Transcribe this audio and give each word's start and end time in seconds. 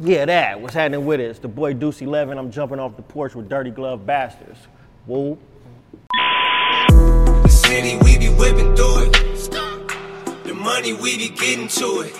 Yeah, 0.00 0.24
that. 0.24 0.60
What's 0.60 0.74
happening 0.74 1.06
with 1.06 1.20
it? 1.20 1.30
It's 1.30 1.38
the 1.38 1.46
boy 1.46 1.72
Deuce 1.72 2.02
11. 2.02 2.36
I'm 2.36 2.50
jumping 2.50 2.80
off 2.80 2.96
the 2.96 3.02
porch 3.02 3.36
with 3.36 3.48
Dirty 3.48 3.70
Glove 3.70 4.04
Bastards. 4.04 4.58
Whoa. 5.06 5.38
The 6.12 7.48
city, 7.48 7.96
we 8.02 8.18
be 8.18 8.28
whipping 8.28 8.74
through 8.74 9.04
it. 9.04 9.12
The 10.44 10.52
money, 10.52 10.94
we 10.94 11.16
be 11.16 11.28
getting 11.28 11.68
to 11.68 12.00
it. 12.00 12.12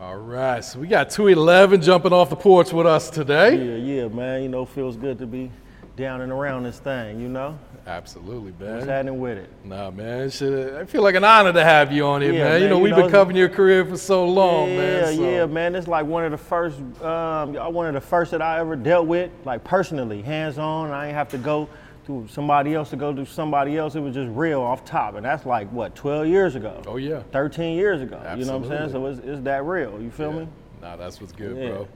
All 0.00 0.16
right, 0.16 0.64
so 0.64 0.78
we 0.80 0.86
got 0.86 1.10
211 1.10 1.82
jumping 1.82 2.12
off 2.12 2.30
the 2.30 2.36
porch 2.36 2.72
with 2.72 2.86
us 2.86 3.10
today. 3.10 3.54
Yeah, 3.54 4.02
yeah, 4.02 4.08
man. 4.08 4.42
You 4.42 4.48
know, 4.48 4.64
feels 4.64 4.96
good 4.96 5.18
to 5.18 5.26
be 5.26 5.50
down 5.96 6.22
and 6.22 6.32
around 6.32 6.62
this 6.62 6.78
thing, 6.78 7.20
you 7.20 7.28
know? 7.28 7.58
Absolutely, 7.86 8.52
man. 8.60 8.74
What's 8.76 8.86
man. 8.86 8.94
happening 9.06 9.20
with 9.20 9.38
it? 9.38 9.50
Nah, 9.64 9.90
man, 9.90 10.30
shit, 10.30 10.74
I 10.74 10.84
feel 10.84 11.02
like 11.02 11.16
an 11.16 11.24
honor 11.24 11.52
to 11.52 11.64
have 11.64 11.90
you 11.92 12.06
on 12.06 12.22
here, 12.22 12.32
Yeah, 12.32 12.44
man. 12.44 12.62
You 12.62 12.68
know, 12.68 12.76
you 12.78 12.82
we've 12.84 12.90
know, 12.96 13.02
been 13.02 13.10
covering 13.10 13.36
your 13.36 13.48
career 13.48 13.84
for 13.84 13.96
so 13.96 14.24
long, 14.24 14.68
yeah, 14.70 14.76
man. 14.76 15.16
so- 15.16 15.30
yeah, 15.30 15.46
man. 15.46 15.74
It's 15.74 15.88
like 15.88 16.06
one 16.06 16.24
of 16.24 16.30
the 16.30 16.38
first, 16.38 16.78
um, 17.02 17.54
one 17.74 17.86
of 17.88 17.94
the 17.94 18.00
first 18.00 18.30
that 18.30 18.40
I 18.42 18.60
ever 18.60 18.76
dealt 18.76 19.06
with, 19.08 19.30
like 19.44 19.64
personally, 19.64 20.22
hands 20.22 20.58
on. 20.58 20.90
I 20.90 21.06
ain't 21.06 21.14
have 21.14 21.28
to 21.30 21.38
go 21.38 21.68
through 22.06 22.26
somebody 22.28 22.74
else 22.74 22.90
to 22.90 22.96
go 22.96 23.12
do 23.12 23.24
somebody 23.24 23.76
else. 23.76 23.94
It 23.96 24.00
was 24.00 24.14
just 24.14 24.30
real 24.32 24.60
off 24.60 24.84
top, 24.84 25.16
and 25.16 25.24
that's 25.24 25.44
like 25.46 25.68
what 25.72 25.94
12 25.96 26.26
years 26.28 26.54
ago. 26.54 26.82
Oh, 26.86 26.96
yeah. 26.98 27.22
13 27.32 27.76
years 27.76 28.00
ago. 28.00 28.16
You 28.36 28.44
know 28.44 28.58
what 28.58 28.62
I'm 28.64 28.68
saying? 28.68 28.90
So 28.90 29.06
Absolutely. 29.06 29.28
it's, 29.30 29.38
it's 29.38 29.44
that 29.44 29.64
real. 29.64 30.00
You 30.00 30.10
feel 30.10 30.32
Yeah. 30.32 30.38
me? 30.40 30.48
Nah, 30.80 30.96
that's 30.96 31.20
what's 31.20 31.32
good, 31.32 31.56
Yeah. 31.56 31.68
bro. 31.70 31.88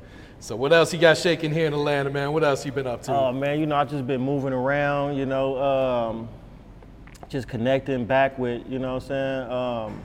So 0.47 0.55
what 0.55 0.73
else 0.73 0.93
you 0.93 1.01
got 1.01 1.19
shaking 1.19 1.53
here 1.53 1.67
in 1.67 1.73
Atlanta, 1.73 2.09
man? 2.09 2.33
What 2.33 2.45
else 2.45 2.65
you 2.65 2.71
been 2.71 2.87
up 2.87 3.03
to? 3.03 3.13
Oh 3.13 3.33
man, 3.33 3.59
you 3.59 3.67
know 3.67 3.75
I 3.75 3.85
just 3.85 4.07
been 4.07 4.21
moving 4.21 4.53
around. 4.53 5.17
You 5.17 5.27
know, 5.27 5.61
um, 5.61 6.29
just 7.29 7.49
connecting 7.49 8.05
back 8.05 8.39
with. 8.39 8.63
You 8.71 8.79
know 8.79 8.95
what 8.95 9.03
I'm 9.03 9.09
saying? 9.09 9.51
Um, 9.51 10.03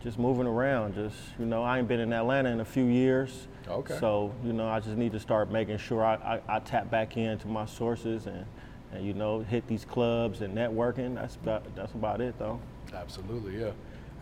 just 0.00 0.16
moving 0.16 0.46
around. 0.46 0.94
Just 0.94 1.16
you 1.40 1.46
know, 1.46 1.64
I 1.64 1.80
ain't 1.80 1.88
been 1.88 1.98
in 1.98 2.12
Atlanta 2.12 2.50
in 2.50 2.60
a 2.60 2.64
few 2.64 2.84
years. 2.84 3.48
Okay. 3.66 3.98
So 3.98 4.32
you 4.44 4.52
know, 4.52 4.68
I 4.68 4.78
just 4.78 4.96
need 4.96 5.10
to 5.10 5.18
start 5.18 5.50
making 5.50 5.78
sure 5.78 6.04
I, 6.04 6.14
I, 6.14 6.56
I 6.56 6.58
tap 6.60 6.88
back 6.88 7.16
into 7.16 7.48
my 7.48 7.66
sources 7.66 8.26
and, 8.26 8.46
and 8.92 9.04
you 9.04 9.12
know 9.12 9.40
hit 9.40 9.66
these 9.66 9.84
clubs 9.84 10.40
and 10.40 10.56
networking. 10.56 11.16
That's 11.16 11.34
about 11.34 11.74
that's 11.74 11.94
about 11.94 12.20
it 12.20 12.38
though. 12.38 12.60
Absolutely, 12.94 13.58
yeah. 13.58 13.72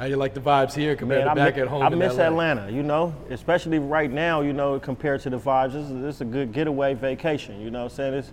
How 0.02 0.08
you 0.08 0.16
like 0.16 0.34
the 0.34 0.40
vibes 0.40 0.74
here 0.74 0.96
compared 0.96 1.24
Man, 1.24 1.36
to 1.36 1.40
back 1.40 1.54
mi- 1.54 1.62
at 1.62 1.68
home 1.68 1.80
I 1.84 1.86
in 1.86 1.96
miss 1.96 2.16
LA? 2.16 2.24
Atlanta, 2.24 2.68
you 2.68 2.82
know, 2.82 3.14
especially 3.30 3.78
right 3.78 4.10
now, 4.10 4.40
you 4.40 4.52
know, 4.52 4.80
compared 4.80 5.20
to 5.20 5.30
the 5.30 5.38
vibes. 5.38 5.74
This 5.74 5.88
is, 5.88 6.02
this 6.02 6.14
is 6.16 6.20
a 6.22 6.24
good 6.24 6.52
getaway 6.52 6.94
vacation, 6.94 7.60
you 7.60 7.70
know 7.70 7.84
what 7.84 7.92
I'm 7.92 7.96
saying? 7.96 8.14
It's, 8.14 8.32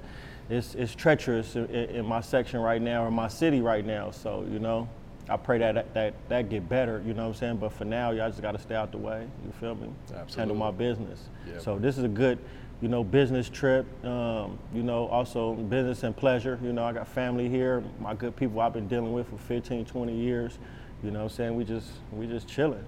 it's, 0.49 0.73
it's 0.73 0.95
treacherous 0.95 1.55
in, 1.55 1.67
in 1.67 2.07
my 2.07 2.21
section 2.21 2.59
right 2.59 2.81
now, 2.81 3.03
or 3.05 3.11
my 3.11 3.27
city 3.27 3.61
right 3.61 3.85
now. 3.85 4.09
So, 4.09 4.47
you 4.51 4.57
know, 4.57 4.89
I 5.29 5.37
pray 5.37 5.59
that 5.59 5.93
that, 5.93 6.15
that 6.27 6.49
get 6.49 6.67
better, 6.67 7.03
you 7.05 7.13
know 7.13 7.27
what 7.27 7.35
I'm 7.35 7.39
saying? 7.39 7.57
But 7.57 7.73
for 7.73 7.85
now, 7.85 8.09
y'all 8.09 8.31
just 8.31 8.41
got 8.41 8.53
to 8.53 8.59
stay 8.59 8.73
out 8.73 8.91
the 8.91 8.97
way, 8.97 9.27
you 9.45 9.51
feel 9.59 9.75
me? 9.75 9.89
Absolutely. 10.05 10.35
Handle 10.37 10.57
my 10.57 10.71
business. 10.71 11.29
Yeah. 11.47 11.59
So 11.59 11.77
this 11.77 11.99
is 11.99 12.03
a 12.03 12.07
good, 12.07 12.39
you 12.81 12.87
know, 12.87 13.03
business 13.03 13.47
trip, 13.47 13.85
um, 14.03 14.57
you 14.73 14.81
know, 14.81 15.05
also 15.09 15.53
business 15.53 16.01
and 16.01 16.17
pleasure. 16.17 16.57
You 16.63 16.73
know, 16.73 16.83
I 16.83 16.93
got 16.93 17.07
family 17.07 17.47
here, 17.47 17.83
my 17.99 18.15
good 18.15 18.35
people 18.35 18.59
I've 18.59 18.73
been 18.73 18.87
dealing 18.87 19.13
with 19.13 19.29
for 19.29 19.37
15, 19.37 19.85
20 19.85 20.15
years. 20.15 20.57
You 21.03 21.11
know 21.11 21.19
what 21.19 21.31
I'm 21.31 21.35
saying? 21.37 21.55
We 21.55 21.63
just, 21.63 21.87
we 22.11 22.27
just 22.27 22.47
chilling. 22.47 22.83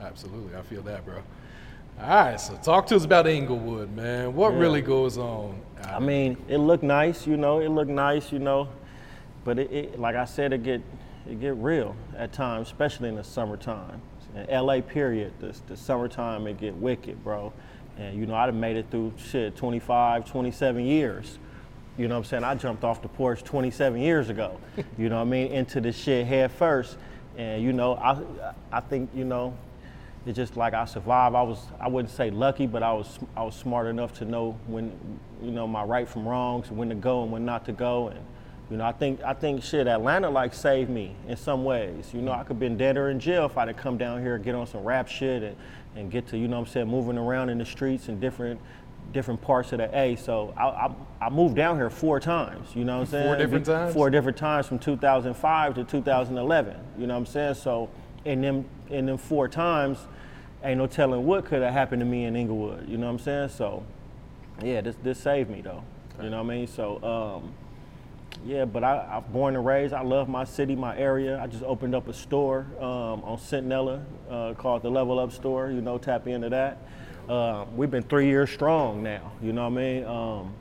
Absolutely, 0.00 0.56
I 0.56 0.62
feel 0.62 0.82
that, 0.82 1.04
bro. 1.04 1.22
All 2.00 2.08
right, 2.08 2.40
so 2.40 2.54
talk 2.56 2.86
to 2.88 2.96
us 2.96 3.04
about 3.04 3.26
Inglewood, 3.26 3.94
man. 3.94 4.34
What 4.34 4.52
Yeah. 4.52 4.58
really 4.60 4.82
goes 4.82 5.18
on? 5.18 5.60
I 5.84 5.98
mean, 5.98 6.36
it 6.48 6.58
looked 6.58 6.84
nice, 6.84 7.26
you 7.26 7.36
know. 7.36 7.58
It 7.60 7.68
looked 7.70 7.90
nice, 7.90 8.30
you 8.32 8.38
know. 8.38 8.68
But 9.44 9.58
it, 9.58 9.72
it 9.72 10.00
like 10.00 10.14
I 10.14 10.24
said, 10.24 10.52
it 10.52 10.62
get 10.62 10.80
it 11.28 11.40
get 11.40 11.54
real 11.56 11.94
at 12.16 12.32
times, 12.32 12.68
especially 12.68 13.08
in 13.08 13.16
the 13.16 13.24
summertime. 13.24 14.00
In 14.36 14.46
LA, 14.48 14.80
period, 14.80 15.32
the, 15.40 15.56
the 15.68 15.76
summertime 15.76 16.46
it 16.46 16.58
get 16.58 16.74
wicked, 16.74 17.22
bro. 17.24 17.52
And 17.98 18.16
you 18.16 18.26
know, 18.26 18.34
I'd 18.34 18.46
have 18.46 18.54
made 18.54 18.76
it 18.76 18.86
through 18.90 19.12
shit 19.16 19.56
25, 19.56 20.24
27 20.24 20.84
years. 20.84 21.38
You 21.96 22.06
know 22.06 22.14
what 22.14 22.18
I'm 22.18 22.24
saying? 22.26 22.44
I 22.44 22.54
jumped 22.54 22.84
off 22.84 23.02
the 23.02 23.08
porch 23.08 23.42
27 23.42 24.00
years 24.00 24.28
ago. 24.28 24.58
you 24.98 25.08
know 25.08 25.16
what 25.16 25.22
I 25.22 25.30
mean? 25.30 25.50
Into 25.50 25.80
the 25.80 25.90
shit 25.92 26.26
head 26.26 26.52
first. 26.52 26.96
And 27.38 27.62
you 27.62 27.72
know, 27.72 27.94
I 27.94 28.20
I 28.70 28.80
think 28.80 29.10
you 29.14 29.24
know, 29.24 29.56
it's 30.26 30.36
just 30.36 30.56
like 30.56 30.74
I 30.74 30.84
survived. 30.84 31.34
I 31.36 31.42
was 31.42 31.66
I 31.80 31.88
wouldn't 31.88 32.12
say 32.12 32.30
lucky, 32.30 32.66
but 32.66 32.82
I 32.82 32.92
was 32.92 33.18
I 33.36 33.44
was 33.44 33.54
smart 33.54 33.86
enough 33.86 34.12
to 34.14 34.24
know 34.24 34.58
when 34.66 34.92
you 35.40 35.52
know 35.52 35.66
my 35.66 35.84
right 35.84 36.08
from 36.08 36.28
wrongs, 36.28 36.70
when 36.70 36.88
to 36.90 36.96
go 36.96 37.22
and 37.22 37.32
when 37.32 37.44
not 37.44 37.64
to 37.66 37.72
go. 37.72 38.08
And 38.08 38.20
you 38.70 38.76
know, 38.76 38.84
I 38.84 38.92
think 38.92 39.22
I 39.22 39.32
think 39.32 39.62
shit 39.62 39.86
Atlanta 39.86 40.28
like 40.28 40.52
saved 40.52 40.90
me 40.90 41.14
in 41.28 41.36
some 41.36 41.64
ways. 41.64 42.10
You 42.12 42.20
know, 42.20 42.32
I 42.32 42.38
could 42.38 42.48
have 42.48 42.58
been 42.58 42.76
dead 42.76 42.96
or 42.96 43.08
in 43.08 43.20
jail 43.20 43.46
if 43.46 43.56
I'd 43.56 43.68
have 43.68 43.76
come 43.76 43.96
down 43.96 44.20
here 44.20 44.34
and 44.34 44.44
get 44.44 44.56
on 44.56 44.66
some 44.66 44.82
rap 44.82 45.08
shit 45.08 45.42
and, 45.44 45.56
and 45.94 46.10
get 46.10 46.26
to, 46.28 46.38
you 46.38 46.48
know 46.48 46.58
what 46.58 46.68
I'm 46.68 46.72
saying, 46.72 46.88
moving 46.88 47.16
around 47.16 47.48
in 47.48 47.58
the 47.58 47.64
streets 47.64 48.08
and 48.08 48.20
different 48.20 48.60
different 49.12 49.40
parts 49.40 49.72
of 49.72 49.78
the 49.78 49.98
A. 49.98 50.16
So 50.16 50.52
I, 50.56 50.64
I, 50.66 50.94
I 51.22 51.30
moved 51.30 51.56
down 51.56 51.76
here 51.76 51.90
four 51.90 52.20
times, 52.20 52.74
you 52.74 52.84
know 52.84 52.96
what 52.98 53.02
I'm 53.02 53.06
saying? 53.06 53.26
Four 53.26 53.36
different 53.36 53.64
Be- 53.64 53.72
times? 53.72 53.94
Four 53.94 54.10
different 54.10 54.38
times 54.38 54.66
from 54.66 54.78
2005 54.78 55.74
to 55.74 55.84
2011. 55.84 56.76
You 56.98 57.06
know 57.06 57.14
what 57.14 57.18
I'm 57.18 57.26
saying? 57.26 57.54
So 57.54 57.90
in 58.24 58.40
them 58.40 58.64
in 58.90 59.06
them 59.06 59.18
four 59.18 59.48
times, 59.48 59.98
ain't 60.62 60.78
no 60.78 60.86
telling 60.86 61.24
what 61.26 61.44
could 61.44 61.62
have 61.62 61.72
happened 61.72 62.00
to 62.00 62.06
me 62.06 62.24
in 62.24 62.36
Inglewood. 62.36 62.88
You 62.88 62.98
know 62.98 63.06
what 63.06 63.12
I'm 63.12 63.18
saying? 63.18 63.48
So 63.50 63.84
yeah, 64.62 64.80
this 64.80 64.96
this 65.02 65.18
saved 65.18 65.50
me 65.50 65.60
though. 65.60 65.82
You 66.22 66.30
know 66.30 66.42
what 66.42 66.52
I 66.52 66.56
mean? 66.56 66.66
So 66.66 67.02
um, 67.02 67.52
yeah, 68.44 68.64
but 68.64 68.84
I, 68.84 69.16
I'm 69.16 69.32
born 69.32 69.56
and 69.56 69.64
raised. 69.64 69.92
I 69.92 70.02
love 70.02 70.28
my 70.28 70.44
city, 70.44 70.76
my 70.76 70.96
area. 70.96 71.40
I 71.40 71.46
just 71.46 71.64
opened 71.64 71.94
up 71.94 72.08
a 72.08 72.12
store 72.12 72.66
um, 72.78 73.24
on 73.24 73.38
Centinela 73.38 74.04
uh, 74.30 74.54
called 74.54 74.82
the 74.82 74.90
Level 74.90 75.18
Up 75.18 75.32
Store. 75.32 75.70
You 75.70 75.80
know, 75.80 75.98
tap 75.98 76.26
into 76.26 76.48
that. 76.50 76.78
Uh, 77.28 77.66
we've 77.76 77.90
been 77.90 78.02
three 78.02 78.26
years 78.26 78.50
strong 78.50 79.02
now. 79.02 79.32
You 79.42 79.52
know 79.52 79.68
what 79.68 79.78
I 79.78 79.82
mean? 79.82 80.04
Um, 80.04 80.54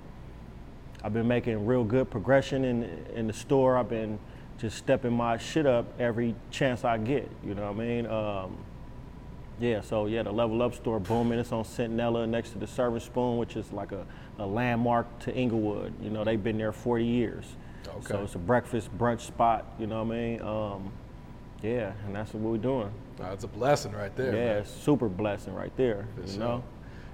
I've 1.03 1.13
been 1.13 1.27
making 1.27 1.65
real 1.65 1.83
good 1.83 2.09
progression 2.09 2.65
in 2.65 2.83
in 3.15 3.27
the 3.27 3.33
store. 3.33 3.77
I've 3.77 3.89
been 3.89 4.19
just 4.57 4.77
stepping 4.77 5.13
my 5.13 5.37
shit 5.37 5.65
up 5.65 5.85
every 5.99 6.35
chance 6.51 6.83
I 6.83 6.97
get. 6.97 7.29
You 7.45 7.55
know 7.55 7.71
what 7.71 7.81
I 7.81 7.85
mean? 7.85 8.05
Um, 8.07 8.57
yeah, 9.59 9.81
so 9.81 10.07
yeah, 10.07 10.23
the 10.23 10.31
Level 10.31 10.61
Up 10.61 10.75
store 10.75 10.99
booming. 10.99 11.39
It's 11.39 11.51
on 11.51 11.63
Centinela 11.63 12.27
next 12.27 12.51
to 12.51 12.59
the 12.59 12.67
Serving 12.67 12.99
Spoon, 12.99 13.37
which 13.37 13.55
is 13.55 13.71
like 13.71 13.91
a, 13.91 14.05
a 14.37 14.45
landmark 14.45 15.19
to 15.19 15.33
Inglewood. 15.33 15.93
You 16.01 16.09
know, 16.09 16.23
they've 16.23 16.43
been 16.43 16.57
there 16.57 16.71
40 16.71 17.05
years. 17.05 17.45
Okay. 17.87 18.07
So 18.07 18.23
it's 18.23 18.35
a 18.35 18.39
breakfast 18.39 18.95
brunch 18.97 19.21
spot. 19.21 19.65
You 19.79 19.87
know 19.87 20.03
what 20.03 20.15
I 20.15 20.19
mean? 20.19 20.41
Um, 20.41 20.91
yeah, 21.61 21.93
and 22.05 22.15
that's 22.15 22.33
what 22.33 22.41
we're 22.43 22.57
doing. 22.57 22.91
Nah, 23.19 23.31
it's 23.33 23.43
a 23.43 23.47
blessing 23.47 23.91
right 23.93 24.15
there. 24.15 24.33
Yeah, 24.33 24.53
man. 24.55 24.65
super 24.65 25.09
blessing 25.09 25.53
right 25.53 25.75
there. 25.77 26.07
For 26.15 26.21
you 26.21 26.27
sure. 26.27 26.39
know. 26.39 26.63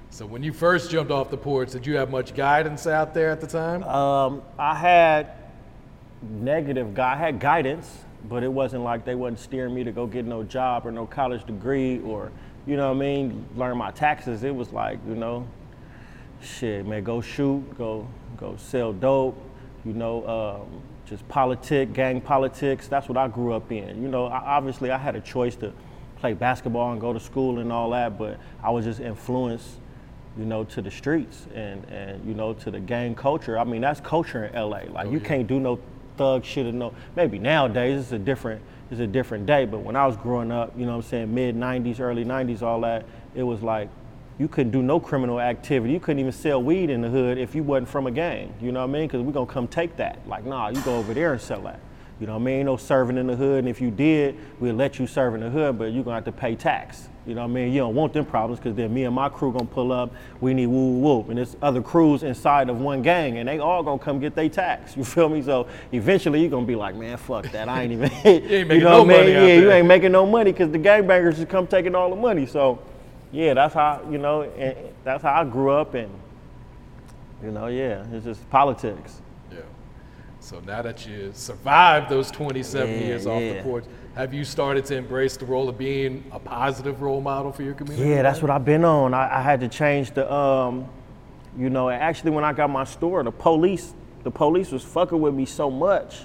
So 0.09 0.25
when 0.25 0.43
you 0.43 0.53
first 0.53 0.91
jumped 0.91 1.11
off 1.11 1.31
the 1.31 1.37
porch, 1.37 1.71
did 1.71 1.87
you 1.87 1.95
have 1.95 2.11
much 2.11 2.35
guidance 2.35 2.85
out 2.85 3.13
there 3.13 3.31
at 3.31 3.41
the 3.41 3.47
time? 3.47 3.83
Um, 3.83 4.43
I 4.59 4.75
had 4.75 5.31
negative 6.21 6.93
guy. 6.93 7.13
I 7.13 7.17
had 7.17 7.39
guidance, 7.39 7.89
but 8.29 8.43
it 8.43 8.51
wasn't 8.51 8.83
like 8.83 9.05
they 9.05 9.15
wasn't 9.15 9.39
steering 9.39 9.73
me 9.73 9.83
to 9.83 9.91
go 9.91 10.05
get 10.05 10.25
no 10.25 10.43
job 10.43 10.85
or 10.85 10.91
no 10.91 11.07
college 11.07 11.45
degree 11.45 11.99
or, 12.01 12.31
you 12.67 12.77
know 12.77 12.89
what 12.89 12.97
I 12.97 12.99
mean, 12.99 13.45
learn 13.55 13.75
my 13.77 13.91
taxes. 13.91 14.43
It 14.43 14.53
was 14.53 14.71
like, 14.71 14.99
you 15.07 15.15
know, 15.15 15.47
shit, 16.41 16.85
man, 16.85 17.03
go 17.03 17.19
shoot, 17.19 17.63
go 17.77 18.07
go 18.37 18.55
sell 18.57 18.93
dope, 18.93 19.37
you 19.85 19.93
know, 19.93 20.27
um, 20.27 20.81
just 21.05 21.27
politic, 21.27 21.93
gang 21.93 22.21
politics. 22.21 22.87
That's 22.87 23.07
what 23.09 23.17
I 23.17 23.27
grew 23.27 23.53
up 23.53 23.71
in. 23.71 24.01
You 24.01 24.07
know, 24.07 24.25
I, 24.27 24.57
obviously 24.57 24.91
I 24.91 24.97
had 24.97 25.15
a 25.15 25.21
choice 25.21 25.55
to 25.57 25.73
play 26.17 26.33
basketball 26.33 26.91
and 26.91 27.01
go 27.01 27.13
to 27.13 27.19
school 27.19 27.59
and 27.59 27.71
all 27.71 27.89
that, 27.91 28.17
but 28.17 28.39
I 28.63 28.69
was 28.69 28.85
just 28.85 28.99
influenced 28.99 29.79
you 30.37 30.45
know, 30.45 30.63
to 30.63 30.81
the 30.81 30.89
streets 30.89 31.45
and, 31.53 31.85
and 31.85 32.25
you 32.25 32.33
know, 32.33 32.53
to 32.53 32.71
the 32.71 32.79
gang 32.79 33.13
culture. 33.13 33.57
I 33.59 33.63
mean, 33.63 33.81
that's 33.81 33.99
culture 33.99 34.45
in 34.45 34.53
LA. 34.55 34.79
Like, 34.89 35.05
Oh, 35.07 35.11
you 35.11 35.19
yeah. 35.19 35.27
can't 35.27 35.47
do 35.47 35.59
no 35.59 35.79
thug 36.17 36.43
shit 36.43 36.65
or 36.65 36.71
no. 36.71 36.93
Maybe 37.15 37.37
nowadays 37.39 37.99
it's 37.99 38.11
a 38.11 38.19
different 38.19 38.61
it's 38.89 38.99
a 38.99 39.07
different 39.07 39.45
day. 39.45 39.65
But 39.65 39.79
when 39.79 39.95
I 39.95 40.05
was 40.07 40.17
growing 40.17 40.51
up, 40.51 40.73
you 40.77 40.85
know, 40.85 40.97
what 40.97 41.05
I'm 41.05 41.09
saying 41.09 41.33
mid 41.33 41.55
'90s, 41.55 41.99
early 41.99 42.25
'90s, 42.25 42.61
all 42.61 42.81
that, 42.81 43.05
it 43.35 43.43
was 43.43 43.61
like 43.61 43.89
you 44.39 44.47
couldn't 44.47 44.71
do 44.71 44.81
no 44.81 44.99
criminal 44.99 45.39
activity. 45.39 45.93
You 45.93 45.99
couldn't 45.99 46.19
even 46.19 46.31
sell 46.31 46.61
weed 46.61 46.89
in 46.89 47.01
the 47.01 47.09
hood 47.09 47.37
if 47.37 47.53
you 47.55 47.63
wasn't 47.63 47.89
from 47.89 48.07
a 48.07 48.11
gang. 48.11 48.53
You 48.61 48.71
know 48.71 48.79
what 48.81 48.89
I 48.89 48.93
mean? 48.93 49.07
Because 49.07 49.21
we're 49.21 49.31
gonna 49.31 49.45
come 49.45 49.67
take 49.67 49.95
that. 49.97 50.19
Like, 50.27 50.45
nah, 50.45 50.69
you 50.69 50.81
go 50.81 50.97
over 50.97 51.13
there 51.13 51.33
and 51.33 51.41
sell 51.41 51.61
that. 51.61 51.79
You 52.19 52.27
know 52.27 52.33
what 52.33 52.41
I 52.41 52.45
mean? 52.45 52.55
Ain't 52.59 52.65
no 52.67 52.77
serving 52.77 53.17
in 53.17 53.27
the 53.27 53.35
hood, 53.35 53.59
and 53.59 53.67
if 53.67 53.81
you 53.81 53.91
did, 53.91 54.37
we'll 54.59 54.75
let 54.75 54.99
you 54.99 55.07
serve 55.07 55.35
in 55.35 55.41
the 55.41 55.49
hood, 55.49 55.77
but 55.77 55.85
you're 55.91 56.03
gonna 56.03 56.15
have 56.15 56.25
to 56.25 56.31
pay 56.31 56.55
tax. 56.55 57.09
You 57.25 57.35
know 57.35 57.41
what 57.41 57.51
I 57.51 57.53
mean? 57.53 57.71
You 57.71 57.79
don't 57.79 57.95
want 57.95 58.11
them 58.11 58.25
problems 58.25 58.59
because 58.59 58.75
then 58.75 58.93
me 58.93 59.05
and 59.05 59.15
my 59.15 59.29
crew 59.29 59.53
gonna 59.53 59.65
pull 59.65 59.93
up, 59.93 60.11
we 60.41 60.53
need 60.53 60.67
woo 60.67 60.99
woo 60.99 60.99
woo. 60.99 61.25
And 61.29 61.37
there's 61.37 61.55
other 61.61 61.81
crews 61.81 62.21
inside 62.23 62.69
of 62.69 62.81
one 62.81 63.01
gang 63.01 63.37
and 63.37 63.47
they 63.47 63.59
all 63.59 63.81
gonna 63.81 63.97
come 63.97 64.19
get 64.19 64.35
their 64.35 64.49
tax. 64.49 64.97
You 65.03 65.05
feel 65.05 65.29
me? 65.29 65.41
So 65.41 65.67
eventually 65.91 66.41
you're 66.41 66.49
gonna 66.49 66.65
be 66.65 66.75
like, 66.75 66.95
man, 66.95 67.17
fuck 67.17 67.49
that. 67.51 67.69
I 67.69 67.83
ain't 67.83 67.93
even 67.93 68.11
ain't 68.25 68.45
you 68.51 68.65
know 68.65 68.89
no 68.89 69.03
what 69.03 69.15
I 69.15 69.23
mean? 69.23 69.33
money 69.35 69.47
Yeah, 69.47 69.59
you 69.59 69.71
ain't 69.71 69.87
making 69.87 70.11
no 70.11 70.25
money 70.25 70.51
because 70.51 70.71
the 70.71 70.79
gangbangers 70.79 71.37
just 71.37 71.49
come 71.49 71.65
taking 71.65 71.95
all 71.95 72.09
the 72.09 72.15
money. 72.15 72.45
So 72.45 72.79
yeah, 73.33 73.53
that's 73.53 73.73
how, 73.73 74.01
you 74.09 74.17
know, 74.17 74.43
and 74.43 74.77
that's 75.03 75.23
how 75.23 75.41
I 75.41 75.43
grew 75.43 75.71
up 75.71 75.95
and 75.95 76.09
you 77.43 77.51
know, 77.51 77.67
yeah, 77.67 78.05
it's 78.13 78.23
just 78.23 78.49
politics. 78.49 79.21
Yeah. 79.51 79.57
So 80.39 80.61
now 80.61 80.81
that 80.81 81.05
you 81.05 81.31
survived 81.33 82.09
those 82.09 82.31
27 82.31 82.89
Yeah, 82.89 82.97
years 82.99 83.27
off 83.27 83.39
the 83.39 83.45
yeah. 83.55 83.63
porch, 83.63 83.83
have 84.15 84.33
you 84.33 84.45
started 84.45 84.85
to 84.85 84.95
embrace 84.95 85.35
the 85.35 85.45
role 85.45 85.67
of 85.67 85.77
being 85.77 86.23
a 86.31 86.39
positive 86.39 87.01
role 87.01 87.19
model 87.19 87.51
for 87.51 87.63
your 87.63 87.73
community? 87.73 88.09
Yeah, 88.09 88.21
that's 88.21 88.41
what 88.41 88.49
I've 88.49 88.63
been 88.63 88.85
on. 88.85 89.13
I, 89.13 89.39
I 89.39 89.41
had 89.41 89.59
to 89.59 89.67
change 89.67 90.11
the, 90.11 90.31
um, 90.31 90.87
you 91.57 91.69
know, 91.69 91.89
actually 91.89 92.31
when 92.31 92.45
I 92.45 92.53
got 92.53 92.69
my 92.69 92.85
store, 92.85 93.23
the 93.23 93.31
police, 93.31 93.93
the 94.23 94.31
police 94.31 94.71
was 94.71 94.83
fucking 94.83 95.19
with 95.19 95.33
me 95.33 95.45
so 95.45 95.69
much. 95.69 96.21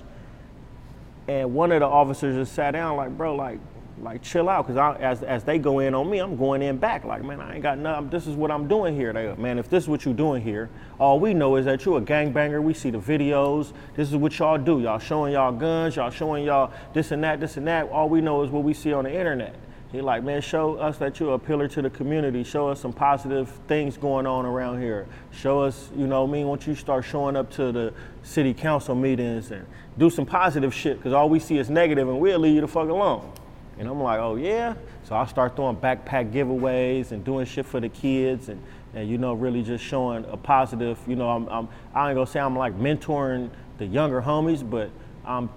And 1.26 1.52
one 1.52 1.72
of 1.72 1.80
the 1.80 1.86
officers 1.86 2.36
just 2.36 2.54
sat 2.54 2.72
down 2.72 2.96
like, 2.96 3.16
bro, 3.16 3.34
like, 3.34 3.58
like 4.02 4.22
chill 4.22 4.48
out, 4.48 4.66
cause 4.66 4.76
as 5.00 5.22
as 5.22 5.44
they 5.44 5.58
go 5.58 5.80
in 5.80 5.94
on 5.94 6.08
me, 6.08 6.18
I'm 6.18 6.36
going 6.36 6.62
in 6.62 6.78
back. 6.78 7.04
Like, 7.04 7.24
man, 7.24 7.40
I 7.40 7.54
ain't 7.54 7.62
got 7.62 7.78
nothing. 7.78 8.10
This 8.10 8.26
is 8.26 8.34
what 8.34 8.50
I'm 8.50 8.68
doing 8.68 8.94
here. 8.94 9.12
They, 9.12 9.24
go, 9.24 9.36
man, 9.36 9.58
if 9.58 9.68
this 9.68 9.84
is 9.84 9.88
what 9.88 10.04
you're 10.04 10.14
doing 10.14 10.42
here, 10.42 10.68
all 10.98 11.18
we 11.20 11.34
know 11.34 11.56
is 11.56 11.64
that 11.66 11.84
you 11.84 11.96
a 11.96 12.02
gangbanger. 12.02 12.62
We 12.62 12.74
see 12.74 12.90
the 12.90 12.98
videos. 12.98 13.72
This 13.96 14.08
is 14.08 14.16
what 14.16 14.38
y'all 14.38 14.58
do. 14.58 14.80
Y'all 14.80 14.98
showing 14.98 15.32
y'all 15.32 15.52
guns. 15.52 15.96
Y'all 15.96 16.10
showing 16.10 16.44
y'all 16.44 16.72
this 16.92 17.10
and 17.10 17.22
that, 17.24 17.40
this 17.40 17.56
and 17.56 17.66
that. 17.66 17.88
All 17.88 18.08
we 18.08 18.20
know 18.20 18.42
is 18.42 18.50
what 18.50 18.64
we 18.64 18.74
see 18.74 18.92
on 18.92 19.04
the 19.04 19.12
internet. 19.12 19.54
He 19.90 20.02
like, 20.02 20.22
man, 20.22 20.42
show 20.42 20.76
us 20.76 20.98
that 20.98 21.18
you're 21.18 21.34
a 21.34 21.38
pillar 21.38 21.66
to 21.68 21.80
the 21.80 21.88
community. 21.88 22.44
Show 22.44 22.68
us 22.68 22.80
some 22.80 22.92
positive 22.92 23.48
things 23.68 23.96
going 23.96 24.26
on 24.26 24.44
around 24.44 24.82
here. 24.82 25.06
Show 25.30 25.62
us, 25.62 25.88
you 25.96 26.06
know, 26.06 26.24
what 26.24 26.28
I 26.28 26.32
mean, 26.32 26.46
once 26.46 26.66
you 26.66 26.74
start 26.74 27.06
showing 27.06 27.36
up 27.36 27.50
to 27.52 27.72
the 27.72 27.94
city 28.22 28.52
council 28.52 28.94
meetings 28.94 29.50
and 29.50 29.66
do 29.96 30.10
some 30.10 30.26
positive 30.26 30.74
shit, 30.74 30.98
because 30.98 31.14
all 31.14 31.30
we 31.30 31.38
see 31.38 31.56
is 31.56 31.70
negative, 31.70 32.06
and 32.06 32.20
we'll 32.20 32.38
leave 32.38 32.56
you 32.56 32.60
the 32.60 32.68
fuck 32.68 32.90
alone. 32.90 33.32
And 33.78 33.88
I'm 33.88 34.02
like, 34.02 34.18
oh 34.20 34.36
yeah. 34.36 34.74
So 35.04 35.14
I 35.14 35.26
start 35.26 35.56
throwing 35.56 35.76
backpack 35.76 36.32
giveaways 36.32 37.12
and 37.12 37.24
doing 37.24 37.46
shit 37.46 37.64
for 37.66 37.80
the 37.80 37.88
kids, 37.88 38.48
and, 38.48 38.62
and 38.94 39.08
you 39.08 39.18
know, 39.18 39.34
really 39.34 39.62
just 39.62 39.84
showing 39.84 40.24
a 40.30 40.36
positive. 40.36 40.98
You 41.06 41.16
know, 41.16 41.28
I'm, 41.28 41.48
I'm 41.48 41.68
I 41.94 42.08
ain't 42.08 42.16
gonna 42.16 42.26
say 42.26 42.40
I'm 42.40 42.56
like 42.56 42.76
mentoring 42.78 43.50
the 43.78 43.86
younger 43.86 44.20
homies, 44.20 44.68
but 44.68 44.90
I'm 45.24 45.48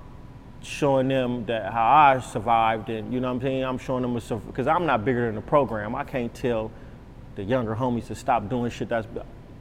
showing 0.64 1.08
them 1.08 1.46
that 1.46 1.72
how 1.74 1.86
I 1.86 2.20
survived 2.20 2.90
and 2.90 3.12
you 3.12 3.20
know 3.20 3.28
what 3.30 3.36
I'm 3.36 3.42
saying 3.42 3.64
I'm 3.64 3.78
showing 3.80 4.04
them 4.04 4.14
because 4.14 4.68
I'm 4.68 4.86
not 4.86 5.04
bigger 5.04 5.26
than 5.26 5.36
the 5.36 5.42
program 5.42 5.96
I 5.96 6.04
can't 6.04 6.34
tell 6.34 6.72
the 7.36 7.44
younger 7.44 7.76
homies 7.76 8.08
to 8.08 8.16
stop 8.16 8.48
doing 8.48 8.70
shit 8.70 8.90
that's 8.90 9.08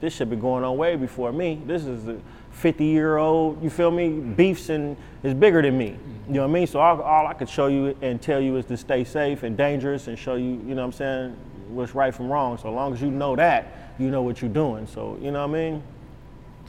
this 0.01 0.15
should 0.15 0.29
be 0.29 0.37
going 0.37 0.63
on 0.63 0.77
way 0.77 0.97
before 0.97 1.33
me 1.33 1.61
this 1.67 1.87
is 1.87 2.07
a 2.07 2.21
50 2.51 2.85
year 2.85 3.17
old 3.17 3.63
you 3.63 3.71
feel 3.71 3.91
me 3.91 4.09
beefs 4.09 4.69
and 4.69 4.97
is 5.23 5.35
bigger 5.35 5.63
than 5.63 5.79
me 5.79 5.97
you 6.29 6.35
know 6.35 6.43
what 6.43 6.51
I 6.51 6.53
mean 6.53 6.67
so 6.67 6.81
all, 6.81 7.01
all 7.01 7.27
I 7.27 7.35
could 7.35 7.49
show 7.49 7.69
you 7.69 7.97
and 8.03 8.21
tell 8.21 8.41
you 8.41 8.57
is 8.57 8.67
to 8.67 8.77
stay 8.77 9.05
safe 9.05 9.43
and 9.43 9.57
dangerous 9.57 10.09
and 10.09 10.19
show 10.19 10.35
you 10.35 10.63
you 10.67 10.75
know 10.75 10.83
what 10.83 10.87
I'm 10.87 10.93
saying 10.93 11.37
what's 11.69 11.95
right 11.95 12.15
from 12.15 12.29
wrong 12.29 12.59
so 12.59 12.69
as 12.69 12.75
long 12.75 12.93
as 12.93 13.01
you 13.01 13.11
know 13.11 13.37
that 13.37 13.95
you 13.99 14.11
know 14.11 14.23
what 14.23 14.43
you're 14.43 14.51
doing 14.51 14.87
so 14.87 15.19
you 15.21 15.31
know 15.31 15.47
what 15.47 15.57
I 15.57 15.61
mean 15.61 15.83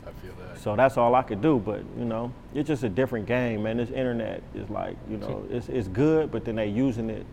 I 0.05 0.11
feel 0.21 0.33
that. 0.39 0.59
so 0.59 0.75
that's 0.75 0.97
all 0.97 1.15
I 1.15 1.21
could 1.21 1.41
do. 1.41 1.59
But 1.59 1.83
you 1.97 2.05
know, 2.05 2.31
it's 2.53 2.67
just 2.67 2.83
a 2.83 2.89
different 2.89 3.25
game, 3.25 3.63
man. 3.63 3.77
This 3.77 3.91
internet 3.91 4.41
is 4.55 4.69
like, 4.69 4.97
you 5.09 5.17
know, 5.17 5.45
it's 5.49 5.69
it's 5.69 5.87
good, 5.87 6.31
but 6.31 6.45
then 6.45 6.55
they 6.55 6.67
using 6.67 7.09
it. 7.09 7.25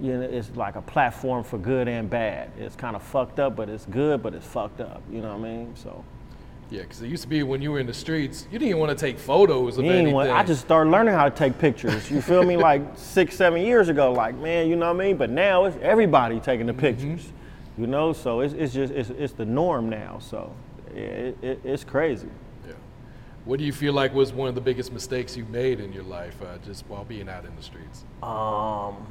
You 0.00 0.16
know, 0.16 0.22
it's 0.22 0.50
like 0.56 0.76
a 0.76 0.82
platform 0.82 1.44
for 1.44 1.58
good 1.58 1.86
and 1.88 2.08
bad. 2.08 2.50
It's 2.58 2.76
kind 2.76 2.96
of 2.96 3.02
fucked 3.02 3.38
up, 3.38 3.56
but 3.56 3.68
it's 3.68 3.86
good, 3.86 4.22
but 4.22 4.34
it's 4.34 4.46
fucked 4.46 4.80
up. 4.80 5.02
You 5.10 5.20
know 5.20 5.36
what 5.36 5.46
I 5.46 5.50
mean? 5.52 5.76
So 5.76 6.04
Yeah, 6.70 6.82
because 6.82 7.02
it 7.02 7.08
used 7.08 7.22
to 7.24 7.28
be 7.28 7.42
when 7.42 7.60
you 7.60 7.72
were 7.72 7.80
in 7.80 7.86
the 7.86 7.94
streets, 7.94 8.46
you 8.50 8.58
didn't 8.58 8.68
even 8.68 8.80
want 8.80 8.96
to 8.96 9.06
take 9.06 9.18
photos 9.18 9.76
of 9.76 9.84
you 9.84 9.90
anything. 9.90 10.14
want, 10.14 10.30
I 10.30 10.44
just 10.44 10.60
started 10.60 10.90
learning 10.90 11.14
how 11.14 11.28
to 11.28 11.34
take 11.34 11.58
pictures. 11.58 12.08
You 12.10 12.22
feel 12.22 12.44
me? 12.44 12.56
Like 12.60 12.82
six, 12.94 13.36
seven 13.36 13.62
years 13.62 13.88
ago. 13.88 14.12
Like 14.12 14.36
man, 14.36 14.68
you 14.68 14.76
know 14.76 14.92
what 14.92 15.02
I 15.02 15.06
mean? 15.06 15.16
But 15.16 15.30
now 15.30 15.64
it's 15.64 15.78
everybody 15.80 16.38
taking 16.40 16.66
the 16.66 16.74
pictures. 16.74 17.32
You 17.78 17.86
know, 17.86 18.12
so 18.12 18.40
it's 18.40 18.52
it's 18.52 18.74
just 18.74 18.92
it's 18.92 19.08
it's 19.10 19.32
the 19.32 19.46
norm 19.46 19.88
now. 19.88 20.18
So 20.18 20.54
yeah, 20.94 21.00
it, 21.00 21.38
it, 21.40 21.60
it's 21.64 21.82
crazy. 21.82 22.28
Yeah. 22.66 22.74
What 23.46 23.58
do 23.58 23.64
you 23.64 23.72
feel 23.72 23.94
like 23.94 24.12
was 24.12 24.32
one 24.34 24.48
of 24.48 24.54
the 24.54 24.60
biggest 24.60 24.92
mistakes 24.92 25.36
you 25.36 25.46
made 25.46 25.80
in 25.80 25.90
your 25.92 26.02
life, 26.02 26.36
uh, 26.42 26.58
just 26.58 26.84
while 26.86 27.04
being 27.04 27.28
out 27.30 27.46
in 27.46 27.56
the 27.56 27.62
streets? 27.62 28.04
Um, 28.22 29.06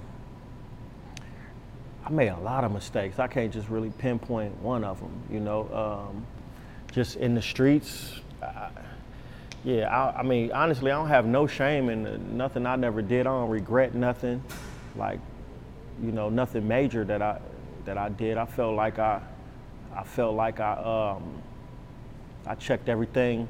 I 2.06 2.12
made 2.12 2.30
a 2.30 2.40
lot 2.40 2.64
of 2.64 2.72
mistakes. 2.72 3.18
I 3.18 3.28
can't 3.28 3.52
just 3.52 3.68
really 3.68 3.90
pinpoint 3.98 4.56
one 4.62 4.84
of 4.84 5.00
them. 5.00 5.24
You 5.32 5.40
know, 5.40 6.10
um, 6.14 6.26
just 6.91 7.18
in 7.18 7.36
the 7.36 7.41
streets. 7.41 8.19
Yeah, 9.63 9.88
I, 9.89 10.19
I 10.19 10.24
mean, 10.24 10.51
honestly, 10.53 10.89
I 10.89 10.95
don't 10.95 11.09
have 11.09 11.25
no 11.25 11.45
shame 11.45 11.89
in 11.89 12.38
nothing 12.38 12.65
I 12.65 12.75
never 12.77 13.01
did. 13.01 13.27
I 13.27 13.31
don't 13.31 13.50
regret 13.50 13.94
nothing, 13.94 14.41
like, 14.95 15.19
you 16.01 16.13
know, 16.13 16.30
nothing 16.30 16.68
major 16.68 17.03
that 17.03 17.21
I 17.21 17.39
that 17.86 17.97
I 17.97 18.09
did. 18.09 18.38
I 18.38 18.45
felt 18.45 18.75
like 18.75 19.00
I, 19.00 19.21
I 19.94 20.03
felt 20.03 20.36
like 20.36 20.59
I, 20.59 21.15
um, 21.18 21.41
I 22.45 22.56
checked 22.56 22.88
everything 22.88 23.47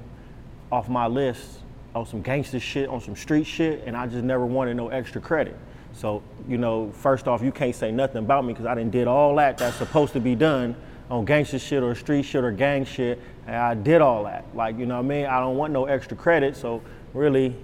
off 0.71 0.89
my 0.89 1.07
list 1.07 1.59
on 1.93 2.05
some 2.05 2.21
gangster 2.21 2.59
shit, 2.59 2.89
on 2.89 3.01
some 3.01 3.15
street 3.15 3.45
shit, 3.45 3.83
and 3.85 3.95
I 3.95 4.07
just 4.07 4.23
never 4.23 4.45
wanted 4.45 4.77
no 4.77 4.89
extra 4.89 5.21
credit. 5.21 5.57
So, 5.93 6.23
you 6.47 6.57
know, 6.57 6.91
first 6.91 7.27
off, 7.27 7.41
you 7.41 7.51
can't 7.51 7.75
say 7.75 7.91
nothing 7.91 8.17
about 8.17 8.45
me 8.45 8.53
because 8.53 8.65
I 8.65 8.75
didn't 8.75 8.91
did 8.91 9.07
all 9.07 9.35
that 9.35 9.57
that's 9.57 9.75
supposed 9.77 10.13
to 10.13 10.19
be 10.19 10.35
done 10.35 10.75
on 11.09 11.25
gangster 11.25 11.59
shit 11.59 11.83
or 11.83 11.95
street 11.95 12.23
shit 12.23 12.43
or 12.43 12.51
gang 12.51 12.85
shit, 12.85 13.19
and 13.47 13.55
I 13.55 13.73
did 13.73 14.01
all 14.01 14.23
that. 14.25 14.45
Like, 14.55 14.77
you 14.77 14.85
know 14.85 14.95
what 14.95 15.05
I 15.05 15.07
mean? 15.07 15.25
I 15.25 15.39
don't 15.39 15.57
want 15.57 15.73
no 15.73 15.85
extra 15.85 16.15
credit, 16.15 16.55
so 16.55 16.81
really, 17.13 17.55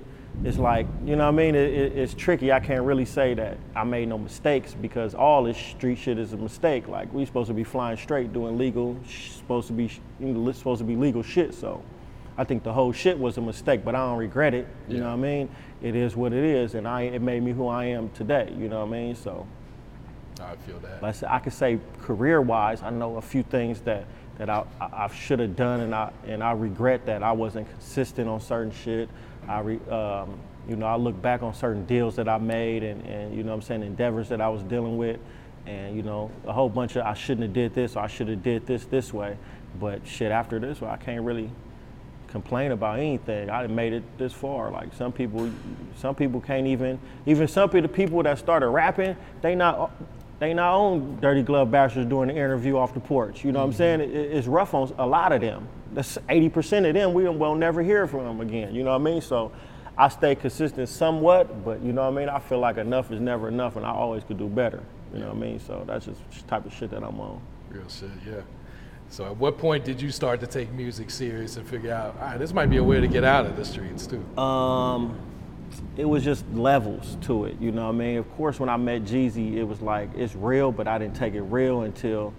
it's 0.44 0.58
like, 0.58 0.88
you 1.06 1.16
know 1.16 1.26
what 1.26 1.34
I 1.34 1.44
mean? 1.44 1.56
It, 1.56 1.74
it, 1.74 1.98
it's 1.98 2.14
tricky. 2.14 2.52
I 2.52 2.60
can't 2.60 2.84
really 2.84 3.06
say 3.06 3.34
that 3.36 3.58
I 3.76 3.84
made 3.84 4.08
no 4.08 4.18
mistakes 4.18 4.74
because 4.74 5.14
all 5.14 5.44
this 5.44 5.58
street 5.58 5.98
shit 5.98 6.18
is 6.18 6.34
a 6.34 6.38
mistake. 6.38 6.88
Like, 6.88 7.14
we 7.14 7.26
supposed 7.26 7.48
to 7.48 7.54
be 7.54 7.64
flying 7.64 7.98
straight, 7.98 8.34
doing 8.34 8.58
legal, 8.58 8.98
supposed 9.08 9.68
to 9.68 9.74
be, 9.74 9.92
you 10.20 10.28
know, 10.28 10.52
supposed 10.52 10.80
to 10.80 10.86
be 10.86 10.96
legal 10.96 11.24
shit, 11.24 11.54
so. 11.54 11.84
I 12.38 12.44
think 12.44 12.64
the 12.64 12.74
whole 12.74 12.92
shit 12.92 13.18
was 13.18 13.38
a 13.38 13.42
mistake, 13.42 13.86
but 13.86 13.96
I 13.96 14.00
don't 14.00 14.18
regret 14.18 14.54
it. 14.54 14.68
You 14.90 14.98
know 14.98 15.06
what 15.06 15.14
I 15.14 15.16
mean? 15.16 15.50
It 15.82 15.96
is 15.96 16.18
what 16.18 16.34
it 16.34 16.44
is, 16.44 16.76
and 16.76 16.86
I 16.88 17.04
it 17.04 17.22
made 17.22 17.42
me 17.42 17.54
who 17.54 17.68
I 17.68 17.86
am 17.86 18.10
today. 18.10 18.54
You 18.58 18.68
know 18.68 18.82
what 18.82 18.90
I 18.90 19.00
mean? 19.00 19.16
So, 19.16 19.48
I 20.42 20.56
feel 20.68 20.80
that. 20.80 21.28
I 21.28 21.36
I 21.36 21.40
could 21.40 21.54
say 21.54 21.80
career-wise, 22.02 22.84
I 22.84 22.90
know 22.90 23.18
a 23.18 23.22
few 23.22 23.44
things 23.44 23.82
that 23.82 24.06
that 24.38 24.50
I, 24.50 24.66
I, 24.82 25.08
should 25.08 25.40
have 25.40 25.56
done, 25.56 25.80
and 25.80 25.96
I 25.96 26.12
and 26.28 26.44
I 26.44 26.52
regret 26.52 27.06
that 27.06 27.24
I 27.24 27.32
wasn't 27.32 27.70
consistent 27.70 28.28
on 28.28 28.42
certain 28.42 28.72
shit. 28.72 29.10
I 29.48 29.60
re, 29.60 29.80
um, 29.90 30.38
you 30.68 30.76
know 30.76 30.86
I 30.86 30.98
look 30.98 31.22
back 31.22 31.42
on 31.42 31.54
certain 31.54 31.86
deals 31.86 32.16
that 32.18 32.28
I 32.28 32.38
made, 32.38 32.84
and 32.84 33.06
and 33.06 33.36
you 33.36 33.44
know 33.44 33.54
I'm 33.54 33.62
saying 33.62 33.84
endeavors 33.84 34.30
that 34.30 34.42
I 34.42 34.50
was 34.50 34.62
dealing 34.64 34.98
with, 34.98 35.20
and 35.66 35.96
you 35.96 36.04
know 36.04 36.32
a 36.46 36.54
whole 36.54 36.70
bunch 36.70 36.96
of 36.96 37.06
I 37.06 37.14
shouldn't 37.14 37.44
have 37.44 37.54
did 37.54 37.74
this, 37.74 37.96
or 37.96 38.00
I 38.00 38.08
should 38.08 38.28
have 38.28 38.44
did 38.44 38.66
this 38.66 38.86
this 38.86 39.14
way. 39.14 39.38
But 39.80 40.06
shit, 40.06 40.32
after 40.32 40.60
this, 40.60 40.82
well, 40.82 40.92
I 40.92 40.98
can't 40.98 41.24
really 41.24 41.50
complain 42.28 42.74
about 42.74 43.00
anything. 43.00 43.50
I 43.50 43.66
made 43.68 43.94
it 43.94 44.04
this 44.18 44.34
far. 44.34 44.70
Like 44.70 44.94
some 44.94 45.14
people, 45.14 45.50
some 45.96 46.16
people 46.16 46.42
can't 46.42 46.68
even. 46.68 47.00
Even 47.26 47.48
some 47.48 47.70
of 47.70 47.82
the 47.82 47.88
people 47.88 48.22
that 48.24 48.38
started 48.38 48.68
rapping, 48.68 49.16
they 49.42 49.56
not. 49.56 49.92
They 50.40 50.54
not 50.54 50.76
on 50.76 51.20
Dirty 51.22 51.44
Glove 51.44 51.72
Bastards 51.72 52.10
doing 52.10 52.28
the 52.28 52.36
interview 52.36 52.78
off 52.78 52.94
the 52.94 53.00
porch. 53.00 53.46
You 53.46 53.52
know 53.52 53.60
what 53.60 53.68
I'm 53.68 53.74
saying? 53.74 54.02
It, 54.02 54.12
it's 54.12 54.48
rough 54.48 54.74
on 54.74 54.94
a 54.98 55.06
lot 55.06 55.32
of 55.32 55.42
them. 55.42 55.68
That's 55.94 56.18
80% 56.30 56.88
of 56.88 56.94
them. 56.94 57.14
We 57.14 57.28
will 57.30 57.56
never 57.56 57.82
hear 57.82 58.06
from 58.06 58.26
them 58.26 58.42
again. 58.42 58.76
You 58.76 58.84
know 58.84 58.92
what 58.92 59.02
I 59.02 59.04
mean? 59.04 59.22
So 59.22 59.52
I 59.98 60.10
stay 60.10 60.36
consistent 60.36 60.90
somewhat, 60.90 61.64
but 61.64 61.82
you 61.82 61.94
know 61.94 62.02
what 62.10 62.18
I 62.18 62.26
mean? 62.26 62.30
I 62.30 62.40
feel 62.40 62.60
like 62.60 62.78
enough 62.78 63.12
is 63.12 63.22
never 63.22 63.48
enough, 63.48 63.78
and 63.78 63.86
I 63.86 63.92
always 63.92 64.24
could 64.24 64.38
do 64.38 64.48
better. 64.48 64.84
You 65.14 65.20
know 65.20 65.28
what 65.28 65.38
I 65.38 65.40
mean? 65.40 65.60
So 65.60 65.84
that's 65.88 66.06
just 66.06 66.20
the 66.32 66.48
type 66.48 66.66
of 66.66 66.74
shit 66.74 66.92
that 66.92 67.04
I'm 67.04 67.20
on. 67.20 67.40
Real 67.70 67.88
shit, 67.88 68.10
yeah. 68.28 68.42
So 69.10 69.26
at 69.26 69.38
what 69.38 69.58
point 69.58 69.86
did 69.86 70.02
you 70.02 70.12
start 70.12 70.42
to 70.42 70.48
take 70.48 70.72
music 70.74 71.10
serious 71.12 71.56
and 71.56 71.66
figure 71.66 71.94
out, 71.94 72.16
all 72.20 72.28
right, 72.28 72.40
this 72.40 72.54
might 72.54 72.66
be 72.66 72.78
a 72.78 72.84
way 72.84 73.00
to 73.00 73.08
get 73.08 73.24
out 73.24 73.46
of 73.46 73.56
the 73.56 73.64
streets 73.64 74.08
too? 74.08 74.26
Um, 74.42 75.18
it 75.98 76.06
was 76.06 76.24
just 76.24 76.46
levels 76.54 77.18
to 77.22 77.46
it, 77.46 77.56
you 77.60 77.72
know 77.72 77.86
what 77.88 77.96
I 77.96 77.98
mean? 77.98 78.18
Of 78.18 78.30
course, 78.36 78.60
when 78.60 78.70
I 78.70 78.78
met 78.78 79.04
Jeezy, 79.04 79.56
it 79.56 79.64
was 79.64 79.82
like, 79.82 80.10
it's 80.16 80.36
real, 80.36 80.72
but 80.72 80.88
I 80.88 80.98
didn't 80.98 81.16
take 81.16 81.34
it 81.34 81.42
real 81.42 81.82
until, 81.82 82.34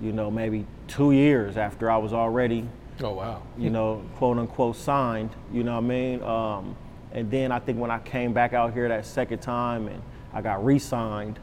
you 0.00 0.12
know, 0.12 0.30
maybe 0.30 0.66
two 0.88 1.12
years 1.12 1.56
after 1.56 1.90
I 1.90 1.96
was 1.96 2.12
already, 2.12 2.68
Oh 3.00 3.12
wow. 3.12 3.42
you 3.58 3.70
know, 3.70 4.02
quote 4.16 4.38
unquote 4.38 4.76
signed. 4.76 5.30
You 5.52 5.64
know 5.64 5.74
what 5.74 5.84
I 5.84 5.86
mean? 5.86 6.22
Um, 6.22 6.76
and 7.12 7.30
then 7.30 7.52
I 7.52 7.58
think 7.58 7.78
when 7.78 7.90
I 7.90 7.98
came 8.00 8.32
back 8.32 8.52
out 8.52 8.72
here 8.72 8.88
that 8.88 9.06
second 9.06 9.40
time 9.40 9.88
and 9.88 10.02
I 10.32 10.40
got 10.40 10.64
re-signed, 10.64 11.38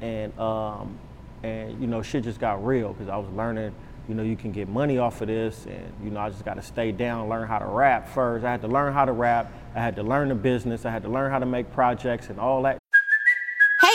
and 0.00 0.36
um, 0.38 0.98
and 1.42 1.80
you 1.80 1.86
know 1.86 2.02
shit 2.02 2.24
just 2.24 2.40
got 2.40 2.64
real 2.64 2.92
because 2.92 3.08
I 3.08 3.16
was 3.16 3.28
learning. 3.30 3.74
You 4.12 4.18
know, 4.18 4.24
you 4.24 4.36
can 4.36 4.52
get 4.52 4.68
money 4.68 4.98
off 4.98 5.22
of 5.22 5.28
this, 5.28 5.64
and 5.64 5.90
you 6.04 6.10
know, 6.10 6.20
I 6.20 6.28
just 6.28 6.44
got 6.44 6.56
to 6.56 6.62
stay 6.62 6.92
down, 6.92 7.30
learn 7.30 7.48
how 7.48 7.58
to 7.58 7.64
rap 7.64 8.06
first. 8.10 8.44
I 8.44 8.50
had 8.50 8.60
to 8.60 8.68
learn 8.68 8.92
how 8.92 9.06
to 9.06 9.12
rap. 9.12 9.50
I 9.74 9.80
had 9.80 9.96
to 9.96 10.02
learn 10.02 10.28
the 10.28 10.34
business. 10.34 10.84
I 10.84 10.90
had 10.90 11.02
to 11.04 11.08
learn 11.08 11.30
how 11.30 11.38
to 11.38 11.46
make 11.46 11.72
projects 11.72 12.28
and 12.28 12.38
all 12.38 12.60
that 12.64 12.81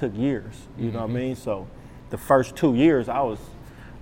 Took 0.00 0.16
years. 0.16 0.54
You 0.78 0.90
know 0.90 1.00
what 1.00 1.02
I 1.02 1.06
mm-hmm. 1.08 1.14
mean? 1.14 1.36
So 1.36 1.68
the 2.08 2.16
first 2.16 2.56
two 2.56 2.74
years 2.74 3.10
I 3.10 3.20
was 3.20 3.38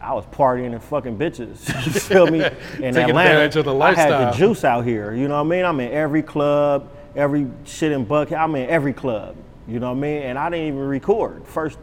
I 0.00 0.14
was 0.14 0.25
partying 0.26 0.73
and 0.73 0.81
fucking 0.81 1.19
bitches. 1.19 1.67
you 1.87 1.93
feel 1.93 2.28
me? 2.28 2.38
In 2.78 2.97
Atlanta, 2.97 3.09
advantage 3.09 3.57
of 3.57 3.64
the 3.64 3.76
I 3.76 3.95
had 3.95 4.33
the 4.33 4.38
juice 4.38 4.62
out 4.62 4.85
here. 4.85 5.12
You 5.12 5.26
know 5.26 5.35
what 5.35 5.52
I 5.52 5.57
mean? 5.57 5.64
I'm 5.64 5.81
in 5.81 5.90
every 5.90 6.23
club, 6.23 6.88
every 7.17 7.49
shit 7.64 7.90
in 7.90 8.07
Buckhead. 8.07 8.38
I'm 8.38 8.55
in 8.55 8.71
every 8.71 8.93
club. 8.93 9.35
You 9.67 9.81
know 9.81 9.88
what 9.88 9.99
I 9.99 10.00
mean? 10.00 10.23
And 10.23 10.38
I 10.38 10.50
didn't 10.50 10.69
even 10.69 10.78
record. 10.78 11.45
First 11.49 11.78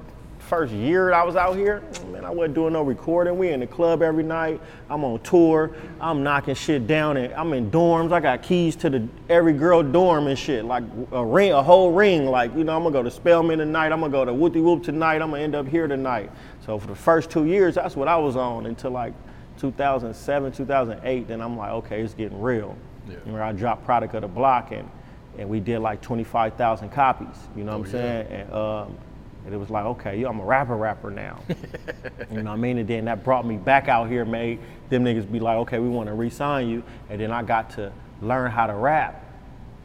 first 0.46 0.72
year 0.74 1.12
I 1.14 1.24
was 1.24 1.36
out 1.36 1.56
here, 1.58 1.82
man, 2.12 2.24
I 2.24 2.30
wasn't 2.30 2.56
doing 2.56 2.74
no 2.74 2.82
recording. 2.84 3.38
We 3.38 3.50
in 3.50 3.60
the 3.60 3.68
club 3.68 4.02
every 4.02 4.24
night. 4.24 4.62
I'm 4.90 5.04
on 5.04 5.20
tour. 5.22 5.72
I'm 6.00 6.24
knocking 6.24 6.56
shit 6.56 6.88
down 6.88 7.18
and 7.18 7.34
I'm 7.34 7.52
in 7.54 7.72
dorms. 7.72 8.12
I 8.14 8.20
got 8.20 8.42
keys 8.44 8.76
to 8.78 8.90
the 8.90 9.08
every 9.30 9.54
girl 9.54 9.82
dorm 9.84 10.28
and 10.28 10.38
shit. 10.38 10.64
Like 10.66 10.84
a 11.12 11.26
ring, 11.26 11.52
a 11.52 11.62
whole 11.64 11.92
ring. 11.92 12.26
Like, 12.28 12.56
you 12.56 12.64
know, 12.64 12.76
I'm 12.76 12.84
gonna 12.84 12.94
go 12.94 13.04
to 13.04 13.12
Spelman 13.12 13.60
tonight. 13.60 13.92
I'm 13.92 14.00
gonna 14.00 14.12
go 14.12 14.24
to 14.26 14.32
Whoopty 14.32 14.64
Whoop 14.64 14.84
tonight. 14.84 15.22
I'm 15.22 15.32
gonna 15.32 15.42
end 15.44 15.56
up 15.56 15.68
here 15.68 15.88
tonight. 15.88 16.32
So 16.66 16.78
for 16.80 16.88
the 16.88 16.96
first 16.96 17.30
two 17.32 17.46
years, 17.46 17.76
that's 17.76 17.96
what 17.96 18.08
I 18.08 18.16
was 18.18 18.36
on 18.36 18.66
until 18.68 18.92
like 18.92 19.14
2007, 19.60 20.52
2008. 20.52 21.28
Then 21.28 21.42
I'm 21.42 21.58
like, 21.58 21.72
okay, 21.72 22.02
it's 22.02 22.14
getting 22.14 22.40
real. 22.42 22.76
Yeah. 23.10 23.16
Where 23.26 23.44
I 23.44 23.52
dropped 23.52 23.86
Product 23.86 24.14
of 24.16 24.22
the 24.22 24.28
Block 24.28 24.72
and 24.72 24.90
and 25.38 25.50
we 25.50 25.60
did 25.60 25.80
like 25.80 26.02
25,000 26.02 26.90
copies. 26.92 27.28
You 27.58 27.66
know 27.66 27.78
what 27.78 27.90
I'm 27.90 27.96
Oh, 27.96 27.98
yeah. 28.00 28.24
saying? 28.24 28.28
And, 28.32 28.54
um, 28.54 28.98
and 29.46 29.54
it 29.54 29.58
was 29.58 29.70
like, 29.70 29.86
okay, 29.86 30.20
yo, 30.20 30.30
I'm 30.30 30.40
a 30.40 30.46
rapper, 30.46 30.76
rapper 30.76 31.12
now. 31.12 31.42
you 32.32 32.42
know 32.42 32.52
what 32.52 32.52
I 32.52 32.56
mean? 32.56 32.80
And 32.80 32.88
then 32.88 33.06
that 33.06 33.24
brought 33.24 33.46
me 33.46 33.58
back 33.58 33.88
out 33.88 34.10
here, 34.10 34.26
made 34.26 34.60
them 34.90 35.06
niggas 35.06 35.32
be 35.32 35.40
like, 35.40 35.58
okay, 35.58 35.80
we 35.80 35.88
want 35.88 36.10
to 36.10 36.16
re-sign 36.16 36.68
you. 36.68 36.84
And 37.10 37.22
then 37.22 37.32
I 37.32 37.44
got 37.44 37.70
to 37.72 37.92
learn 38.22 38.50
how 38.50 38.66
to 38.66 38.74
rap 38.74 39.24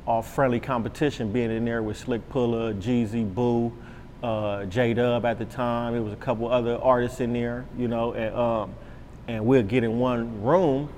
off 0.07 0.35
friendly 0.35 0.61
competition, 0.61 1.31
being 1.31 1.51
in 1.51 1.65
there 1.65 1.83
with 1.83 1.99
Slick 1.99 2.27
Pulla, 2.31 2.73
Jeezy, 2.75 3.33
Boo, 3.33 3.73
uh, 4.23 4.65
J 4.65 4.95
Dub 4.95 5.25
at 5.25 5.39
the 5.39 5.45
time. 5.45 5.95
It 5.95 6.01
was 6.01 6.13
a 6.13 6.17
couple 6.17 6.51
other 6.51 6.77
artists 6.79 7.21
in 7.21 7.33
there, 7.33 7.67
you 7.77 7.89
know, 7.89 8.13
and 8.13 8.35
um, 8.35 8.75
and 9.29 9.45
we'll 9.45 9.63
get 9.63 9.85
in 9.85 9.99
one 9.99 10.43
room, 10.43 10.89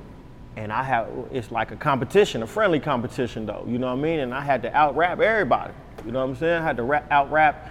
and 0.56 0.72
I 0.72 0.82
have 0.82 1.08
it's 1.32 1.50
like 1.50 1.70
a 1.72 1.76
competition, 1.76 2.42
a 2.42 2.46
friendly 2.46 2.80
competition 2.80 3.44
though, 3.44 3.64
you 3.68 3.78
know 3.78 3.88
what 3.88 3.98
I 3.98 4.02
mean? 4.02 4.20
And 4.20 4.34
I 4.34 4.40
had 4.40 4.62
to 4.62 4.74
out 4.74 4.96
rap 4.96 5.20
everybody, 5.20 5.74
you 6.06 6.12
know 6.12 6.20
what 6.20 6.30
I'm 6.30 6.36
saying? 6.36 6.62
I 6.62 6.64
had 6.64 6.76
to 6.78 6.82
rap, 6.82 7.10
out 7.10 7.30
rap 7.30 7.68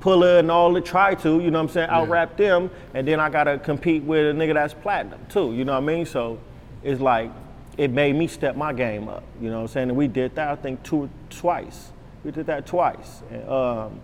Pulla 0.00 0.38
and 0.38 0.50
all 0.50 0.72
the 0.72 0.80
try 0.80 1.14
to, 1.16 1.40
you 1.40 1.50
know 1.50 1.58
what 1.58 1.68
I'm 1.70 1.74
saying, 1.74 1.88
out 1.90 2.08
rap 2.08 2.36
them, 2.36 2.70
and 2.94 3.06
then 3.08 3.18
I 3.20 3.28
gotta 3.30 3.58
compete 3.58 4.02
with 4.02 4.26
a 4.26 4.38
nigga 4.38 4.54
that's 4.54 4.74
platinum 4.74 5.20
too, 5.28 5.54
you 5.54 5.64
know 5.64 5.72
what 5.72 5.82
I 5.82 5.86
mean? 5.94 6.06
So 6.06 6.38
it's 6.82 7.00
like 7.00 7.30
it 7.76 7.90
made 7.90 8.14
me 8.16 8.26
step 8.26 8.56
my 8.56 8.72
game 8.72 9.08
up, 9.08 9.24
you 9.40 9.48
know 9.50 9.56
what 9.56 9.62
I'm 9.62 9.68
saying? 9.68 9.88
And 9.90 9.98
we 9.98 10.06
did 10.08 10.34
that 10.36 10.48
I 10.48 10.56
think 10.56 10.82
two 10.82 11.08
twice. 11.30 11.90
We 12.24 12.30
did 12.30 12.46
that 12.46 12.66
twice. 12.66 13.22
And 13.30 13.48
um 13.48 14.00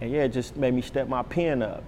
and 0.00 0.10
yeah, 0.10 0.24
it 0.24 0.28
just 0.32 0.56
made 0.56 0.72
me 0.74 0.82
step 0.82 1.08
my 1.08 1.22
pen 1.22 1.62
up. 1.62 1.82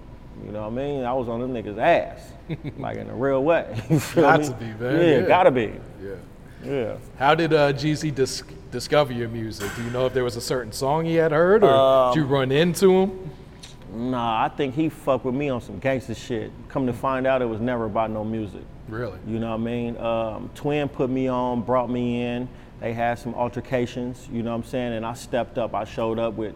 You 0.45 0.53
know 0.53 0.63
what 0.63 0.73
I 0.73 0.77
mean? 0.87 1.05
I 1.05 1.13
was 1.13 1.29
on 1.29 1.41
them 1.41 1.53
niggas' 1.53 1.79
ass, 1.79 2.33
like 2.79 2.97
in 2.97 3.09
a 3.11 3.15
real 3.15 3.43
way. 3.45 3.81
You 3.91 4.01
feel 4.01 4.23
Got 4.25 4.41
me? 4.41 4.47
to 4.47 4.53
be, 4.55 4.65
man. 4.67 4.81
Yeah, 5.01 5.19
Yeah. 5.19 5.21
gotta 5.27 5.51
be. 5.51 5.73
Yeah. 6.03 6.15
Yeah. 6.65 6.97
How 7.19 7.35
did 7.35 7.53
uh, 7.53 7.73
Jeezy 7.73 8.15
dis- 8.15 8.43
discover 8.71 9.13
your 9.13 9.29
music? 9.29 9.71
Do 9.77 9.83
you 9.83 9.91
know 9.91 10.07
if 10.07 10.15
there 10.15 10.25
was 10.25 10.37
a 10.37 10.41
certain 10.41 10.73
song 10.73 11.05
he 11.05 11.15
had 11.15 11.33
heard, 11.33 11.65
or 11.65 11.71
Um, 11.71 12.15
did 12.15 12.21
you 12.21 12.27
run 12.27 12.53
into 12.53 12.91
him? 12.93 13.31
Nah, 13.93 14.45
I 14.45 14.49
think 14.49 14.75
he 14.75 14.89
fucked 14.89 15.25
with 15.25 15.35
me 15.35 15.49
on 15.49 15.61
some 15.61 15.79
gangster 15.79 16.15
shit. 16.15 16.53
Come 16.69 16.87
to 16.87 16.93
find 16.93 17.27
out, 17.27 17.43
it 17.43 17.47
was 17.47 17.61
never 17.61 17.87
about 17.87 18.11
no 18.11 18.23
music. 18.25 18.63
Really? 18.89 19.19
You 19.27 19.39
know 19.41 19.51
what 19.51 19.61
I 19.61 19.65
mean? 19.65 19.97
Um, 19.97 20.51
Twin 20.55 20.89
put 20.89 21.11
me 21.11 21.29
on, 21.29 21.63
brought 21.63 21.91
me 21.91 22.23
in. 22.23 22.49
They 22.81 22.93
had 22.93 23.19
some 23.19 23.35
altercations, 23.35 24.29
you 24.33 24.43
know 24.43 24.51
what 24.51 24.65
I'm 24.65 24.65
saying? 24.65 24.93
And 24.95 25.05
I 25.05 25.15
stepped 25.15 25.59
up. 25.59 25.75
I 25.75 25.85
showed 25.85 26.19
up 26.19 26.35
with, 26.35 26.55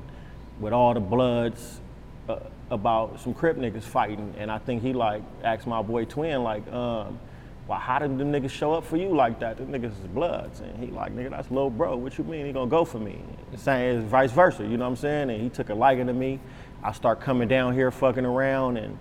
with 0.61 0.73
all 0.73 0.94
the 0.94 1.00
bloods 1.00 1.80
uh, 2.28 2.38
about 2.70 3.20
some 3.20 3.34
Crip 3.34 3.56
niggas 3.56 3.82
fighting. 3.82 4.34
And 4.38 4.50
I 4.50 4.58
think 4.58 4.82
he 4.82 4.92
like 4.92 5.23
asked 5.42 5.66
my 5.66 5.82
boy 5.82 6.04
Twin 6.04 6.42
like, 6.42 6.66
um, 6.73 7.18
well, 7.66 7.78
how 7.78 7.99
did 7.99 8.18
them 8.18 8.30
niggas 8.30 8.50
show 8.50 8.75
up 8.75 8.85
for 8.85 8.99
you 8.99 9.09
like 9.09 9.40
that? 9.40 9.56
Them 9.56 9.68
niggas 9.68 9.92
is 9.92 10.06
bloods. 10.12 10.61
And 10.61 10.76
he 10.78 10.90
like, 10.90 11.14
nigga, 11.14 11.30
that's 11.30 11.50
little 11.50 11.71
bro. 11.71 11.97
What 11.97 12.18
you 12.18 12.25
mean 12.25 12.44
he 12.44 12.52
gonna 12.52 12.71
go 12.71 12.85
for 12.85 12.99
me? 12.99 13.23
Same 13.56 13.99
as 13.99 14.04
vice 14.04 14.33
versa, 14.33 14.64
you 14.64 14.76
know 14.76 14.85
what 14.85 14.90
I'm 14.90 14.97
saying? 14.97 15.30
And 15.30 15.40
he 15.40 15.49
took 15.49 15.71
a 15.71 15.75
liking 15.75 16.06
to 16.09 16.12
me. 16.12 16.40
I 16.83 16.92
start 16.92 17.21
coming 17.21 17.49
down 17.49 17.73
here 17.73 17.90
fucking 17.90 18.26
around 18.26 18.76
and, 18.76 18.99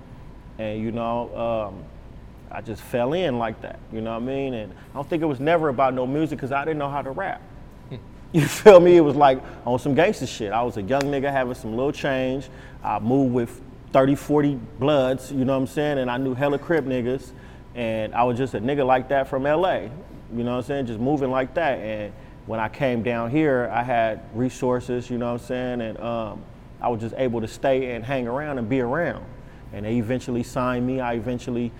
and 0.59 0.81
you 0.81 0.93
know, 0.93 1.73
um, 1.73 1.83
I 2.49 2.61
just 2.61 2.81
fell 2.81 3.13
in 3.13 3.37
like 3.37 3.61
that, 3.61 3.79
you 3.91 3.99
know 3.99 4.11
what 4.11 4.21
I 4.21 4.25
mean? 4.25 4.53
And 4.53 4.71
I 4.71 4.93
don't 4.95 5.09
think 5.09 5.23
it 5.23 5.25
was 5.25 5.41
never 5.41 5.67
about 5.67 5.93
no 5.93 6.07
music 6.07 6.37
because 6.37 6.53
I 6.53 6.63
didn't 6.63 6.79
know 6.79 6.89
how 6.89 7.01
to 7.01 7.11
rap. 7.11 7.41
You 8.31 8.47
feel 8.47 8.79
me? 8.79 8.97
It 8.97 9.01
was 9.01 9.15
like 9.15 9.43
on 9.63 9.77
some 9.77 9.93
gangster 9.93 10.25
shit. 10.25 10.51
I 10.51 10.63
was 10.63 10.77
a 10.77 10.81
young 10.81 11.03
nigga 11.03 11.31
having 11.31 11.53
some 11.53 11.75
little 11.75 11.91
change. 11.91 12.49
I 12.83 12.97
moved 12.97 13.31
with 13.31 13.61
30, 13.91 14.15
40 14.15 14.55
bloods, 14.79 15.31
you 15.31 15.45
know 15.45 15.53
what 15.53 15.59
I'm 15.59 15.67
saying? 15.67 15.99
And 15.99 16.09
I 16.09 16.17
knew 16.17 16.33
hella 16.33 16.57
Crip 16.57 16.85
niggas. 16.85 17.31
And 17.75 18.13
I 18.13 18.23
was 18.23 18.37
just 18.37 18.53
a 18.53 18.59
nigga 18.59 18.85
like 18.85 19.09
that 19.09 19.27
from 19.27 19.43
LA, 19.43 19.87
you 20.35 20.43
know 20.43 20.51
what 20.51 20.57
I'm 20.57 20.63
saying? 20.63 20.85
Just 20.87 20.99
moving 20.99 21.31
like 21.31 21.53
that. 21.55 21.79
And 21.79 22.13
when 22.45 22.59
I 22.59 22.69
came 22.69 23.03
down 23.03 23.31
here, 23.31 23.69
I 23.73 23.83
had 23.83 24.21
resources, 24.33 25.09
you 25.09 25.17
know 25.17 25.33
what 25.33 25.41
I'm 25.41 25.47
saying? 25.47 25.81
And 25.81 25.99
um, 25.99 26.43
I 26.81 26.89
was 26.89 27.01
just 27.01 27.15
able 27.17 27.41
to 27.41 27.47
stay 27.47 27.95
and 27.95 28.03
hang 28.03 28.27
around 28.27 28.57
and 28.57 28.67
be 28.67 28.81
around. 28.81 29.25
And 29.71 29.85
they 29.85 29.95
eventually 29.95 30.43
signed 30.43 30.85
me. 30.85 30.99
I 30.99 31.13
eventually 31.13 31.71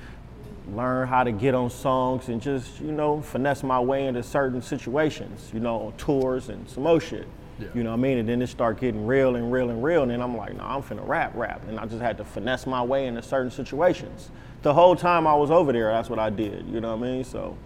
learned 0.74 1.10
how 1.10 1.24
to 1.24 1.32
get 1.32 1.54
on 1.54 1.70
songs 1.70 2.30
and 2.30 2.42
just, 2.42 2.80
you 2.80 2.92
know, 2.92 3.22
finesse 3.22 3.64
my 3.64 3.80
way 3.80 4.08
into 4.08 4.24
certain 4.24 4.62
situations, 4.62 5.52
you 5.54 5.60
know, 5.60 5.88
on 5.88 5.94
tours 5.98 6.50
and 6.50 6.68
some 6.70 6.84
more 6.84 7.02
shit. 7.02 7.28
Yeah. 7.60 7.68
You 7.76 7.84
know 7.84 7.92
what 7.92 8.00
I 8.00 8.02
mean? 8.02 8.18
And 8.18 8.28
then 8.28 8.42
it 8.42 8.48
start 8.48 8.80
getting 8.80 9.06
real 9.06 9.36
and 9.36 9.52
real 9.52 9.70
and 9.70 9.84
real. 9.84 10.02
And 10.04 10.12
then 10.12 10.22
I'm 10.22 10.36
like, 10.36 10.56
no, 10.56 10.64
I'm 10.64 10.82
finna 10.82 11.08
rap, 11.08 11.34
rap. 11.36 11.68
And 11.68 11.80
I 11.80 11.86
just 11.86 12.02
had 12.02 12.18
to 12.18 12.26
finesse 12.26 12.66
my 12.66 12.82
way 12.82 13.06
into 13.06 13.22
certain 13.22 13.52
situations. 13.52 14.32
The 14.64 14.74
whole 14.74 14.96
time 14.96 15.28
I 15.28 15.36
was 15.36 15.52
over 15.52 15.72
there, 15.72 15.92
that's 15.92 16.10
what 16.10 16.20
I 16.20 16.30
did. 16.30 16.66
You 16.68 16.80
know 16.82 16.96
what 16.96 17.06
I 17.06 17.12
mean? 17.12 17.24
So, 17.24 17.58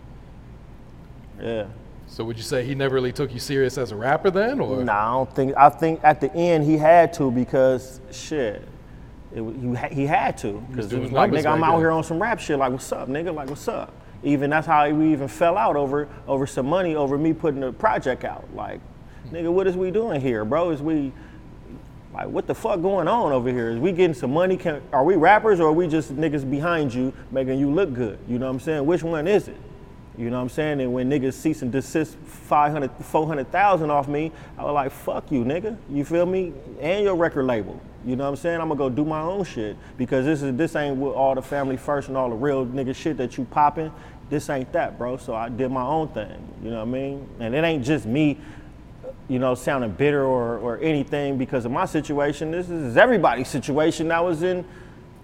yeah. 1.40 1.68
So 2.08 2.24
would 2.24 2.38
you 2.38 2.44
say 2.44 2.66
he 2.66 2.74
never 2.74 2.96
really 2.96 3.12
took 3.12 3.34
you 3.34 3.40
serious 3.40 3.78
as 3.78 3.92
a 3.92 3.96
rapper 3.96 4.32
then, 4.32 4.60
or? 4.60 4.84
Nah, 4.84 4.94
I 4.94 5.14
don't 5.14 5.36
think. 5.36 5.54
I 5.56 5.70
think 5.70 6.00
at 6.04 6.20
the 6.22 6.34
end 6.34 6.64
he 6.64 6.78
had 6.78 7.14
to 7.14 7.30
because 7.30 8.00
shit, 8.12 8.68
it, 9.36 9.44
he 9.44 9.96
he 9.96 10.06
had 10.08 10.38
to 10.40 10.66
because 10.70 10.92
it 10.92 11.00
was 11.00 11.12
like 11.12 11.32
nigga, 11.32 11.48
I'm 11.48 11.64
out 11.64 11.78
here 11.78 11.92
on 11.92 12.04
some 12.04 12.22
rap 12.22 12.40
shit. 12.40 12.58
Like 12.58 12.72
what's 12.72 12.92
up, 12.92 13.10
nigga? 13.10 13.34
Like 13.34 13.50
what's 13.50 13.68
up? 13.68 13.94
Even 14.24 14.50
that's 14.50 14.66
how 14.66 14.90
we 14.90 15.12
even 15.12 15.28
fell 15.28 15.58
out 15.58 15.76
over 15.76 16.08
over 16.28 16.48
some 16.48 16.66
money 16.66 16.96
over 16.96 17.18
me 17.18 17.34
putting 17.34 17.60
the 17.60 17.74
project 17.74 18.24
out. 18.24 18.48
Like, 18.56 18.80
hmm. 19.24 19.36
nigga, 19.36 19.52
what 19.52 19.68
is 19.68 19.76
we 19.76 19.92
doing 19.92 20.22
here, 20.22 20.46
bro? 20.46 20.72
Is 20.72 20.82
we 20.82 21.12
like 22.18 22.30
what 22.30 22.48
the 22.48 22.56
fuck 22.56 22.82
going 22.82 23.08
on 23.08 23.32
over 23.32 23.52
here? 23.52 23.70
Is 23.70 23.78
we 23.78 23.92
getting 23.92 24.16
some 24.16 24.34
money? 24.34 24.58
Can, 24.58 24.82
are 24.92 25.04
we 25.04 25.16
rappers 25.16 25.60
or 25.60 25.68
are 25.68 25.74
we 25.74 25.88
just 25.88 26.16
niggas 26.16 26.50
behind 26.50 26.92
you 26.92 27.14
making 27.30 27.60
you 27.60 27.72
look 27.72 27.94
good? 27.94 28.18
You 28.28 28.40
know 28.40 28.48
what 28.48 28.54
I'm 28.54 28.60
saying? 28.60 28.86
Which 28.88 29.04
one 29.04 29.28
is 29.28 29.48
it? 29.48 29.58
You 30.18 30.32
know 30.32 30.38
what 30.38 30.44
I'm 30.44 30.50
saying? 30.50 30.82
And 30.82 30.92
when 30.94 31.12
niggas 31.12 31.34
cease 31.34 31.62
and 31.62 31.72
desist 31.72 32.18
500, 32.26 32.90
400,000 33.02 33.92
off 33.92 34.08
me, 34.08 34.32
I 34.58 34.64
was 34.64 34.74
like, 34.74 34.92
fuck 34.92 35.32
you, 35.32 35.44
nigga. 35.44 35.78
You 35.92 36.04
feel 36.04 36.26
me? 36.26 36.54
And 36.82 37.04
your 37.04 37.16
record 37.16 37.46
label. 37.46 37.80
You 38.04 38.16
know 38.16 38.24
what 38.24 38.32
I'm 38.32 38.36
saying? 38.38 38.60
I'm 38.60 38.70
gonna 38.70 38.80
go 38.80 38.90
do 38.90 39.06
my 39.06 39.22
own 39.22 39.44
shit 39.44 39.78
because 39.98 40.26
this 40.26 40.42
is 40.42 40.56
this 40.56 40.76
ain't 40.76 40.98
with 40.98 41.14
all 41.14 41.36
the 41.36 41.42
family 41.42 41.78
first 41.78 42.08
and 42.08 42.18
all 42.18 42.30
the 42.30 42.36
real 42.36 42.66
nigga 42.66 42.96
shit 42.96 43.18
that 43.18 43.38
you 43.38 43.46
popping. 43.46 43.92
This 44.30 44.50
ain't 44.50 44.72
that, 44.74 44.98
bro. 44.98 45.18
So 45.18 45.36
I 45.36 45.50
did 45.50 45.72
my 45.72 45.84
own 45.84 46.08
thing. 46.10 46.48
You 46.64 46.72
know 46.72 46.78
what 46.78 46.88
I 46.88 46.92
mean? 46.92 47.30
And 47.40 47.54
it 47.54 47.64
ain't 47.64 47.86
just 47.86 48.06
me 48.06 48.40
you 49.28 49.40
know, 49.40 49.56
sounding 49.56 49.92
bitter 49.92 50.24
or, 50.24 50.58
or 50.58 50.80
anything 50.80 51.38
because 51.38 51.66
of 51.66 51.72
my 51.72 51.86
situation. 51.86 52.52
This 52.52 52.70
is 52.70 52.98
everybody's 52.98 53.48
situation 53.48 54.12
I 54.12 54.22
was 54.22 54.44
in 54.44 54.66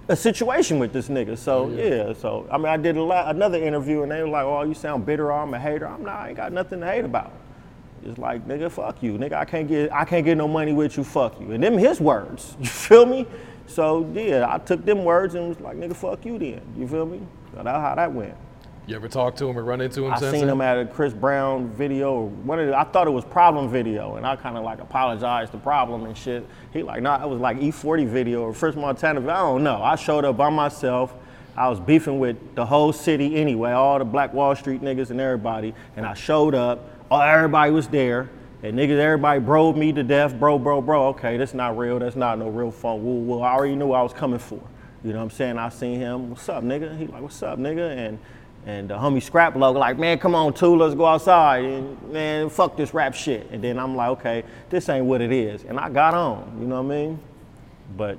a 0.10 0.16
situation 0.16 0.80
with 0.80 0.92
this 0.92 1.08
nigga. 1.08 1.38
So 1.38 1.70
yeah. 1.70 2.14
so 2.14 2.48
I 2.52 2.58
mean, 2.58 2.68
I 2.68 2.78
did 2.78 2.98
a 2.98 3.04
lot, 3.04 3.34
another 3.34 3.58
interview, 3.58 4.04
and 4.04 4.12
they 4.12 4.22
were 4.22 4.28
like, 4.28 4.44
"Oh, 4.44 4.64
you 4.64 4.74
sound 4.74 5.06
bitter. 5.06 5.32
Or 5.32 5.42
I'm 5.42 5.54
a 5.54 5.60
hater." 5.60 5.88
I'm 5.88 6.04
not. 6.04 6.20
I 6.20 6.28
ain't 6.30 6.38
got 6.38 6.52
nothing 6.52 6.82
to 6.82 6.86
hate 6.86 7.06
about. 7.06 7.32
It's 8.06 8.18
like, 8.18 8.46
nigga, 8.48 8.70
fuck 8.70 9.02
you, 9.02 9.14
nigga. 9.14 9.34
I 9.34 9.46
can't 9.46 9.68
get, 9.68 9.92
I 9.94 10.04
can't 10.04 10.26
get 10.26 10.36
no 10.36 10.48
money 10.48 10.74
with 10.74 10.98
you. 10.98 11.04
Fuck 11.04 11.40
you. 11.40 11.52
And 11.52 11.64
them 11.64 11.78
his 11.78 12.00
words. 12.00 12.56
You 12.60 12.68
feel 12.68 13.06
me? 13.06 13.26
So 13.66 14.10
yeah, 14.14 14.46
I 14.50 14.58
took 14.58 14.84
them 14.84 15.06
words 15.06 15.36
and 15.36 15.48
was 15.48 15.60
like, 15.60 15.78
nigga, 15.78 15.96
fuck 15.96 16.26
you 16.26 16.38
then. 16.38 16.62
You 16.78 16.88
feel 16.88 17.06
me? 17.06 17.22
So 17.54 17.64
that's 17.64 17.68
how 17.68 17.96
that 17.96 18.12
went. 18.12 18.36
You 18.86 18.98
ever 18.98 19.08
talk 19.08 19.38
to 19.38 19.48
him 19.48 19.58
or 19.58 19.64
run 19.64 19.80
into 19.80 20.06
him 20.06 20.12
I 20.12 20.20
seen 20.20 20.32
then? 20.32 20.50
him 20.50 20.62
at 20.62 20.78
a 20.78 20.86
Chris 20.86 21.14
Brown 21.14 21.70
video. 21.70 22.24
One 22.24 22.60
of 22.60 22.68
the, 22.68 22.78
I 22.78 22.84
thought 22.84 23.08
it 23.08 23.12
was 23.12 23.24
Problem 23.24 23.70
video, 23.70 24.16
and 24.16 24.28
I 24.28 24.36
kind 24.36 24.58
of 24.58 24.66
like 24.66 24.80
apologized 24.80 25.54
to 25.54 25.58
Problem 25.58 26.04
and 26.04 26.18
shit. 26.18 26.46
He 26.74 26.84
like, 26.84 27.02
nah, 27.02 27.24
it 27.24 27.30
was 27.30 27.40
like 27.40 27.58
E40 27.60 28.06
video 28.06 28.42
or 28.42 28.54
French 28.54 28.76
Montana. 28.76 29.22
I 29.22 29.38
don't 29.38 29.64
know. 29.64 29.82
I 29.82 29.96
showed 29.96 30.26
up 30.26 30.36
by 30.36 30.50
myself. 30.50 31.14
I 31.56 31.70
was 31.70 31.80
beefing 31.80 32.20
with 32.20 32.56
the 32.56 32.66
whole 32.66 32.92
city 32.92 33.38
anyway, 33.38 33.72
all 33.72 34.00
the 34.00 34.06
Black 34.06 34.34
Wall 34.34 34.54
Street 34.54 34.82
niggas 34.82 35.12
and 35.12 35.22
everybody, 35.22 35.74
and 35.96 36.06
I 36.06 36.14
showed 36.14 36.54
up. 36.54 36.90
Oh, 37.10 37.22
everybody 37.22 37.72
was 37.72 37.88
there. 37.88 38.30
And 38.64 38.78
niggas, 38.78 38.98
everybody 38.98 39.40
broed 39.40 39.78
me 39.78 39.94
to 39.94 40.04
death, 40.04 40.38
bro, 40.38 40.58
bro, 40.58 40.82
bro. 40.82 41.08
Okay, 41.10 41.38
that's 41.38 41.54
not 41.54 41.78
real. 41.78 42.00
That's 42.00 42.16
not 42.16 42.40
no 42.40 42.50
real 42.50 42.72
fun. 42.72 43.04
Woo, 43.04 43.20
woo. 43.20 43.42
I 43.42 43.54
already 43.54 43.76
knew 43.76 43.88
what 43.88 44.00
I 44.00 44.04
was 44.04 44.14
coming 44.14 44.40
for. 44.40 44.62
You 45.04 45.12
know 45.12 45.18
what 45.18 45.26
I'm 45.26 45.30
saying? 45.32 45.58
I 45.58 45.68
seen 45.68 46.00
him. 46.00 46.30
What's 46.30 46.48
up, 46.48 46.64
nigga? 46.64 46.98
He 46.98 47.08
like, 47.08 47.22
what's 47.22 47.44
up, 47.44 47.60
nigga? 47.60 47.98
And 47.98 48.20
and 48.66 48.90
the 48.90 48.96
homie 48.96 49.22
Scrap 49.22 49.56
Logo 49.56 49.80
like, 49.80 49.98
man, 49.98 50.18
come 50.20 50.36
on, 50.36 50.54
two, 50.54 50.76
let's 50.76 50.96
go 50.96 51.06
outside. 51.06 51.66
And 51.66 52.12
man, 52.12 52.50
fuck 52.50 52.78
this 52.78 52.94
rap 52.94 53.14
shit. 53.14 53.50
And 53.52 53.64
then 53.64 53.78
I'm 53.78 53.96
like, 53.96 54.10
okay, 54.12 54.44
this 54.70 54.88
ain't 54.90 55.06
what 55.06 55.22
it 55.22 55.32
is. 55.32 55.64
And 55.64 55.80
I 55.80 55.90
got 55.90 56.14
on. 56.14 56.58
You 56.60 56.68
know 56.68 56.82
what 56.82 56.94
I 56.94 56.96
mean? 56.96 57.20
But 57.98 58.18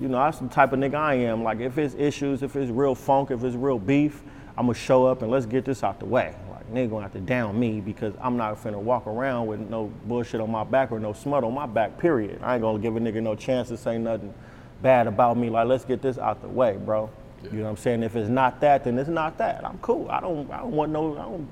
you 0.00 0.08
know, 0.08 0.18
that's 0.18 0.38
the 0.38 0.48
type 0.48 0.72
of 0.72 0.78
nigga 0.78 0.94
I 0.94 1.14
am. 1.14 1.44
Like, 1.44 1.60
if 1.60 1.76
it's 1.76 1.94
issues, 1.94 2.42
if 2.42 2.56
it's 2.56 2.70
real 2.70 2.94
funk, 2.94 3.30
if 3.30 3.44
it's 3.44 3.54
real 3.54 3.78
beef, 3.78 4.22
I'm 4.56 4.66
gonna 4.66 4.74
show 4.74 5.06
up 5.06 5.22
and 5.22 5.30
let's 5.30 5.46
get 5.46 5.64
this 5.64 5.84
out 5.84 6.00
the 6.00 6.06
way. 6.06 6.34
Like, 6.50 6.72
nigga 6.72 6.90
gonna 6.90 7.02
have 7.02 7.12
to 7.12 7.20
down 7.20 7.60
me 7.60 7.80
because 7.80 8.14
I'm 8.20 8.36
not 8.36 8.56
finna 8.62 8.78
walk 8.78 9.06
around 9.06 9.46
with 9.46 9.60
no 9.60 9.92
bullshit 10.06 10.40
on 10.40 10.50
my 10.50 10.64
back 10.64 10.90
or 10.90 10.98
no 10.98 11.12
smut 11.12 11.44
on 11.44 11.54
my 11.54 11.66
back, 11.66 11.98
period. 11.98 12.40
I 12.42 12.54
ain't 12.54 12.62
gonna 12.62 12.78
give 12.78 12.96
a 12.96 13.00
nigga 13.00 13.22
no 13.22 13.34
chance 13.34 13.68
to 13.68 13.76
say 13.76 13.98
nothing 13.98 14.32
bad 14.80 15.06
about 15.06 15.36
me. 15.36 15.50
Like, 15.50 15.66
let's 15.68 15.84
get 15.84 16.00
this 16.00 16.16
out 16.16 16.40
the 16.40 16.48
way, 16.48 16.78
bro. 16.78 17.10
You 17.44 17.50
know 17.58 17.64
what 17.64 17.70
I'm 17.70 17.76
saying? 17.76 18.02
If 18.02 18.16
it's 18.16 18.28
not 18.28 18.60
that, 18.60 18.84
then 18.84 18.98
it's 18.98 19.08
not 19.08 19.38
that. 19.38 19.64
I'm 19.64 19.78
cool. 19.78 20.08
I 20.10 20.20
don't, 20.20 20.50
I 20.50 20.58
don't 20.58 20.72
want 20.72 20.92
no, 20.92 21.12
I 21.14 21.22
don't 21.22 21.48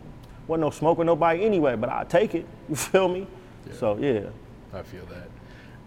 want 0.47 0.61
no 0.61 0.71
smoke 0.71 0.99
with 0.99 1.07
nobody 1.07 1.45
anyway, 1.45 1.77
but 1.77 1.89
I 1.89 2.05
take 2.05 2.35
it. 2.35 2.47
You 2.69 2.77
feel 2.77 3.09
me? 3.09 3.27
So, 3.73 3.97
yeah. 3.97 4.29
I 4.75 4.83
feel 4.83 5.05
that. 5.07 5.29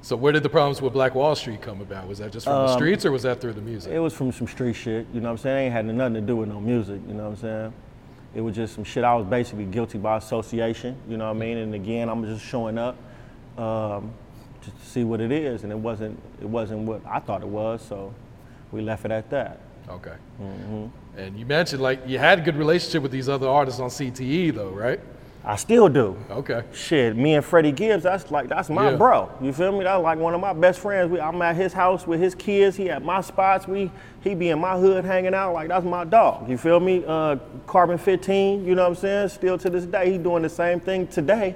So 0.03 0.15
where 0.15 0.31
did 0.33 0.41
the 0.41 0.49
problems 0.49 0.81
with 0.81 0.93
Black 0.93 1.13
Wall 1.13 1.35
Street 1.35 1.61
come 1.61 1.79
about? 1.81 2.07
Was 2.07 2.17
that 2.17 2.31
just 2.31 2.45
from 2.47 2.55
Um, 2.55 2.67
the 2.67 2.73
streets 2.73 3.05
or 3.05 3.11
was 3.11 3.21
that 3.23 3.39
through 3.39 3.53
the 3.53 3.61
music? 3.61 3.91
It 3.93 3.99
was 3.99 4.13
from 4.13 4.31
some 4.31 4.47
street 4.47 4.73
shit, 4.73 5.05
you 5.13 5.21
know 5.21 5.27
what 5.29 5.33
I'm 5.33 5.37
saying? 5.37 5.57
It 5.57 5.65
ain't 5.67 5.73
had 5.73 5.85
nothing 5.85 6.15
to 6.15 6.21
do 6.21 6.37
with 6.37 6.49
no 6.49 6.59
music, 6.59 6.99
you 7.07 7.13
know 7.13 7.23
what 7.25 7.29
I'm 7.29 7.35
saying? 7.37 7.73
It 8.33 8.41
was 8.41 8.55
just 8.55 8.73
some 8.73 8.83
shit 8.83 9.03
I 9.03 9.13
was 9.15 9.27
basically 9.27 9.65
guilty 9.65 9.99
by 9.99 10.17
association, 10.17 10.95
you 11.07 11.17
know 11.17 11.25
what 11.27 11.35
I 11.35 11.39
mean? 11.39 11.57
And 11.57 11.75
again, 11.75 12.09
I'm 12.09 12.25
just 12.25 12.43
showing 12.43 12.79
up 12.79 12.95
um, 13.59 14.11
to 14.63 14.71
see 14.83 15.03
what 15.03 15.21
it 15.21 15.31
is, 15.31 15.63
and 15.63 15.71
it 15.71 15.77
wasn't 15.77 16.19
it 16.41 16.47
wasn't 16.47 16.79
what 16.81 17.01
I 17.05 17.19
thought 17.19 17.41
it 17.43 17.47
was, 17.47 17.83
so 17.87 18.13
we 18.71 18.81
left 18.81 19.05
it 19.05 19.11
at 19.11 19.29
that. 19.29 19.59
Okay. 19.89 20.13
Mm-hmm. 20.41 21.19
And 21.19 21.37
you 21.37 21.45
mentioned 21.45 21.81
like 21.81 22.01
you 22.07 22.17
had 22.17 22.39
a 22.39 22.41
good 22.41 22.55
relationship 22.55 23.03
with 23.03 23.11
these 23.11 23.27
other 23.29 23.47
artists 23.47 23.79
on 23.79 23.89
CTE 23.89 24.53
though, 24.53 24.69
right? 24.69 24.99
I 25.43 25.55
still 25.55 25.89
do. 25.89 26.15
Okay. 26.29 26.61
Shit, 26.71 27.15
me 27.17 27.33
and 27.33 27.43
Freddie 27.43 27.71
Gibbs, 27.71 28.03
that's 28.03 28.29
like 28.29 28.47
that's 28.47 28.69
my 28.69 28.91
Yeah. 28.91 28.95
bro. 28.97 29.29
You 29.41 29.51
feel 29.51 29.71
me? 29.71 29.83
That's 29.83 30.01
like 30.01 30.19
one 30.19 30.35
of 30.35 30.41
my 30.41 30.53
best 30.53 30.79
friends. 30.79 31.11
We, 31.11 31.19
I'm 31.19 31.41
at 31.41 31.55
his 31.55 31.73
house 31.73 32.05
with 32.05 32.19
his 32.19 32.35
kids. 32.35 32.77
He 32.77 32.91
at 32.91 33.03
my 33.03 33.21
spots. 33.21 33.67
We 33.67 33.91
he 34.21 34.35
be 34.35 34.49
in 34.49 34.59
my 34.59 34.77
hood 34.77 35.03
hanging 35.03 35.33
out. 35.33 35.53
Like 35.53 35.69
that's 35.69 35.85
my 35.85 36.03
dog. 36.03 36.47
You 36.47 36.57
feel 36.57 36.79
me? 36.79 37.03
Uh, 37.05 37.37
Carbon 37.65 37.97
15. 37.97 38.65
You 38.65 38.75
know 38.75 38.83
what 38.83 38.89
I'm 38.89 38.95
saying? 38.95 39.29
Still 39.29 39.57
to 39.57 39.69
this 39.69 39.85
day, 39.85 40.11
he 40.11 40.17
doing 40.19 40.43
the 40.43 40.49
same 40.49 40.79
thing 40.79 41.07
today 41.07 41.55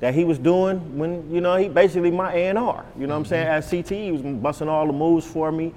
that 0.00 0.14
he 0.14 0.24
was 0.24 0.38
doing 0.38 0.98
when 0.98 1.30
you 1.32 1.40
know 1.40 1.56
he 1.56 1.68
basically 1.68 2.10
my 2.10 2.34
A&R. 2.34 2.84
You 2.98 3.06
know 3.06 3.14
what 3.14 3.20
I'm 3.20 3.24
saying? 3.26 3.46
At 3.46 3.62
CTE, 3.62 4.04
he 4.06 4.12
was 4.12 4.22
busting 4.22 4.68
all 4.68 4.86
the 4.86 4.92
moves 4.92 5.24
for 5.24 5.52
me. 5.52 5.72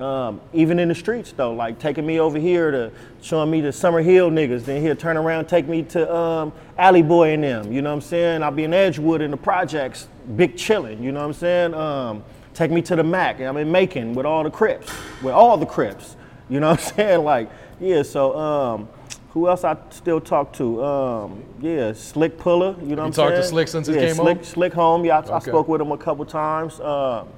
Um, 0.00 0.40
even 0.52 0.80
in 0.80 0.88
the 0.88 0.94
streets 0.94 1.32
though, 1.36 1.52
like 1.52 1.78
taking 1.78 2.04
me 2.04 2.18
over 2.18 2.36
here 2.36 2.72
to 2.72 2.90
showing 3.22 3.48
me 3.48 3.60
the 3.60 3.72
Summer 3.72 4.02
Hill 4.02 4.28
niggas, 4.28 4.64
then 4.64 4.82
he'll 4.82 4.96
turn 4.96 5.16
around 5.16 5.46
take 5.46 5.68
me 5.68 5.84
to 5.84 6.12
um, 6.12 6.52
Alley 6.76 7.02
Boy 7.02 7.34
and 7.34 7.44
them. 7.44 7.72
You 7.72 7.80
know 7.80 7.90
what 7.90 7.96
I'm 7.96 8.00
saying? 8.00 8.42
I'll 8.42 8.50
be 8.50 8.64
in 8.64 8.74
Edgewood 8.74 9.20
in 9.20 9.30
the 9.30 9.36
projects, 9.36 10.08
big 10.34 10.56
chilling. 10.56 11.00
You 11.02 11.12
know 11.12 11.20
what 11.20 11.26
I'm 11.26 11.32
saying? 11.32 11.74
Um, 11.74 12.24
take 12.54 12.72
me 12.72 12.82
to 12.82 12.96
the 12.96 13.04
Mac. 13.04 13.40
I'm 13.40 13.56
in 13.56 13.70
Macon 13.70 14.14
with 14.14 14.26
all 14.26 14.42
the 14.42 14.50
Crips, 14.50 14.92
with 15.22 15.32
all 15.32 15.56
the 15.56 15.66
Crips. 15.66 16.16
You 16.48 16.58
know 16.58 16.70
what 16.70 16.80
I'm 16.80 16.86
saying? 16.96 17.24
Like, 17.24 17.50
yeah. 17.78 18.02
So, 18.02 18.36
um, 18.36 18.88
who 19.30 19.48
else 19.48 19.62
I 19.62 19.76
still 19.90 20.20
talk 20.20 20.52
to? 20.54 20.84
Um, 20.84 21.44
yeah, 21.60 21.92
Slick 21.92 22.36
Pulla. 22.36 22.76
You 22.80 22.96
know 22.96 23.02
what 23.02 23.06
I'm 23.06 23.12
saying? 23.12 23.30
talked 23.30 23.42
to 23.42 23.48
Slick 23.48 23.68
since 23.68 23.86
he 23.86 23.94
came 23.94 24.14
Slick, 24.14 24.36
home? 24.38 24.44
Slick 24.44 24.72
home. 24.72 25.04
Yeah, 25.04 25.20
I, 25.20 25.36
I 25.36 25.38
spoke 25.38 25.68
with 25.68 25.80
him 25.80 25.92
a 25.92 25.98
couple 25.98 26.24
times. 26.24 26.80
Um, 26.80 27.28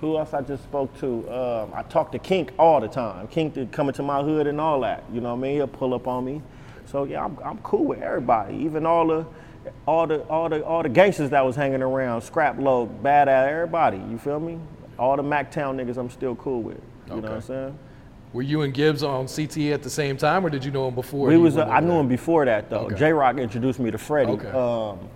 who 0.00 0.16
else 0.16 0.32
I 0.32 0.40
just 0.40 0.62
spoke 0.62 0.98
to? 1.00 1.30
Um, 1.30 1.72
I 1.74 1.82
talk 1.82 2.10
to 2.12 2.18
Kink 2.18 2.52
all 2.58 2.80
the 2.80 2.88
time. 2.88 3.28
Kink 3.28 3.54
did 3.54 3.70
coming 3.70 3.92
to 3.94 4.02
my 4.02 4.22
hood 4.22 4.46
and 4.46 4.60
all 4.60 4.80
that. 4.80 5.04
You 5.12 5.20
know 5.20 5.34
what 5.34 5.40
I 5.40 5.42
mean? 5.42 5.54
He'll 5.56 5.66
pull 5.66 5.92
up 5.94 6.08
on 6.08 6.24
me. 6.24 6.42
So 6.86 7.04
yeah, 7.04 7.24
I'm, 7.24 7.38
I'm 7.44 7.58
cool 7.58 7.84
with 7.84 8.00
everybody, 8.00 8.56
even 8.56 8.86
all 8.86 9.06
the 9.06 9.26
all 9.86 10.06
the 10.06 10.20
all 10.22 10.48
the 10.48 10.64
all 10.64 10.82
the 10.82 10.88
gangsters 10.88 11.30
that 11.30 11.44
was 11.44 11.54
hanging 11.54 11.82
around, 11.82 12.22
Scrap 12.22 12.58
Load, 12.58 13.06
at 13.06 13.28
everybody. 13.28 13.98
You 13.98 14.18
feel 14.18 14.40
me? 14.40 14.58
All 14.98 15.16
the 15.16 15.22
Mactown 15.22 15.76
niggas, 15.76 15.96
I'm 15.96 16.10
still 16.10 16.34
cool 16.36 16.62
with. 16.62 16.80
You 17.08 17.16
know 17.16 17.22
what 17.22 17.32
I'm 17.32 17.42
saying? 17.42 17.78
Were 18.32 18.42
you 18.42 18.62
and 18.62 18.72
Gibbs 18.72 19.02
on 19.02 19.26
CTE 19.26 19.72
at 19.72 19.82
the 19.82 19.90
same 19.90 20.16
time 20.16 20.46
or 20.46 20.50
did 20.50 20.64
you 20.64 20.70
know 20.70 20.88
him 20.88 20.94
before? 20.94 21.28
We 21.28 21.36
was 21.36 21.56
uh, 21.56 21.64
I 21.64 21.80
knew 21.80 21.88
there? 21.88 22.00
him 22.00 22.08
before 22.08 22.44
that 22.44 22.70
though. 22.70 22.86
Okay. 22.86 22.96
J 22.96 23.12
Rock 23.12 23.38
introduced 23.38 23.80
me 23.80 23.90
to 23.90 23.98
Freddie. 23.98 24.32
Okay. 24.32 24.48
Um, 24.50 25.08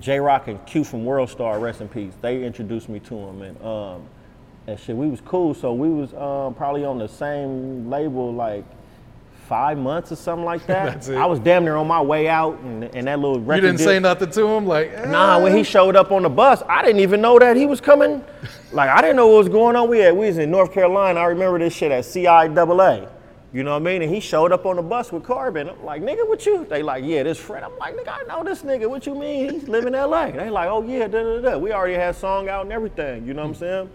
J 0.00 0.20
Rock 0.20 0.48
and 0.48 0.64
Q 0.66 0.84
from 0.84 1.04
World 1.04 1.30
Star, 1.30 1.58
rest 1.58 1.80
in 1.80 1.88
peace. 1.88 2.12
They 2.20 2.44
introduced 2.44 2.88
me 2.88 3.00
to 3.00 3.14
him 3.14 3.42
and 3.42 3.62
um, 3.62 4.02
and 4.66 4.78
shit. 4.78 4.96
We 4.96 5.08
was 5.08 5.20
cool. 5.20 5.54
So 5.54 5.72
we 5.72 5.88
was 5.88 6.12
um, 6.14 6.54
probably 6.54 6.84
on 6.84 6.98
the 6.98 7.08
same 7.08 7.88
label 7.88 8.32
like 8.32 8.64
five 9.48 9.78
months 9.78 10.10
or 10.10 10.16
something 10.16 10.44
like 10.44 10.66
that. 10.66 10.86
That's 10.86 11.08
it. 11.08 11.16
I 11.16 11.26
was 11.26 11.38
damn 11.38 11.64
near 11.64 11.76
on 11.76 11.86
my 11.86 12.00
way 12.00 12.28
out 12.28 12.58
and, 12.60 12.84
and 12.84 13.06
that 13.06 13.18
little 13.18 13.38
You 13.38 13.60
didn't 13.60 13.78
say 13.78 13.98
nothing 13.98 14.30
to 14.30 14.46
him? 14.46 14.66
Like, 14.66 14.92
eh. 14.92 15.06
Nah, 15.06 15.40
when 15.40 15.56
he 15.56 15.62
showed 15.62 15.96
up 15.96 16.10
on 16.10 16.22
the 16.24 16.28
bus, 16.28 16.62
I 16.68 16.82
didn't 16.82 17.00
even 17.00 17.20
know 17.20 17.38
that 17.38 17.56
he 17.56 17.66
was 17.66 17.80
coming. 17.80 18.24
Like 18.72 18.90
I 18.90 19.00
didn't 19.00 19.16
know 19.16 19.28
what 19.28 19.38
was 19.38 19.48
going 19.48 19.76
on. 19.76 19.88
We 19.88 20.00
had 20.00 20.14
we 20.14 20.26
was 20.26 20.38
in 20.38 20.50
North 20.50 20.74
Carolina. 20.74 21.20
I 21.20 21.26
remember 21.26 21.58
this 21.58 21.72
shit 21.72 21.92
at 21.92 22.04
CIAA. 22.04 23.08
You 23.52 23.62
know 23.62 23.70
what 23.70 23.82
I 23.82 23.84
mean? 23.84 24.02
And 24.02 24.12
he 24.12 24.20
showed 24.20 24.52
up 24.52 24.66
on 24.66 24.76
the 24.76 24.82
bus 24.82 25.12
with 25.12 25.24
Carbon. 25.24 25.68
I'm 25.68 25.84
like, 25.84 26.02
nigga, 26.02 26.28
what 26.28 26.44
you? 26.44 26.64
They 26.64 26.82
like, 26.82 27.04
yeah, 27.04 27.22
this 27.22 27.38
friend. 27.38 27.64
I'm 27.64 27.78
like, 27.78 27.96
nigga, 27.96 28.08
I 28.08 28.22
know 28.24 28.44
this 28.44 28.62
nigga. 28.62 28.88
What 28.88 29.06
you 29.06 29.14
mean? 29.14 29.50
He's 29.50 29.68
living 29.68 29.94
in 29.94 30.00
LA. 30.00 30.30
They 30.30 30.50
like, 30.50 30.68
oh 30.68 30.82
yeah, 30.82 31.06
da 31.06 31.22
da 31.22 31.40
da. 31.40 31.58
We 31.58 31.72
already 31.72 31.94
had 31.94 32.16
song 32.16 32.48
out 32.48 32.64
and 32.64 32.72
everything. 32.72 33.26
You 33.26 33.34
know 33.34 33.42
what 33.42 33.48
I'm 33.48 33.54
saying? 33.54 33.90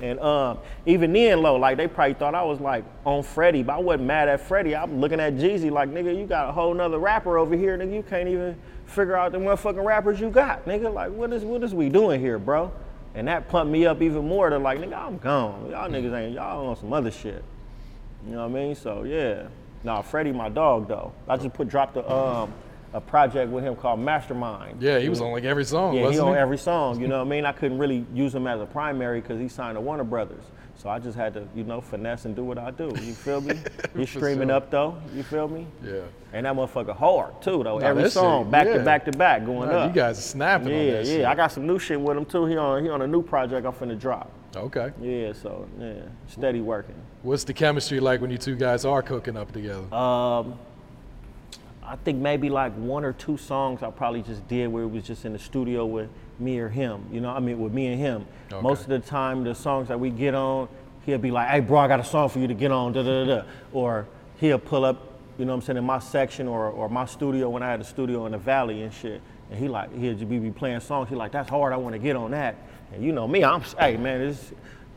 And 0.00 0.20
um, 0.20 0.58
even 0.84 1.12
then, 1.12 1.40
low, 1.40 1.56
like 1.56 1.78
they 1.78 1.88
probably 1.88 2.14
thought 2.14 2.34
I 2.34 2.42
was 2.42 2.60
like 2.60 2.84
on 3.04 3.22
Freddie, 3.22 3.62
but 3.62 3.74
I 3.74 3.78
wasn't 3.78 4.04
mad 4.04 4.28
at 4.28 4.40
Freddie. 4.40 4.76
I'm 4.76 5.00
looking 5.00 5.20
at 5.20 5.34
Jeezy 5.34 5.70
like, 5.70 5.88
nigga, 5.88 6.16
you 6.16 6.26
got 6.26 6.48
a 6.50 6.52
whole 6.52 6.74
nother 6.74 6.98
rapper 6.98 7.38
over 7.38 7.56
here, 7.56 7.78
nigga. 7.78 7.94
You 7.94 8.02
can't 8.02 8.28
even 8.28 8.56
figure 8.84 9.16
out 9.16 9.32
the 9.32 9.38
motherfucking 9.38 9.84
rappers 9.84 10.20
you 10.20 10.28
got, 10.30 10.66
nigga. 10.66 10.92
Like, 10.92 11.12
what 11.12 11.32
is 11.32 11.44
what 11.44 11.62
is 11.64 11.74
we 11.74 11.88
doing 11.88 12.20
here, 12.20 12.38
bro? 12.38 12.70
And 13.14 13.26
that 13.28 13.48
pumped 13.48 13.72
me 13.72 13.86
up 13.86 14.02
even 14.02 14.28
more 14.28 14.50
to 14.50 14.58
like, 14.58 14.78
nigga, 14.78 14.94
I'm 14.94 15.16
gone. 15.16 15.70
Y'all 15.70 15.88
niggas 15.88 16.14
ain't 16.14 16.34
y'all 16.34 16.66
on 16.68 16.76
some 16.76 16.92
other 16.92 17.10
shit. 17.10 17.42
You 18.26 18.32
know 18.32 18.48
what 18.48 18.58
I 18.58 18.64
mean? 18.64 18.74
So 18.74 19.04
yeah. 19.04 19.48
Nah, 19.84 20.02
Freddie, 20.02 20.32
my 20.32 20.48
dog 20.48 20.88
though. 20.88 21.12
I 21.28 21.36
just 21.36 21.52
put 21.54 21.68
dropped 21.68 21.96
a 21.96 22.10
um 22.10 22.52
a 22.92 23.00
project 23.00 23.50
with 23.52 23.62
him 23.62 23.76
called 23.76 24.00
Mastermind. 24.00 24.80
Yeah, 24.80 24.98
he 24.98 25.08
was 25.08 25.20
on 25.20 25.30
like 25.32 25.44
every 25.44 25.64
song, 25.64 25.94
Yeah, 25.94 26.10
he 26.10 26.18
on 26.18 26.32
he? 26.32 26.38
every 26.38 26.56
song. 26.56 27.00
You 27.00 27.08
know 27.08 27.18
what 27.18 27.26
I 27.26 27.30
mean? 27.30 27.44
I 27.44 27.52
couldn't 27.52 27.78
really 27.78 28.06
use 28.14 28.34
him 28.34 28.46
as 28.46 28.60
a 28.60 28.64
primary 28.66 29.20
because 29.20 29.38
he 29.38 29.48
signed 29.48 29.76
to 29.76 29.80
Warner 29.80 30.04
Brothers. 30.04 30.44
So 30.76 30.88
I 30.88 30.98
just 30.98 31.16
had 31.16 31.34
to, 31.34 31.46
you 31.54 31.64
know, 31.64 31.80
finesse 31.80 32.24
and 32.26 32.34
do 32.36 32.44
what 32.44 32.58
I 32.58 32.70
do. 32.70 32.90
You 33.02 33.12
feel 33.14 33.40
me? 33.40 33.58
He's 33.96 34.08
streaming 34.10 34.48
sure. 34.48 34.56
up 34.56 34.70
though. 34.70 34.96
You 35.14 35.22
feel 35.22 35.48
me? 35.48 35.66
Yeah. 35.84 36.00
And 36.32 36.46
that 36.46 36.54
motherfucker 36.54 36.96
hard 36.96 37.40
too 37.42 37.62
though. 37.64 37.78
Nah, 37.78 37.86
every 37.86 38.10
song, 38.10 38.44
shit, 38.44 38.50
back 38.52 38.66
yeah. 38.66 38.78
to 38.78 38.84
back 38.84 39.04
to 39.06 39.12
back, 39.12 39.44
going 39.44 39.68
Nah, 39.68 39.76
up. 39.76 39.94
you 39.94 40.00
guys 40.00 40.18
are 40.18 40.22
snapping 40.22 40.68
on 40.68 40.72
Yeah, 40.72 40.78
yeah. 41.00 41.02
shit. 41.04 41.24
I 41.24 41.34
got 41.34 41.52
some 41.52 41.66
new 41.66 41.78
shit 41.78 42.00
with 42.00 42.16
him 42.16 42.24
too. 42.24 42.46
He 42.46 42.56
on 42.56 42.82
he 42.82 42.88
on 42.88 43.02
a 43.02 43.06
new 43.06 43.22
project 43.22 43.66
I'm 43.66 43.72
finna 43.72 43.98
drop. 43.98 44.30
Okay. 44.54 44.90
Yeah, 45.02 45.32
so 45.32 45.68
yeah, 45.78 46.02
steady 46.28 46.60
working. 46.60 46.94
What's 47.22 47.44
the 47.44 47.52
chemistry 47.52 48.00
like 48.00 48.20
when 48.20 48.30
you 48.30 48.38
two 48.38 48.54
guys 48.54 48.84
are 48.84 49.02
cooking 49.02 49.36
up 49.36 49.52
together? 49.52 49.92
Um, 49.94 50.58
I 51.82 51.96
think 52.04 52.18
maybe 52.18 52.50
like 52.50 52.74
one 52.74 53.04
or 53.04 53.12
two 53.12 53.36
songs 53.36 53.82
I 53.82 53.90
probably 53.90 54.22
just 54.22 54.46
did 54.48 54.68
where 54.68 54.82
it 54.82 54.88
was 54.88 55.04
just 55.04 55.24
in 55.24 55.32
the 55.32 55.38
studio 55.38 55.86
with 55.86 56.08
me 56.38 56.58
or 56.58 56.68
him. 56.68 57.04
You 57.12 57.20
know, 57.20 57.30
I 57.30 57.40
mean 57.40 57.60
with 57.60 57.72
me 57.72 57.86
and 57.88 57.98
him. 57.98 58.26
Okay. 58.52 58.60
Most 58.60 58.82
of 58.82 58.88
the 58.88 58.98
time, 58.98 59.44
the 59.44 59.54
songs 59.54 59.88
that 59.88 59.98
we 59.98 60.10
get 60.10 60.34
on, 60.34 60.68
he'll 61.04 61.18
be 61.18 61.30
like, 61.30 61.48
"Hey, 61.48 61.60
bro, 61.60 61.80
I 61.80 61.88
got 61.88 62.00
a 62.00 62.04
song 62.04 62.28
for 62.28 62.40
you 62.40 62.48
to 62.48 62.54
get 62.54 62.72
on." 62.72 62.92
Da 62.92 63.02
da 63.02 63.24
da. 63.24 63.36
da. 63.36 63.46
Or 63.72 64.06
he'll 64.38 64.58
pull 64.58 64.84
up, 64.84 65.20
you 65.38 65.44
know, 65.44 65.52
what 65.52 65.62
I'm 65.62 65.62
saying 65.62 65.76
in 65.78 65.84
my 65.84 66.00
section 66.00 66.48
or 66.48 66.68
or 66.68 66.88
my 66.88 67.06
studio 67.06 67.48
when 67.48 67.62
I 67.62 67.70
had 67.70 67.80
a 67.80 67.84
studio 67.84 68.26
in 68.26 68.32
the 68.32 68.38
valley 68.38 68.82
and 68.82 68.92
shit. 68.92 69.20
And 69.50 69.58
he 69.58 69.68
like 69.68 69.96
he'll 69.96 70.14
just 70.14 70.28
be, 70.28 70.38
be 70.40 70.50
playing 70.50 70.80
songs. 70.80 71.08
He 71.08 71.14
like, 71.14 71.32
"That's 71.32 71.48
hard. 71.48 71.72
I 71.72 71.76
want 71.76 71.94
to 71.94 72.00
get 72.00 72.16
on 72.16 72.32
that." 72.32 72.56
And 72.92 73.04
you 73.04 73.12
know 73.12 73.28
me, 73.28 73.44
I'm 73.44 73.62
hey 73.78 73.96
man, 73.96 74.20
it's 74.22 74.52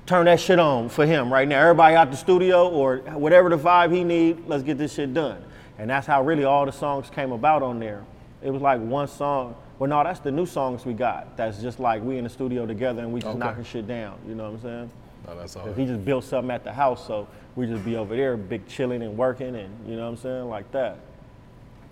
turn 0.10 0.26
that 0.26 0.40
shit 0.40 0.58
on 0.60 0.90
for 0.90 1.06
him 1.06 1.32
right 1.32 1.48
now. 1.48 1.62
Everybody 1.62 1.96
out 1.96 2.10
the 2.10 2.18
studio 2.18 2.68
or 2.68 2.98
whatever 3.14 3.48
the 3.50 3.58
vibe 3.58 3.94
he 3.94 4.04
need, 4.04 4.44
let's 4.48 4.64
get 4.64 4.78
this 4.80 4.94
shit 4.96 5.14
done. 5.14 5.44
And 5.78 5.90
that's 5.90 6.08
how 6.08 6.24
really 6.24 6.44
all 6.44 6.66
the 6.66 6.72
songs 6.72 7.10
came 7.12 7.32
about 7.32 7.62
on 7.62 7.80
there. 7.80 8.04
It 8.42 8.50
was 8.50 8.62
like 8.62 8.82
one 8.82 9.08
song. 9.08 9.56
Well, 9.78 9.88
no, 9.90 10.04
that's 10.04 10.20
the 10.20 10.32
new 10.32 10.46
songs 10.48 10.84
we 10.86 10.94
got. 10.94 11.38
That's 11.38 11.62
just 11.62 11.80
like 11.80 12.02
we 12.04 12.18
in 12.18 12.24
the 12.24 12.30
studio 12.30 12.66
together 12.66 13.02
and 13.02 13.14
we 13.14 13.20
just 13.22 13.30
Okay. 13.30 13.38
knocking 13.38 13.64
shit 13.64 13.88
down. 13.88 14.18
You 14.28 14.34
know 14.36 14.46
what 14.46 14.54
I'm 14.54 14.62
saying? 14.62 14.92
Oh, 15.28 15.36
that's 15.38 15.56
all. 15.56 15.72
He 15.74 15.86
just 15.86 16.04
built 16.04 16.24
something 16.24 16.50
at 16.52 16.64
the 16.64 16.74
house, 16.74 17.06
so 17.06 17.28
we 17.56 17.68
just 17.68 17.86
be 17.86 17.96
over 17.96 18.16
there, 18.16 18.36
big 18.36 18.68
chilling 18.68 19.04
and 19.04 19.16
working, 19.16 19.56
and 19.56 19.70
you 19.88 19.96
know 19.96 20.04
what 20.04 20.10
I'm 20.10 20.18
saying, 20.18 20.50
like 20.50 20.72
that. 20.72 20.98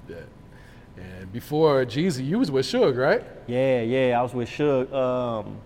Yeah. 0.09 0.15
And 0.97 1.31
before 1.31 1.85
Jeezy, 1.85 2.25
you 2.25 2.39
was 2.39 2.49
with 2.49 2.65
Suge, 2.65 2.97
right? 2.97 3.23
Yeah, 3.45 3.81
yeah, 3.81 4.19
I 4.19 4.23
was 4.23 4.33
with 4.33 4.49
Suge. 4.49 4.91
Um, 4.91 5.57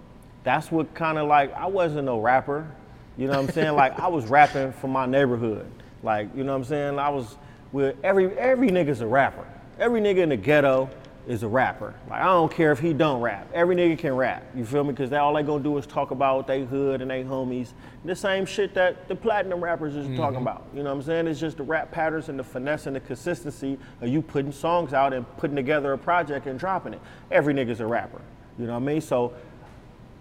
that's 0.44 0.72
what 0.72 0.94
kind 0.94 1.18
of 1.18 1.28
like 1.28 1.54
I 1.54 1.68
wasn't 1.68 2.06
no 2.06 2.20
rapper. 2.20 2.70
You 3.18 3.28
know 3.28 3.34
what 3.34 3.50
I'm 3.50 3.54
saying? 3.54 3.76
like 3.76 4.00
I 4.00 4.08
was 4.08 4.26
rapping 4.26 4.72
for 4.74 4.88
my 4.88 5.06
neighborhood. 5.06 5.70
Like 6.04 6.30
you 6.36 6.44
know 6.44 6.54
what 6.54 6.60
I'm 6.60 6.64
saying? 6.66 7.00
I 7.00 7.10
was 7.10 7.38
with 7.72 7.96
every 8.04 8.38
every 8.38 8.70
nigga's 8.70 9.02
a 9.02 9.08
rapper. 9.08 9.46
Every 9.80 10.02
nigga 10.02 10.18
in 10.18 10.30
the 10.30 10.38
ghetto 10.38 10.90
is 11.28 11.44
a 11.44 11.48
rapper. 11.48 11.94
Like 12.10 12.22
I 12.22 12.26
don't 12.26 12.52
care 12.52 12.72
if 12.72 12.80
he 12.80 12.94
don't 12.94 13.22
rap. 13.22 13.48
Every 13.54 13.76
nigga 13.76 13.98
can 13.98 14.16
rap. 14.16 14.44
You 14.56 14.66
feel 14.66 14.84
me? 14.84 14.92
Because 14.92 15.10
they 15.10 15.18
all 15.18 15.34
they 15.34 15.44
gonna 15.44 15.64
do 15.64 15.78
is 15.78 15.86
talk 15.86 16.12
about 16.12 16.48
they 16.48 16.66
hood 16.66 17.02
and 17.02 17.12
they 17.12 17.24
homies. 17.24 17.74
The 18.06 18.16
same 18.16 18.46
shit 18.46 18.74
that 18.74 19.08
the 19.08 19.16
platinum 19.16 19.64
rappers 19.64 19.96
is 19.96 20.08
talking 20.18 20.40
mm-hmm. 20.40 20.48
about. 20.48 20.68
You 20.74 20.84
know 20.84 20.90
what 20.90 20.98
I'm 20.98 21.04
saying? 21.04 21.28
It's 21.28 21.40
just 21.40 21.58
the 21.58 21.64
rap 21.64 21.92
patterns 21.92 22.30
and 22.30 22.40
the 22.40 22.44
finesse 22.44 22.88
and 22.88 22.96
the 22.96 23.00
consistency 23.00 23.78
of 24.02 24.10
you 24.10 24.22
putting 24.22 24.52
songs 24.52 24.94
out 24.94 25.14
and 25.14 25.26
putting 25.38 25.56
together 25.56 25.94
a 25.94 25.98
project 25.98 26.48
and 26.48 26.58
dropping 26.58 26.94
it. 26.94 27.02
Every 27.30 27.54
nigga's 27.54 27.80
a 27.80 27.86
rapper. 27.86 28.22
You 28.58 28.66
know 28.66 28.74
what 28.74 28.84
I 28.84 28.94
mean? 28.94 29.02
So 29.02 29.34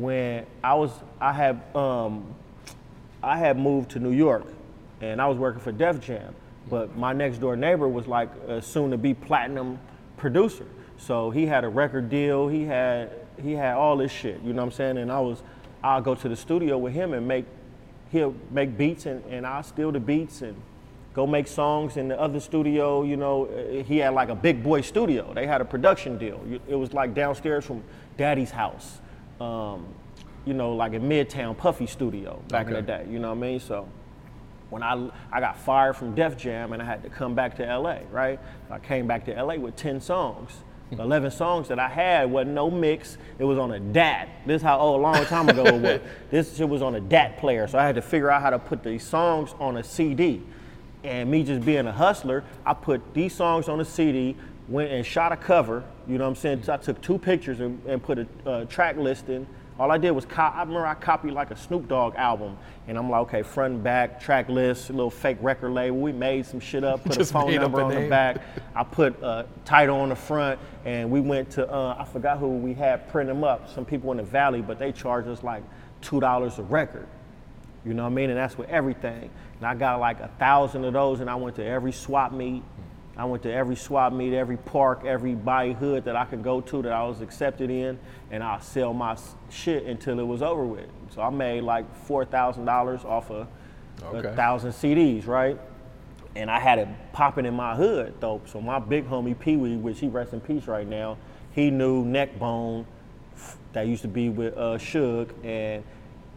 When 0.00 0.46
I 0.64 0.74
was 0.74 0.90
I 1.20 1.32
had 1.32 1.60
um, 1.76 2.34
I 3.22 3.36
had 3.36 3.58
moved 3.58 3.90
to 3.92 3.98
New 3.98 4.12
York, 4.12 4.46
and 5.00 5.20
I 5.20 5.26
was 5.26 5.36
working 5.36 5.60
for 5.60 5.72
Def 5.72 6.00
Jam, 6.00 6.34
but 6.68 6.96
my 6.96 7.12
next 7.12 7.38
door 7.38 7.56
neighbor 7.56 7.88
was 7.88 8.06
like 8.06 8.30
a 8.48 8.62
soon 8.62 8.90
to 8.92 8.98
be 8.98 9.12
platinum 9.12 9.78
producer. 10.16 10.66
So 10.96 11.30
he 11.30 11.46
had 11.46 11.64
a 11.64 11.68
record 11.68 12.08
deal. 12.08 12.48
He 12.48 12.64
had 12.64 13.10
he 13.42 13.52
had 13.52 13.74
all 13.74 13.96
this 13.96 14.12
shit. 14.12 14.40
You 14.42 14.52
know 14.52 14.62
what 14.62 14.72
I'm 14.72 14.72
saying? 14.72 14.98
And 14.98 15.12
I 15.12 15.20
was 15.20 15.42
I'll 15.82 16.02
go 16.02 16.14
to 16.14 16.28
the 16.28 16.36
studio 16.36 16.78
with 16.78 16.92
him 16.92 17.12
and 17.12 17.26
make 17.28 17.44
he'll 18.10 18.34
make 18.50 18.76
beats 18.76 19.06
and, 19.06 19.24
and 19.26 19.46
I'll 19.46 19.62
steal 19.62 19.92
the 19.92 20.00
beats 20.00 20.42
and 20.42 20.60
go 21.14 21.26
make 21.26 21.46
songs 21.46 21.96
in 21.96 22.08
the 22.08 22.18
other 22.18 22.40
studio. 22.40 23.02
You 23.02 23.16
know, 23.16 23.46
uh, 23.46 23.82
he 23.82 23.98
had 23.98 24.14
like 24.14 24.30
a 24.30 24.34
big 24.34 24.62
boy 24.62 24.80
studio. 24.80 25.32
They 25.34 25.46
had 25.46 25.60
a 25.60 25.64
production 25.64 26.16
deal. 26.16 26.40
It 26.68 26.74
was 26.74 26.92
like 26.92 27.14
downstairs 27.14 27.64
from 27.64 27.82
Daddy's 28.16 28.50
house. 28.50 29.00
Um, 29.40 29.86
you 30.46 30.54
know, 30.54 30.74
like 30.74 30.92
in 30.92 31.02
Midtown 31.02 31.56
Puffy 31.56 31.86
Studio 31.86 32.42
back 32.48 32.66
in 32.68 32.72
the 32.72 32.82
day. 32.82 33.06
You 33.10 33.18
know 33.18 33.28
what 33.28 33.38
I 33.38 33.40
mean? 33.40 33.60
So 33.60 33.88
when 34.70 34.82
I 34.82 35.10
I 35.30 35.40
got 35.40 35.58
fired 35.58 35.96
from 35.96 36.14
Def 36.14 36.36
Jam 36.36 36.72
and 36.72 36.82
I 36.82 36.84
had 36.84 37.02
to 37.02 37.10
come 37.10 37.34
back 37.34 37.56
to 37.56 37.78
LA, 37.78 37.98
right? 38.10 38.40
I 38.70 38.78
came 38.78 39.06
back 39.06 39.24
to 39.26 39.42
LA 39.42 39.56
with 39.56 39.76
10 39.76 40.00
songs. 40.00 40.52
11 40.98 41.30
songs 41.30 41.68
that 41.68 41.78
I 41.78 41.88
had 41.88 42.30
wasn't 42.30 42.54
no 42.54 42.68
mix. 42.68 43.16
It 43.38 43.44
was 43.44 43.58
on 43.58 43.70
a 43.72 43.78
DAT. 43.78 44.28
This 44.44 44.56
is 44.56 44.62
how 44.62 44.78
old, 44.78 44.98
a 44.98 45.02
long 45.02 45.24
time 45.26 45.48
ago 45.48 45.64
it 45.64 45.80
was. 45.80 46.00
This 46.30 46.56
shit 46.56 46.68
was 46.68 46.82
on 46.82 46.96
a 46.96 47.00
DAT 47.00 47.38
player. 47.38 47.68
So 47.68 47.78
I 47.78 47.86
had 47.86 47.94
to 47.94 48.02
figure 48.02 48.30
out 48.30 48.42
how 48.42 48.50
to 48.50 48.58
put 48.58 48.82
these 48.82 49.04
songs 49.04 49.54
on 49.60 49.76
a 49.76 49.84
CD. 49.84 50.42
And 51.04 51.30
me 51.30 51.44
just 51.44 51.64
being 51.64 51.86
a 51.86 51.92
hustler, 51.92 52.44
I 52.66 52.74
put 52.74 53.14
these 53.14 53.34
songs 53.34 53.68
on 53.68 53.80
a 53.80 53.84
CD, 53.84 54.36
went 54.68 54.90
and 54.90 55.06
shot 55.06 55.32
a 55.32 55.36
cover. 55.36 55.84
You 56.10 56.18
know 56.18 56.24
what 56.24 56.30
I'm 56.30 56.36
saying? 56.36 56.64
So 56.64 56.72
I 56.72 56.76
took 56.76 57.00
two 57.00 57.18
pictures 57.18 57.60
and, 57.60 57.80
and 57.86 58.02
put 58.02 58.18
a 58.18 58.26
uh, 58.44 58.64
track 58.64 58.96
listing. 58.96 59.46
All 59.78 59.92
I 59.92 59.96
did 59.96 60.10
was, 60.10 60.24
co- 60.24 60.42
I 60.42 60.58
remember 60.60 60.84
I 60.84 60.94
copied 60.94 61.32
like 61.34 61.52
a 61.52 61.56
Snoop 61.56 61.86
Dogg 61.86 62.16
album. 62.16 62.58
And 62.88 62.98
I'm 62.98 63.08
like, 63.08 63.20
okay, 63.22 63.42
front 63.42 63.74
and 63.74 63.84
back, 63.84 64.20
track 64.20 64.48
list, 64.48 64.90
a 64.90 64.92
little 64.92 65.08
fake 65.10 65.38
record 65.40 65.70
label. 65.70 65.98
We 65.98 66.10
made 66.10 66.44
some 66.46 66.58
shit 66.58 66.82
up, 66.82 67.04
put 67.04 67.14
a 67.14 67.18
Just 67.18 67.32
phone 67.32 67.46
made 67.46 67.58
up 67.58 67.62
number 67.62 67.80
a 67.80 67.84
on 67.84 67.90
the 67.94 68.00
name. 68.00 68.10
back. 68.10 68.42
I 68.74 68.82
put 68.82 69.22
a 69.22 69.46
title 69.64 70.00
on 70.00 70.08
the 70.08 70.16
front, 70.16 70.58
and 70.84 71.08
we 71.12 71.20
went 71.20 71.48
to, 71.52 71.70
uh, 71.72 71.96
I 71.96 72.04
forgot 72.04 72.38
who 72.38 72.48
we 72.48 72.74
had 72.74 73.08
print 73.08 73.28
them 73.28 73.44
up. 73.44 73.72
Some 73.72 73.84
people 73.84 74.10
in 74.10 74.16
the 74.16 74.24
Valley, 74.24 74.62
but 74.62 74.80
they 74.80 74.90
charged 74.90 75.28
us 75.28 75.44
like 75.44 75.62
$2 76.02 76.58
a 76.58 76.62
record. 76.64 77.06
You 77.86 77.94
know 77.94 78.02
what 78.02 78.10
I 78.10 78.14
mean? 78.14 78.30
And 78.30 78.38
that's 78.38 78.58
with 78.58 78.68
everything. 78.68 79.30
And 79.58 79.66
I 79.66 79.76
got 79.76 80.00
like 80.00 80.18
a 80.18 80.28
thousand 80.40 80.84
of 80.84 80.92
those, 80.92 81.20
and 81.20 81.30
I 81.30 81.36
went 81.36 81.54
to 81.56 81.64
every 81.64 81.92
swap 81.92 82.32
meet. 82.32 82.64
I 83.16 83.24
went 83.24 83.42
to 83.42 83.52
every 83.52 83.76
swap 83.76 84.12
meet, 84.12 84.32
every 84.32 84.56
park, 84.56 85.04
every 85.04 85.34
body 85.34 85.72
hood 85.72 86.04
that 86.04 86.16
I 86.16 86.24
could 86.24 86.42
go 86.42 86.60
to 86.62 86.82
that 86.82 86.92
I 86.92 87.02
was 87.04 87.20
accepted 87.20 87.70
in, 87.70 87.98
and 88.30 88.42
I'll 88.42 88.60
sell 88.60 88.94
my 88.94 89.16
shit 89.50 89.84
until 89.84 90.18
it 90.20 90.26
was 90.26 90.42
over 90.42 90.64
with. 90.64 90.88
So 91.14 91.20
I 91.22 91.30
made 91.30 91.62
like 91.62 91.92
four 92.04 92.24
thousand 92.24 92.64
dollars 92.64 93.04
off 93.04 93.30
of 93.30 93.46
Okay. 94.02 94.28
a 94.28 94.32
thousand 94.34 94.70
CDs, 94.72 95.26
right? 95.26 95.58
And 96.36 96.50
I 96.50 96.58
had 96.60 96.78
it 96.78 96.88
popping 97.12 97.44
in 97.44 97.54
my 97.54 97.74
hood 97.74 98.14
though. 98.20 98.40
So 98.46 98.60
my 98.60 98.78
big 98.78 99.06
homie 99.08 99.38
Pee 99.38 99.56
Wee, 99.56 99.76
which 99.76 99.98
he 100.00 100.08
rests 100.08 100.32
in 100.32 100.40
peace 100.40 100.66
right 100.66 100.86
now, 100.86 101.18
he 101.52 101.70
knew 101.70 102.04
Neckbone 102.04 102.86
that 103.72 103.86
used 103.86 104.02
to 104.02 104.08
be 104.08 104.28
with 104.30 104.56
uh, 104.56 104.78
Suge, 104.78 105.30
and 105.44 105.82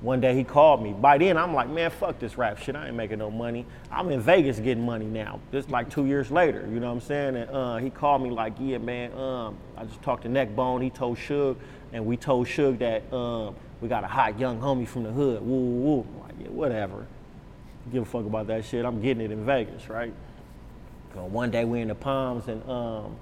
one 0.04 0.20
day 0.20 0.36
he 0.36 0.44
called 0.44 0.84
me. 0.84 0.92
By 0.92 1.18
then, 1.18 1.38
I'm 1.38 1.54
like, 1.54 1.70
man, 1.70 1.90
fuck 1.90 2.20
this 2.20 2.38
rap 2.38 2.58
shit. 2.58 2.76
I 2.76 2.88
ain't 2.88 2.96
making 2.96 3.20
no 3.20 3.32
money. 3.32 3.66
I'm 3.90 4.10
in 4.12 4.20
Vegas 4.20 4.60
getting 4.60 4.86
money 4.86 5.06
now. 5.06 5.40
This 5.50 5.70
like 5.70 5.90
two 5.90 6.06
years 6.06 6.30
later, 6.30 6.68
you 6.70 6.82
know 6.82 6.88
what 6.88 6.96
I'm 6.96 7.02
saying? 7.02 7.38
And 7.38 7.50
uh, 7.50 7.78
he 7.78 7.90
called 7.90 8.22
me 8.22 8.30
like, 8.30 8.54
yeah, 8.60 8.80
man. 8.80 9.14
Um, 9.18 9.56
I 9.78 9.86
just 9.86 10.02
talked 10.02 10.24
to 10.24 10.30
Neckbone. 10.30 10.82
He 10.82 10.90
told 10.90 11.18
Suge, 11.18 11.56
and 11.94 12.06
we 12.06 12.18
told 12.18 12.48
Suge 12.48 12.80
that 12.80 13.14
um, 13.16 13.56
we 13.80 13.88
got 13.88 14.04
a 14.04 14.08
hot 14.08 14.38
young 14.38 14.60
homie 14.60 14.86
from 14.86 15.04
the 15.04 15.12
hood. 15.12 15.42
Woo, 15.42 15.58
woo, 15.58 15.82
woo. 15.82 16.02
I'm 16.02 16.20
like, 16.20 16.36
yeah, 16.42 16.50
whatever. 16.50 17.08
Give 17.94 18.04
a 18.04 18.06
fuck 18.06 18.26
about 18.26 18.48
that 18.48 18.66
shit. 18.66 18.84
I'm 18.84 19.02
getting 19.02 19.24
it 19.24 19.32
in 19.32 19.46
Vegas, 19.46 19.88
right? 19.88 20.14
One 21.14 21.50
day 21.50 21.64
we 21.64 21.80
in 21.80 21.88
the 21.88 21.96
Palms 21.96 22.50
and 22.50 22.68
um, 22.70 23.16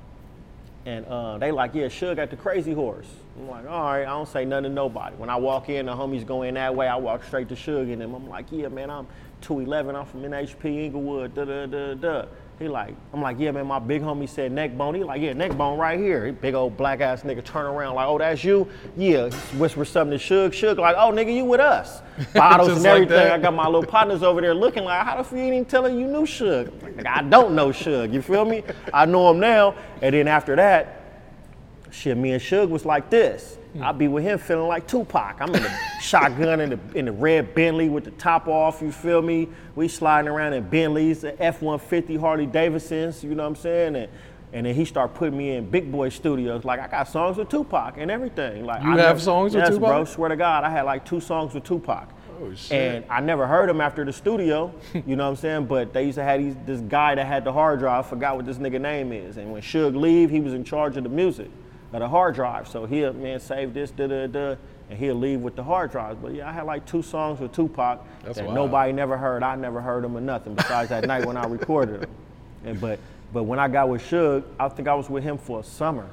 and 0.85 1.05
uh, 1.05 1.37
they 1.37 1.51
like, 1.51 1.75
yeah, 1.75 1.85
Suge 1.85 2.17
at 2.17 2.29
the 2.29 2.35
Crazy 2.35 2.73
Horse. 2.73 3.07
I'm 3.37 3.47
like, 3.49 3.67
all 3.67 3.83
right, 3.83 4.01
I 4.01 4.05
don't 4.05 4.27
say 4.27 4.45
nothing 4.45 4.63
to 4.63 4.69
nobody. 4.69 5.15
When 5.15 5.29
I 5.29 5.35
walk 5.35 5.69
in, 5.69 5.85
the 5.85 5.93
homies 5.93 6.25
go 6.25 6.41
in 6.41 6.55
that 6.55 6.75
way. 6.75 6.87
I 6.87 6.95
walk 6.95 7.23
straight 7.23 7.49
to 7.49 7.55
Suge 7.55 7.93
and 7.93 8.01
them. 8.01 8.13
I'm 8.13 8.27
like, 8.27 8.47
yeah, 8.51 8.67
man, 8.67 8.89
I'm 8.89 9.07
211. 9.41 9.95
I'm 9.95 10.05
from 10.05 10.23
NHP 10.23 10.65
Inglewood. 10.85 11.35
Da 11.35 11.45
da 11.45 11.65
da 11.65 11.93
da. 11.93 12.25
He 12.61 12.67
like, 12.67 12.93
I'm 13.11 13.21
like, 13.21 13.39
yeah, 13.39 13.49
man, 13.49 13.65
my 13.65 13.79
big 13.79 14.03
homie 14.03 14.29
said 14.29 14.51
Neckbone. 14.51 14.93
He 14.93 15.03
like, 15.03 15.19
yeah, 15.19 15.33
Neckbone 15.33 15.79
right 15.79 15.99
here. 15.99 16.27
He 16.27 16.31
big 16.31 16.53
old 16.53 16.77
black 16.77 17.01
ass 17.01 17.23
nigga 17.23 17.43
turn 17.43 17.65
around 17.65 17.95
like, 17.95 18.07
oh, 18.07 18.19
that's 18.19 18.43
you? 18.43 18.67
Yeah. 18.95 19.29
He 19.29 19.57
whisper 19.57 19.83
something 19.83 20.17
to 20.17 20.23
Suge. 20.23 20.51
Suge 20.51 20.77
like, 20.77 20.95
oh, 20.95 21.11
nigga, 21.11 21.35
you 21.35 21.43
with 21.43 21.59
us? 21.59 22.03
Bottles 22.35 22.69
and 22.69 22.83
like 22.83 22.85
everything. 22.85 23.17
that. 23.17 23.31
I 23.31 23.39
got 23.39 23.55
my 23.55 23.65
little 23.65 23.83
partners 23.83 24.21
over 24.21 24.41
there 24.41 24.53
looking 24.53 24.83
like, 24.83 25.03
how 25.03 25.17
the 25.17 25.23
fuck 25.23 25.33
you 25.33 25.39
ain't 25.39 25.53
even 25.53 25.65
telling 25.65 25.99
you 25.99 26.05
knew 26.05 26.21
Suge? 26.21 26.71
Like, 26.83 27.07
I 27.07 27.23
don't 27.23 27.55
know 27.55 27.69
Suge. 27.69 28.13
You 28.13 28.21
feel 28.21 28.45
me? 28.45 28.63
I 28.93 29.07
know 29.07 29.31
him 29.31 29.39
now. 29.39 29.73
And 30.03 30.13
then 30.13 30.27
after 30.27 30.55
that, 30.55 31.00
shit, 31.91 32.17
me 32.17 32.31
and 32.31 32.41
Suge 32.41 32.69
was 32.69 32.85
like 32.85 33.09
this. 33.09 33.57
Hmm. 33.73 33.83
I'd 33.83 33.97
be 33.97 34.07
with 34.07 34.23
him 34.23 34.37
feeling 34.39 34.67
like 34.67 34.87
Tupac. 34.87 35.37
I'm 35.39 35.53
in 35.55 35.63
the 35.63 35.71
shotgun 36.01 36.59
in 36.59 36.69
the 36.71 36.79
in 36.95 37.05
the 37.05 37.11
red 37.11 37.53
Bentley 37.55 37.89
with 37.89 38.03
the 38.05 38.11
top 38.11 38.47
off. 38.47 38.81
You 38.81 38.91
feel 38.91 39.21
me? 39.21 39.47
We 39.75 39.87
sliding 39.87 40.27
around 40.29 40.53
in 40.53 40.67
Bentleys, 40.67 41.21
the 41.21 41.41
F-150 41.41 42.19
Harley 42.19 42.45
Davidsons. 42.45 43.23
You 43.23 43.35
know 43.35 43.43
what 43.43 43.49
I'm 43.49 43.55
saying? 43.55 43.95
And 43.95 44.09
and 44.53 44.65
then 44.65 44.75
he 44.75 44.83
started 44.83 45.15
putting 45.15 45.37
me 45.37 45.51
in 45.55 45.69
big 45.69 45.89
boy 45.89 46.09
studios. 46.09 46.65
Like 46.65 46.81
I 46.81 46.87
got 46.87 47.07
songs 47.07 47.37
with 47.37 47.47
Tupac 47.47 47.95
and 47.97 48.11
everything. 48.11 48.65
Like 48.65 48.83
You 48.83 48.89
I 48.89 48.97
have 48.97 48.99
never- 48.99 49.19
songs 49.19 49.55
with 49.55 49.63
yes, 49.63 49.73
Tupac? 49.75 49.87
bro. 49.89 50.03
Swear 50.05 50.27
to 50.29 50.35
God, 50.35 50.65
I 50.65 50.69
had 50.69 50.81
like 50.81 51.05
two 51.05 51.21
songs 51.21 51.53
with 51.53 51.63
Tupac. 51.63 52.09
Oh, 52.43 52.53
shit. 52.55 52.71
And 52.71 53.05
I 53.09 53.21
never 53.21 53.45
heard 53.47 53.69
him 53.69 53.79
after 53.79 54.03
the 54.03 54.11
studio, 54.11 54.73
you 55.05 55.15
know 55.15 55.25
what 55.25 55.29
I'm 55.29 55.35
saying? 55.37 55.65
But 55.67 55.93
they 55.93 56.05
used 56.05 56.15
to 56.17 56.23
have 56.23 56.41
these, 56.41 56.55
this 56.65 56.81
guy 56.81 57.13
that 57.15 57.25
had 57.27 57.45
the 57.45 57.53
hard 57.53 57.79
drive, 57.79 58.03
I 58.03 58.09
forgot 58.09 58.35
what 58.35 58.45
this 58.47 58.57
nigga 58.57 58.81
name 58.81 59.13
is. 59.13 59.37
And 59.37 59.51
when 59.53 59.61
Suge 59.61 59.95
leave, 59.95 60.31
he 60.31 60.39
was 60.41 60.53
in 60.53 60.63
charge 60.65 60.97
of 60.97 61.03
the 61.03 61.09
music, 61.09 61.49
of 61.93 61.99
the 61.99 62.07
hard 62.07 62.35
drive. 62.35 62.67
So 62.67 62.85
he'll, 62.85 63.13
man, 63.13 63.39
save 63.39 63.73
this, 63.73 63.91
da 63.91 64.07
da 64.07 64.27
da, 64.27 64.55
and 64.89 64.97
he'll 64.99 65.15
leave 65.15 65.41
with 65.41 65.55
the 65.55 65.63
hard 65.63 65.91
drives. 65.91 66.17
But 66.21 66.33
yeah, 66.33 66.49
I 66.49 66.53
had 66.53 66.65
like 66.65 66.85
two 66.85 67.01
songs 67.01 67.39
with 67.39 67.51
Tupac 67.53 68.05
That's 68.23 68.37
that 68.37 68.45
wild. 68.45 68.55
nobody 68.55 68.91
never 68.93 69.17
heard. 69.17 69.43
I 69.43 69.55
never 69.55 69.81
heard 69.81 70.03
them 70.03 70.15
or 70.15 70.21
nothing 70.21 70.55
besides 70.55 70.89
that 70.89 71.05
night 71.05 71.25
when 71.25 71.37
I 71.37 71.45
recorded 71.47 72.01
them. 72.01 72.09
And, 72.65 72.79
but, 72.79 72.99
but 73.33 73.43
when 73.43 73.59
I 73.59 73.67
got 73.67 73.89
with 73.89 74.01
Suge, 74.03 74.43
I 74.59 74.69
think 74.69 74.87
I 74.87 74.93
was 74.93 75.09
with 75.09 75.23
him 75.23 75.37
for 75.37 75.59
a 75.61 75.63
summer 75.63 76.07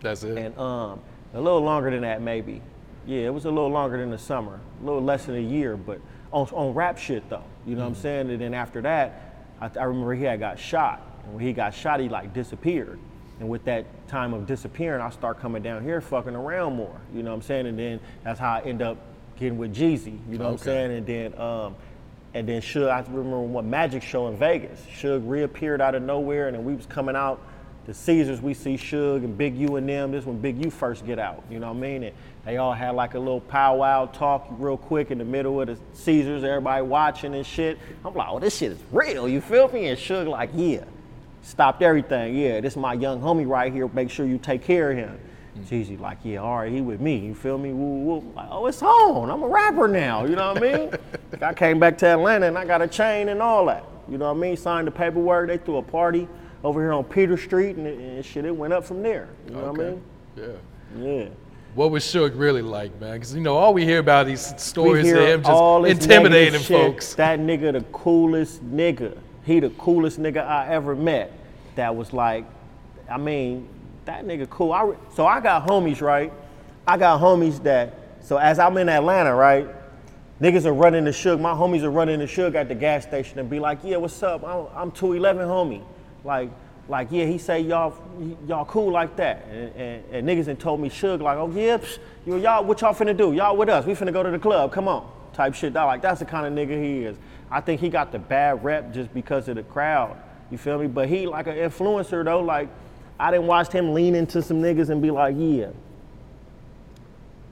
That's 0.00 0.22
it. 0.24 0.36
and 0.36 0.58
um, 0.58 1.00
a 1.34 1.40
little 1.40 1.60
longer 1.60 1.90
than 1.90 2.02
that 2.02 2.22
maybe. 2.22 2.60
Yeah, 3.06 3.20
it 3.26 3.34
was 3.34 3.46
a 3.46 3.50
little 3.50 3.70
longer 3.70 3.96
than 3.96 4.10
the 4.10 4.18
summer, 4.18 4.60
a 4.82 4.84
little 4.84 5.02
less 5.02 5.24
than 5.24 5.36
a 5.36 5.40
year, 5.40 5.76
but 5.76 5.98
on, 6.30 6.46
on 6.52 6.74
rap 6.74 6.98
shit 6.98 7.28
though. 7.30 7.42
You 7.66 7.74
know 7.74 7.82
what 7.82 7.88
I'm 7.88 7.94
saying? 7.94 8.30
And 8.30 8.40
then 8.40 8.52
after 8.54 8.82
that, 8.82 9.34
I, 9.60 9.70
I 9.80 9.84
remember 9.84 10.14
he 10.14 10.24
had 10.24 10.38
got 10.40 10.58
shot. 10.58 11.00
And 11.24 11.34
when 11.34 11.44
he 11.44 11.52
got 11.52 11.72
shot, 11.74 12.00
he 12.00 12.08
like 12.08 12.34
disappeared. 12.34 12.98
And 13.40 13.48
with 13.48 13.64
that 13.64 13.86
time 14.08 14.34
of 14.34 14.46
disappearing, 14.46 15.00
I 15.00 15.10
start 15.10 15.40
coming 15.40 15.62
down 15.62 15.82
here 15.82 16.00
fucking 16.00 16.34
around 16.34 16.76
more. 16.76 17.00
You 17.14 17.22
know 17.22 17.30
what 17.30 17.36
I'm 17.36 17.42
saying? 17.42 17.66
And 17.66 17.78
then 17.78 18.00
that's 18.24 18.40
how 18.40 18.54
I 18.54 18.60
end 18.62 18.82
up 18.82 18.96
getting 19.38 19.58
with 19.58 19.74
Jeezy. 19.74 20.18
You 20.28 20.38
know 20.38 20.46
what 20.46 20.52
I'm 20.52 20.58
saying? 20.58 20.92
And 20.92 21.06
then 21.06 21.40
um, 21.40 21.76
and 22.34 22.48
then 22.48 22.60
Suge, 22.60 22.90
I 22.90 23.00
remember 23.00 23.40
one 23.40 23.70
magic 23.70 24.02
show 24.02 24.28
in 24.28 24.36
Vegas. 24.36 24.80
Suge 25.00 25.22
reappeared 25.28 25.80
out 25.80 25.94
of 25.94 26.02
nowhere, 26.02 26.48
and 26.48 26.56
then 26.56 26.64
we 26.64 26.74
was 26.74 26.86
coming 26.86 27.16
out 27.16 27.40
the 27.86 27.94
Caesars. 27.94 28.42
We 28.42 28.52
see 28.52 28.74
Suge 28.74 29.24
and 29.24 29.36
Big 29.36 29.56
U 29.56 29.76
and 29.76 29.88
them. 29.88 30.12
This 30.12 30.26
when 30.26 30.38
Big 30.38 30.62
U 30.62 30.70
first 30.70 31.06
get 31.06 31.18
out. 31.18 31.42
You 31.50 31.58
know 31.58 31.68
what 31.68 31.78
I 31.78 31.80
mean? 31.80 32.02
And 32.04 32.14
they 32.44 32.58
all 32.58 32.74
had 32.74 32.90
like 32.90 33.14
a 33.14 33.18
little 33.18 33.40
powwow 33.40 34.06
talk 34.06 34.46
real 34.58 34.76
quick 34.76 35.10
in 35.10 35.18
the 35.18 35.24
middle 35.24 35.60
of 35.60 35.68
the 35.68 35.78
Caesars. 35.94 36.44
Everybody 36.44 36.82
watching 36.82 37.34
and 37.34 37.46
shit. 37.46 37.78
I'm 38.04 38.14
like, 38.14 38.28
oh, 38.30 38.38
this 38.38 38.58
shit 38.58 38.72
is 38.72 38.78
real. 38.92 39.26
You 39.26 39.40
feel 39.40 39.68
me? 39.68 39.86
And 39.86 39.98
Suge 39.98 40.28
like, 40.28 40.50
yeah. 40.54 40.84
Stopped 41.42 41.82
everything. 41.82 42.36
Yeah, 42.36 42.60
this 42.60 42.74
is 42.74 42.76
my 42.76 42.94
young 42.94 43.20
homie 43.20 43.46
right 43.48 43.72
here. 43.72 43.88
Make 43.88 44.10
sure 44.10 44.26
you 44.26 44.38
take 44.38 44.62
care 44.62 44.90
of 44.90 44.96
him. 44.98 45.18
Jeezy 45.64 45.98
like, 45.98 46.18
yeah, 46.22 46.38
all 46.38 46.58
right, 46.58 46.70
he 46.70 46.80
with 46.80 47.00
me. 47.00 47.16
You 47.18 47.34
feel 47.34 47.58
me? 47.58 47.72
Woo, 47.72 47.98
woo. 48.04 48.32
Like, 48.36 48.48
oh, 48.50 48.66
it's 48.66 48.82
on. 48.82 49.28
I'm 49.28 49.42
a 49.42 49.48
rapper 49.48 49.88
now. 49.88 50.24
You 50.24 50.36
know 50.36 50.52
what 50.52 50.62
I 50.62 50.76
mean? 50.76 50.90
I 51.42 51.52
came 51.52 51.80
back 51.80 51.98
to 51.98 52.06
Atlanta 52.06 52.46
and 52.46 52.56
I 52.56 52.64
got 52.64 52.80
a 52.80 52.86
chain 52.86 53.28
and 53.28 53.42
all 53.42 53.66
that. 53.66 53.84
You 54.08 54.18
know 54.18 54.32
what 54.32 54.38
I 54.38 54.40
mean? 54.40 54.56
Signed 54.56 54.86
the 54.86 54.90
paperwork. 54.92 55.48
They 55.48 55.58
threw 55.58 55.78
a 55.78 55.82
party 55.82 56.28
over 56.62 56.80
here 56.80 56.92
on 56.92 57.04
Peter 57.04 57.36
Street 57.36 57.76
and, 57.76 57.86
it- 57.86 57.98
and 57.98 58.24
shit. 58.24 58.44
It 58.44 58.54
went 58.54 58.72
up 58.72 58.84
from 58.84 59.02
there. 59.02 59.28
You 59.46 59.54
know 59.54 59.72
what 59.72 59.80
I 59.80 59.84
mean? 59.90 60.02
Yeah. 60.36 60.46
Yeah. 60.96 61.28
What 61.74 61.90
was 61.90 62.02
Suge 62.04 62.36
really 62.38 62.62
like, 62.62 62.98
man? 63.00 63.14
Because 63.14 63.34
you 63.34 63.40
know 63.40 63.56
all 63.56 63.74
we 63.74 63.84
hear 63.84 63.98
about 63.98 64.26
these 64.26 64.54
stories 64.60 65.10
of 65.12 65.18
him 65.18 65.42
just 65.42 66.02
intimidating 66.04 66.60
folks. 66.60 67.14
That 67.14 67.38
nigga 67.40 67.72
the 67.72 67.82
coolest 67.92 68.64
nigga. 68.64 69.16
He 69.48 69.60
the 69.60 69.70
coolest 69.70 70.20
nigga 70.20 70.46
I 70.46 70.68
ever 70.68 70.94
met. 70.94 71.32
That 71.76 71.96
was 71.96 72.12
like, 72.12 72.44
I 73.10 73.16
mean, 73.16 73.66
that 74.04 74.26
nigga 74.26 74.48
cool. 74.50 74.74
I 74.74 74.82
re- 74.82 74.96
so 75.14 75.26
I 75.26 75.40
got 75.40 75.66
homies, 75.66 76.02
right? 76.02 76.30
I 76.86 76.98
got 76.98 77.18
homies 77.18 77.62
that. 77.62 77.94
So 78.20 78.36
as 78.36 78.58
I'm 78.58 78.76
in 78.76 78.90
Atlanta, 78.90 79.34
right? 79.34 79.66
Niggas 80.38 80.66
are 80.66 80.74
running 80.74 81.04
the 81.04 81.12
Suge. 81.12 81.40
My 81.40 81.52
homies 81.54 81.82
are 81.82 81.90
running 81.90 82.18
the 82.18 82.26
Suge 82.26 82.56
at 82.56 82.68
the 82.68 82.74
gas 82.74 83.04
station 83.04 83.38
and 83.38 83.48
be 83.48 83.58
like, 83.58 83.78
yeah, 83.82 83.96
what's 83.96 84.22
up? 84.22 84.44
I'm, 84.44 84.66
I'm 84.76 84.90
211 84.90 85.46
homie. 85.46 85.82
Like, 86.24 86.50
like 86.86 87.08
yeah, 87.10 87.24
he 87.24 87.38
say 87.38 87.60
y'all 87.60 87.94
y'all 88.46 88.66
cool 88.66 88.92
like 88.92 89.16
that. 89.16 89.46
And, 89.50 89.74
and, 89.76 90.04
and 90.12 90.28
niggas 90.28 90.48
and 90.48 90.60
told 90.60 90.78
me 90.78 90.90
Suge 90.90 91.22
like, 91.22 91.38
oh 91.38 91.50
yeah, 91.50 91.78
psh, 91.78 91.98
you 92.26 92.36
y'all 92.36 92.64
what 92.64 92.82
y'all 92.82 92.92
finna 92.92 93.16
do? 93.16 93.32
Y'all 93.32 93.56
with 93.56 93.70
us? 93.70 93.86
We 93.86 93.94
finna 93.94 94.12
go 94.12 94.22
to 94.22 94.30
the 94.30 94.38
club. 94.38 94.72
Come 94.72 94.88
on, 94.88 95.10
type 95.32 95.54
shit. 95.54 95.72
That 95.72 95.84
like 95.84 96.02
that's 96.02 96.18
the 96.18 96.26
kind 96.26 96.46
of 96.46 96.52
nigga 96.52 96.78
he 96.82 97.04
is. 97.04 97.16
I 97.50 97.60
think 97.60 97.80
he 97.80 97.88
got 97.88 98.12
the 98.12 98.18
bad 98.18 98.62
rep 98.62 98.92
just 98.92 99.12
because 99.14 99.48
of 99.48 99.56
the 99.56 99.62
crowd. 99.62 100.16
You 100.50 100.58
feel 100.58 100.78
me? 100.78 100.86
But 100.86 101.08
he 101.08 101.26
like 101.26 101.46
an 101.46 101.56
influencer 101.56 102.24
though. 102.24 102.40
Like 102.40 102.68
I 103.18 103.30
didn't 103.30 103.46
watch 103.46 103.72
him 103.72 103.94
lean 103.94 104.14
into 104.14 104.42
some 104.42 104.62
niggas 104.62 104.90
and 104.90 105.02
be 105.02 105.10
like, 105.10 105.34
yeah, 105.38 105.68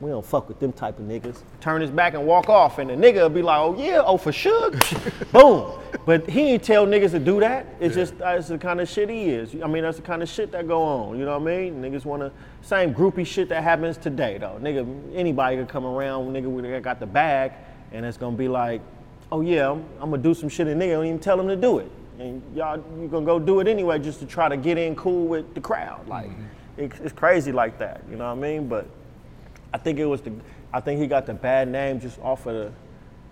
we 0.01 0.11
don't 0.11 0.25
fuck 0.25 0.49
with 0.49 0.61
them 0.61 0.73
type 0.73 0.99
of 0.99 1.07
niggas. 1.07 1.43
Turn 1.61 1.81
his 1.81 1.91
back 1.91 2.15
and 2.15 2.27
walk 2.27 2.49
off, 2.49 2.79
and 2.79 2.91
the 2.91 2.95
nigga 2.95 3.23
will 3.23 3.31
be 3.31 3.43
like, 3.43 3.59
oh 3.59 3.75
yeah, 3.79 4.03
oh 4.05 4.17
for 4.19 4.33
sure, 4.33 4.71
boom. 5.33 5.73
But 6.05 6.29
he 6.29 6.43
ain't 6.53 6.63
tell 6.63 6.87
niggas 6.87 7.13
to 7.13 7.19
do 7.19 7.41
that. 7.41 7.67
It's 7.81 7.95
just 7.95 8.15
uh, 8.15 8.35
that's 8.35 8.49
the 8.49 8.59
kind 8.59 8.81
of 8.81 8.89
shit 8.89 9.09
he 9.09 9.31
is. 9.31 9.55
I 9.63 9.67
mean, 9.67 9.83
that's 9.83 9.97
the 9.97 10.03
kind 10.03 10.23
of 10.23 10.29
shit 10.29 10.53
that 10.53 10.69
go 10.69 10.83
on. 10.83 11.19
You 11.19 11.25
know 11.25 11.39
what 11.39 11.51
I 11.51 11.57
mean? 11.57 11.83
Niggas 11.83 12.05
wanna 12.05 12.31
same 12.61 12.95
groupie 12.95 13.27
shit 13.27 13.49
that 13.49 13.63
happens 13.63 13.97
today 13.97 14.39
though. 14.39 14.59
Nigga, 14.61 15.15
anybody 15.15 15.57
could 15.57 15.69
come 15.69 15.87
around, 15.87 16.33
nigga, 16.33 16.47
we 16.47 16.81
got 16.81 17.01
the 17.01 17.07
bag, 17.07 17.53
and 17.93 18.05
it's 18.05 18.19
gonna 18.19 18.37
be 18.37 18.49
like, 18.49 18.83
oh 19.33 19.41
yeah, 19.41 19.71
I'm, 19.71 19.85
I'm 20.01 20.11
gonna 20.11 20.23
do 20.23 20.35
some 20.35 20.49
shit, 20.49 20.67
and 20.67 20.81
nigga 20.81 20.93
don't 20.93 21.07
even 21.07 21.19
tell 21.19 21.41
him 21.41 21.49
to 21.49 21.57
do 21.57 21.79
it, 21.79 21.91
and 22.19 22.43
y'all 22.55 22.77
you 23.01 23.09
gonna 23.09 23.27
go 23.27 23.39
do 23.39 23.61
it 23.61 23.69
anyway 23.69 23.99
just 23.99 24.21
to 24.21 24.27
try 24.27 24.49
to 24.49 24.57
get 24.57 24.79
in 24.79 24.95
cool 24.97 25.27
with 25.27 25.55
the 25.55 25.61
crowd. 25.61 26.07
Like, 26.09 26.29
mm-hmm. 26.29 26.45
it's, 26.79 26.99
it's 27.01 27.13
crazy 27.13 27.53
like 27.53 27.79
that. 27.79 28.03
You 28.11 28.17
know 28.17 28.27
what 28.27 28.39
I 28.39 28.49
mean? 28.49 28.69
But 28.69 28.87
I 29.73 29.79
think 29.79 29.99
it 29.99 30.07
was 30.07 30.21
the 30.23 30.33
I 30.73 30.81
think 30.81 31.01
he 31.01 31.07
got 31.07 31.27
the 31.27 31.35
bad 31.35 31.69
name 31.69 32.01
just 32.01 32.19
off 32.21 32.47
of 32.47 32.55
the 32.55 32.73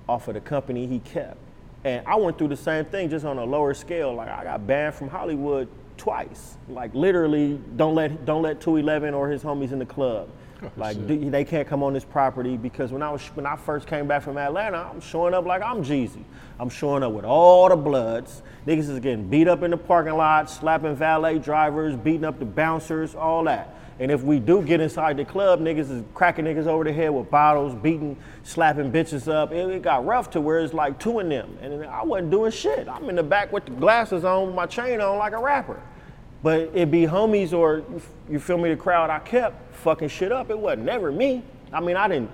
off 0.08 0.28
of 0.28 0.34
the 0.34 0.40
company 0.40 0.86
he 0.86 0.98
kept. 1.00 1.38
And 1.84 2.06
I 2.06 2.16
went 2.16 2.38
through 2.38 2.48
the 2.48 2.56
same 2.56 2.86
thing 2.86 3.10
just 3.10 3.24
on 3.24 3.38
a 3.38 3.44
lower 3.44 3.74
scale. 3.74 4.14
Like 4.14 4.28
I 4.28 4.44
got 4.44 4.66
banned 4.66 4.94
from 4.94 5.08
Hollywood 5.08 5.68
twice. 5.96 6.56
Like 6.68 6.94
literally 6.94 7.60
don't 7.76 7.94
let 7.94 8.24
don't 8.24 8.42
let 8.42 8.60
211 8.60 9.14
or 9.14 9.28
his 9.28 9.42
homies 9.42 9.72
in 9.72 9.78
the 9.78 9.86
club. 9.86 10.28
Oh, 10.62 10.70
like 10.76 10.96
shit. 10.96 11.30
they 11.30 11.44
can't 11.44 11.66
come 11.66 11.82
on 11.82 11.92
this 11.92 12.04
property 12.04 12.56
because 12.56 12.92
when 12.92 13.02
I 13.02 13.10
was 13.10 13.22
when 13.28 13.46
I 13.46 13.56
first 13.56 13.86
came 13.86 14.06
back 14.06 14.22
from 14.22 14.38
Atlanta, 14.38 14.88
I'm 14.92 15.00
showing 15.00 15.34
up 15.34 15.44
like 15.44 15.62
I'm 15.62 15.82
Jeezy. 15.84 16.24
I'm 16.58 16.68
showing 16.68 17.02
up 17.02 17.12
with 17.12 17.24
all 17.24 17.68
the 17.68 17.76
bloods. 17.76 18.42
Niggas 18.66 18.88
is 18.88 19.00
getting 19.00 19.28
beat 19.28 19.48
up 19.48 19.62
in 19.62 19.70
the 19.70 19.76
parking 19.76 20.14
lot, 20.14 20.48
slapping 20.48 20.94
valet 20.96 21.38
drivers, 21.38 21.96
beating 21.96 22.24
up 22.24 22.38
the 22.38 22.44
bouncers, 22.44 23.14
all 23.14 23.44
that. 23.44 23.74
And 24.00 24.10
if 24.10 24.22
we 24.22 24.40
do 24.40 24.62
get 24.62 24.80
inside 24.80 25.16
the 25.16 25.24
club, 25.24 25.60
niggas 25.60 25.90
is 25.90 26.02
cracking 26.14 26.46
niggas 26.46 26.66
over 26.66 26.82
the 26.82 26.92
head 26.92 27.10
with 27.10 27.30
bottles, 27.30 27.74
beating, 27.76 28.16
slapping 28.42 28.90
bitches 28.90 29.32
up. 29.32 29.52
It, 29.52 29.68
it 29.68 29.82
got 29.82 30.04
rough 30.04 30.30
to 30.30 30.40
where 30.40 30.60
it's 30.60 30.74
like 30.74 30.98
two 30.98 31.20
of 31.20 31.28
them. 31.28 31.56
And 31.60 31.84
I 31.84 32.02
wasn't 32.02 32.30
doing 32.30 32.50
shit. 32.50 32.88
I'm 32.88 33.08
in 33.08 33.14
the 33.14 33.22
back 33.22 33.52
with 33.52 33.66
the 33.66 33.70
glasses 33.72 34.24
on, 34.24 34.54
my 34.54 34.66
chain 34.66 35.00
on 35.00 35.18
like 35.18 35.32
a 35.32 35.38
rapper. 35.38 35.80
But 36.44 36.70
it 36.74 36.90
be 36.90 37.06
homies 37.06 37.54
or 37.54 37.82
you 38.28 38.38
feel 38.38 38.58
me, 38.58 38.68
the 38.68 38.76
crowd 38.76 39.08
I 39.08 39.18
kept 39.18 39.74
fucking 39.76 40.08
shit 40.08 40.30
up. 40.30 40.50
It 40.50 40.58
wasn't 40.58 40.84
never 40.84 41.10
me. 41.10 41.42
I 41.72 41.80
mean, 41.80 41.96
I 41.96 42.06
didn't 42.06 42.30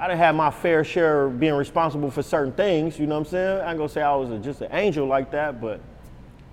I 0.00 0.08
didn't 0.08 0.18
have 0.18 0.34
my 0.34 0.50
fair 0.50 0.82
share 0.82 1.26
of 1.26 1.38
being 1.38 1.54
responsible 1.54 2.10
for 2.10 2.24
certain 2.24 2.52
things, 2.52 2.98
you 2.98 3.06
know 3.06 3.14
what 3.14 3.28
I'm 3.28 3.30
saying? 3.30 3.60
I 3.60 3.68
ain't 3.68 3.78
gonna 3.78 3.88
say 3.88 4.02
I 4.02 4.16
was 4.16 4.30
a, 4.30 4.38
just 4.38 4.60
an 4.62 4.72
angel 4.72 5.06
like 5.06 5.30
that, 5.30 5.60
but 5.60 5.80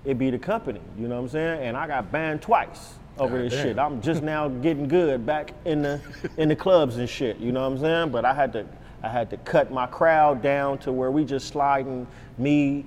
it 0.05 0.19
be 0.19 0.29
the 0.29 0.37
company, 0.37 0.81
you 0.99 1.07
know 1.07 1.15
what 1.15 1.21
I'm 1.23 1.29
saying? 1.29 1.63
And 1.63 1.75
I 1.75 1.87
got 1.87 2.11
banned 2.11 2.43
twice 2.43 2.99
over 3.17 3.41
this 3.41 3.53
Goddamn. 3.53 3.69
shit. 3.69 3.79
I'm 3.79 4.01
just 4.03 4.21
now 4.21 4.47
getting 4.49 4.87
good 4.87 5.25
back 5.25 5.53
in 5.65 5.81
the 5.81 5.99
in 6.37 6.47
the 6.47 6.55
clubs 6.55 6.97
and 6.97 7.09
shit, 7.09 7.37
you 7.37 7.51
know 7.51 7.61
what 7.61 7.75
I'm 7.75 7.79
saying? 7.79 8.09
But 8.11 8.23
I 8.23 8.35
had 8.35 8.53
to 8.53 8.67
I 9.01 9.09
had 9.09 9.31
to 9.31 9.37
cut 9.37 9.71
my 9.71 9.87
crowd 9.87 10.43
down 10.43 10.77
to 10.79 10.91
where 10.91 11.09
we 11.09 11.25
just 11.25 11.47
sliding 11.47 12.05
me, 12.37 12.85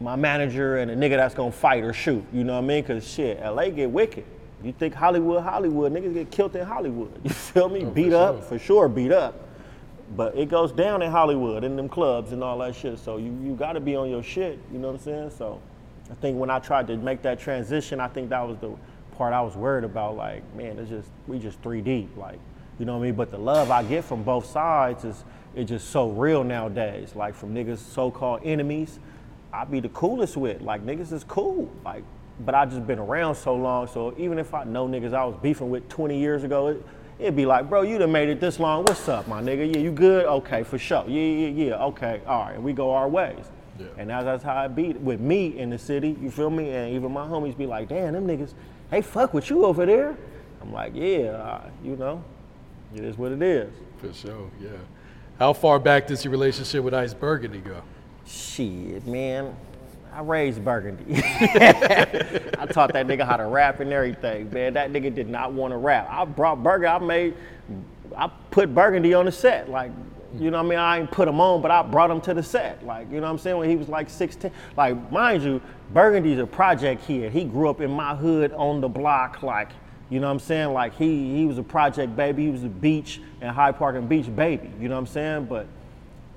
my 0.00 0.16
manager, 0.16 0.78
and 0.78 0.90
a 0.90 0.96
nigga 0.96 1.16
that's 1.16 1.34
gonna 1.34 1.52
fight 1.52 1.84
or 1.84 1.92
shoot, 1.92 2.24
you 2.32 2.44
know 2.44 2.54
what 2.54 2.64
I 2.64 2.66
mean? 2.66 2.84
Cause 2.84 3.06
shit, 3.06 3.40
LA 3.40 3.70
get 3.70 3.90
wicked. 3.90 4.24
You 4.62 4.72
think 4.72 4.94
Hollywood, 4.94 5.42
Hollywood, 5.42 5.92
niggas 5.92 6.14
get 6.14 6.30
killed 6.30 6.56
in 6.56 6.66
Hollywood. 6.66 7.12
You 7.24 7.30
feel 7.30 7.68
me? 7.68 7.82
Oh, 7.82 7.86
for 7.86 7.90
beat 7.92 8.12
up, 8.12 8.36
sure. 8.36 8.42
for 8.42 8.58
sure, 8.58 8.88
beat 8.88 9.12
up. 9.12 9.48
But 10.16 10.36
it 10.36 10.48
goes 10.48 10.72
down 10.72 11.02
in 11.02 11.10
Hollywood, 11.10 11.64
in 11.64 11.76
them 11.76 11.88
clubs 11.88 12.32
and 12.32 12.42
all 12.42 12.58
that 12.58 12.74
shit. 12.74 12.98
So 12.98 13.16
you, 13.16 13.36
you 13.42 13.54
gotta 13.54 13.80
be 13.80 13.96
on 13.96 14.10
your 14.10 14.22
shit, 14.22 14.58
you 14.72 14.78
know 14.78 14.88
what 14.88 14.96
I'm 14.96 15.02
saying? 15.02 15.30
So 15.30 15.60
I 16.10 16.14
think 16.14 16.38
when 16.38 16.50
I 16.50 16.58
tried 16.58 16.86
to 16.88 16.96
make 16.96 17.22
that 17.22 17.38
transition, 17.38 18.00
I 18.00 18.08
think 18.08 18.30
that 18.30 18.46
was 18.46 18.58
the 18.58 18.74
part 19.16 19.32
I 19.32 19.40
was 19.40 19.54
worried 19.56 19.84
about. 19.84 20.16
Like, 20.16 20.42
man, 20.54 20.78
it's 20.78 20.90
just 20.90 21.08
we 21.26 21.38
just 21.38 21.60
three 21.60 21.80
deep, 21.80 22.16
like, 22.16 22.38
you 22.78 22.84
know 22.84 22.94
what 22.94 23.04
I 23.04 23.06
mean? 23.06 23.14
But 23.14 23.30
the 23.30 23.38
love 23.38 23.70
I 23.70 23.82
get 23.82 24.04
from 24.04 24.22
both 24.22 24.46
sides 24.46 25.04
is 25.04 25.24
it's 25.54 25.68
just 25.68 25.90
so 25.90 26.10
real 26.10 26.42
nowadays. 26.42 27.14
Like 27.14 27.34
from 27.34 27.54
niggas 27.54 27.78
so-called 27.78 28.40
enemies, 28.44 28.98
I 29.54 29.64
be 29.64 29.78
the 29.78 29.88
coolest 29.90 30.36
with. 30.36 30.62
Like 30.62 30.84
niggas 30.84 31.12
is 31.12 31.22
cool. 31.24 31.70
Like, 31.84 32.02
but 32.44 32.54
I 32.54 32.66
just 32.66 32.84
been 32.86 32.98
around 32.98 33.36
so 33.36 33.54
long, 33.54 33.86
so 33.86 34.12
even 34.18 34.38
if 34.40 34.52
I 34.52 34.64
know 34.64 34.88
niggas 34.88 35.14
I 35.14 35.24
was 35.24 35.36
beefing 35.40 35.70
with 35.70 35.88
20 35.88 36.18
years 36.18 36.42
ago, 36.42 36.68
it, 36.68 36.84
it'd 37.20 37.36
be 37.36 37.46
like, 37.46 37.68
bro, 37.68 37.82
you 37.82 37.96
done 37.98 38.10
made 38.10 38.28
it 38.28 38.40
this 38.40 38.58
long. 38.58 38.82
What's 38.82 39.08
up, 39.08 39.28
my 39.28 39.40
nigga? 39.40 39.72
Yeah, 39.72 39.80
you 39.80 39.92
good? 39.92 40.26
Okay, 40.26 40.64
for 40.64 40.76
sure. 40.76 41.04
Yeah, 41.06 41.20
yeah, 41.20 41.48
yeah. 41.66 41.84
Okay, 41.84 42.20
all 42.26 42.46
right. 42.46 42.54
And 42.54 42.64
we 42.64 42.72
go 42.72 42.90
our 42.90 43.08
ways. 43.08 43.44
Yeah. 43.78 43.86
And 43.96 44.10
that's, 44.10 44.24
that's 44.24 44.42
how 44.42 44.56
I 44.56 44.66
beat 44.66 44.96
with 44.96 45.20
me 45.20 45.56
in 45.56 45.70
the 45.70 45.78
city. 45.78 46.16
You 46.20 46.32
feel 46.32 46.50
me? 46.50 46.70
And 46.70 46.92
even 46.92 47.12
my 47.12 47.26
homies 47.26 47.56
be 47.56 47.66
like, 47.66 47.88
damn, 47.88 48.14
them 48.14 48.26
niggas, 48.26 48.54
hey, 48.90 49.02
fuck 49.02 49.32
with 49.32 49.50
you 49.50 49.64
over 49.64 49.86
there. 49.86 50.16
I'm 50.60 50.72
like, 50.72 50.92
yeah, 50.96 51.30
uh, 51.30 51.70
you 51.84 51.94
know, 51.94 52.24
it 52.92 53.04
is 53.04 53.16
what 53.16 53.30
it 53.30 53.42
is. 53.42 53.72
For 53.98 54.12
sure, 54.12 54.50
yeah. 54.60 54.70
How 55.38 55.52
far 55.52 55.78
back 55.78 56.08
does 56.08 56.24
your 56.24 56.32
relationship 56.32 56.82
with 56.82 56.94
Ice 56.94 57.14
Burgundy 57.14 57.60
go? 57.60 57.82
Shit, 58.26 59.06
man. 59.06 59.54
I 60.12 60.20
raised 60.20 60.64
Burgundy. 60.64 61.04
I 61.16 62.66
taught 62.70 62.92
that 62.92 63.06
nigga 63.06 63.26
how 63.26 63.36
to 63.36 63.46
rap 63.46 63.80
and 63.80 63.92
everything, 63.92 64.48
man. 64.52 64.74
That 64.74 64.92
nigga 64.92 65.12
did 65.12 65.28
not 65.28 65.52
want 65.52 65.72
to 65.72 65.76
rap. 65.76 66.06
I 66.08 66.24
brought 66.24 66.62
Burgundy, 66.62 66.88
I 66.88 66.98
made, 66.98 67.34
I 68.16 68.30
put 68.52 68.72
Burgundy 68.72 69.12
on 69.12 69.24
the 69.24 69.32
set. 69.32 69.68
Like, 69.68 69.90
you 70.38 70.52
know 70.52 70.58
what 70.58 70.66
I 70.66 70.68
mean? 70.68 70.78
I 70.78 70.98
ain't 71.00 71.10
put 71.10 71.26
him 71.26 71.40
on, 71.40 71.62
but 71.62 71.72
I 71.72 71.82
brought 71.82 72.12
him 72.12 72.20
to 72.22 72.34
the 72.34 72.44
set. 72.44 72.86
Like, 72.86 73.10
you 73.10 73.16
know 73.16 73.22
what 73.22 73.30
I'm 73.30 73.38
saying? 73.38 73.56
When 73.56 73.68
he 73.68 73.74
was 73.74 73.88
like 73.88 74.08
16. 74.08 74.52
Like, 74.76 75.10
mind 75.10 75.42
you, 75.42 75.60
Burgundy's 75.92 76.38
a 76.38 76.46
project 76.46 77.04
kid. 77.06 77.32
He 77.32 77.44
grew 77.44 77.68
up 77.68 77.80
in 77.80 77.90
my 77.90 78.14
hood 78.14 78.52
on 78.52 78.80
the 78.80 78.88
block, 78.88 79.42
like, 79.42 79.70
you 80.10 80.20
know 80.20 80.28
what 80.28 80.34
I'm 80.34 80.38
saying? 80.38 80.72
Like, 80.72 80.94
he, 80.94 81.36
he 81.36 81.46
was 81.46 81.58
a 81.58 81.62
project 81.62 82.14
baby. 82.14 82.44
He 82.44 82.50
was 82.50 82.62
a 82.62 82.68
beach 82.68 83.20
and 83.40 83.50
High 83.50 83.72
Park 83.72 83.96
and 83.96 84.08
Beach 84.08 84.34
baby. 84.34 84.70
You 84.80 84.88
know 84.88 84.94
what 84.94 85.00
I'm 85.00 85.06
saying? 85.06 85.46
But 85.46 85.66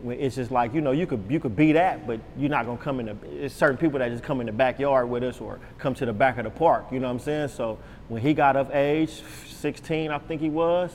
it's 0.06 0.36
just 0.36 0.52
like 0.52 0.74
you 0.74 0.82
know 0.82 0.92
you 0.92 1.08
could 1.08 1.24
you 1.30 1.40
could 1.40 1.56
be 1.56 1.72
that, 1.74 2.06
but 2.06 2.20
you're 2.38 2.50
not 2.50 2.66
gonna 2.66 2.78
come 2.78 3.00
in 3.00 3.08
the. 3.08 3.46
It's 3.46 3.56
certain 3.56 3.78
people 3.78 4.00
that 4.00 4.12
just 4.12 4.24
come 4.24 4.40
in 4.42 4.46
the 4.46 4.52
backyard 4.52 5.10
with 5.10 5.24
us 5.24 5.42
or 5.42 5.60
come 5.78 5.94
to 5.96 6.06
the 6.06 6.14
back 6.14 6.38
of 6.38 6.44
the 6.44 6.50
park. 6.50 6.86
You 6.92 7.00
know 7.00 7.08
what 7.08 7.14
I'm 7.14 7.20
saying? 7.20 7.50
So 7.50 7.80
when 8.08 8.22
he 8.22 8.34
got 8.34 8.56
of 8.56 8.74
age, 8.74 9.24
16, 9.48 10.12
I 10.12 10.18
think 10.20 10.42
he 10.42 10.50
was, 10.50 10.92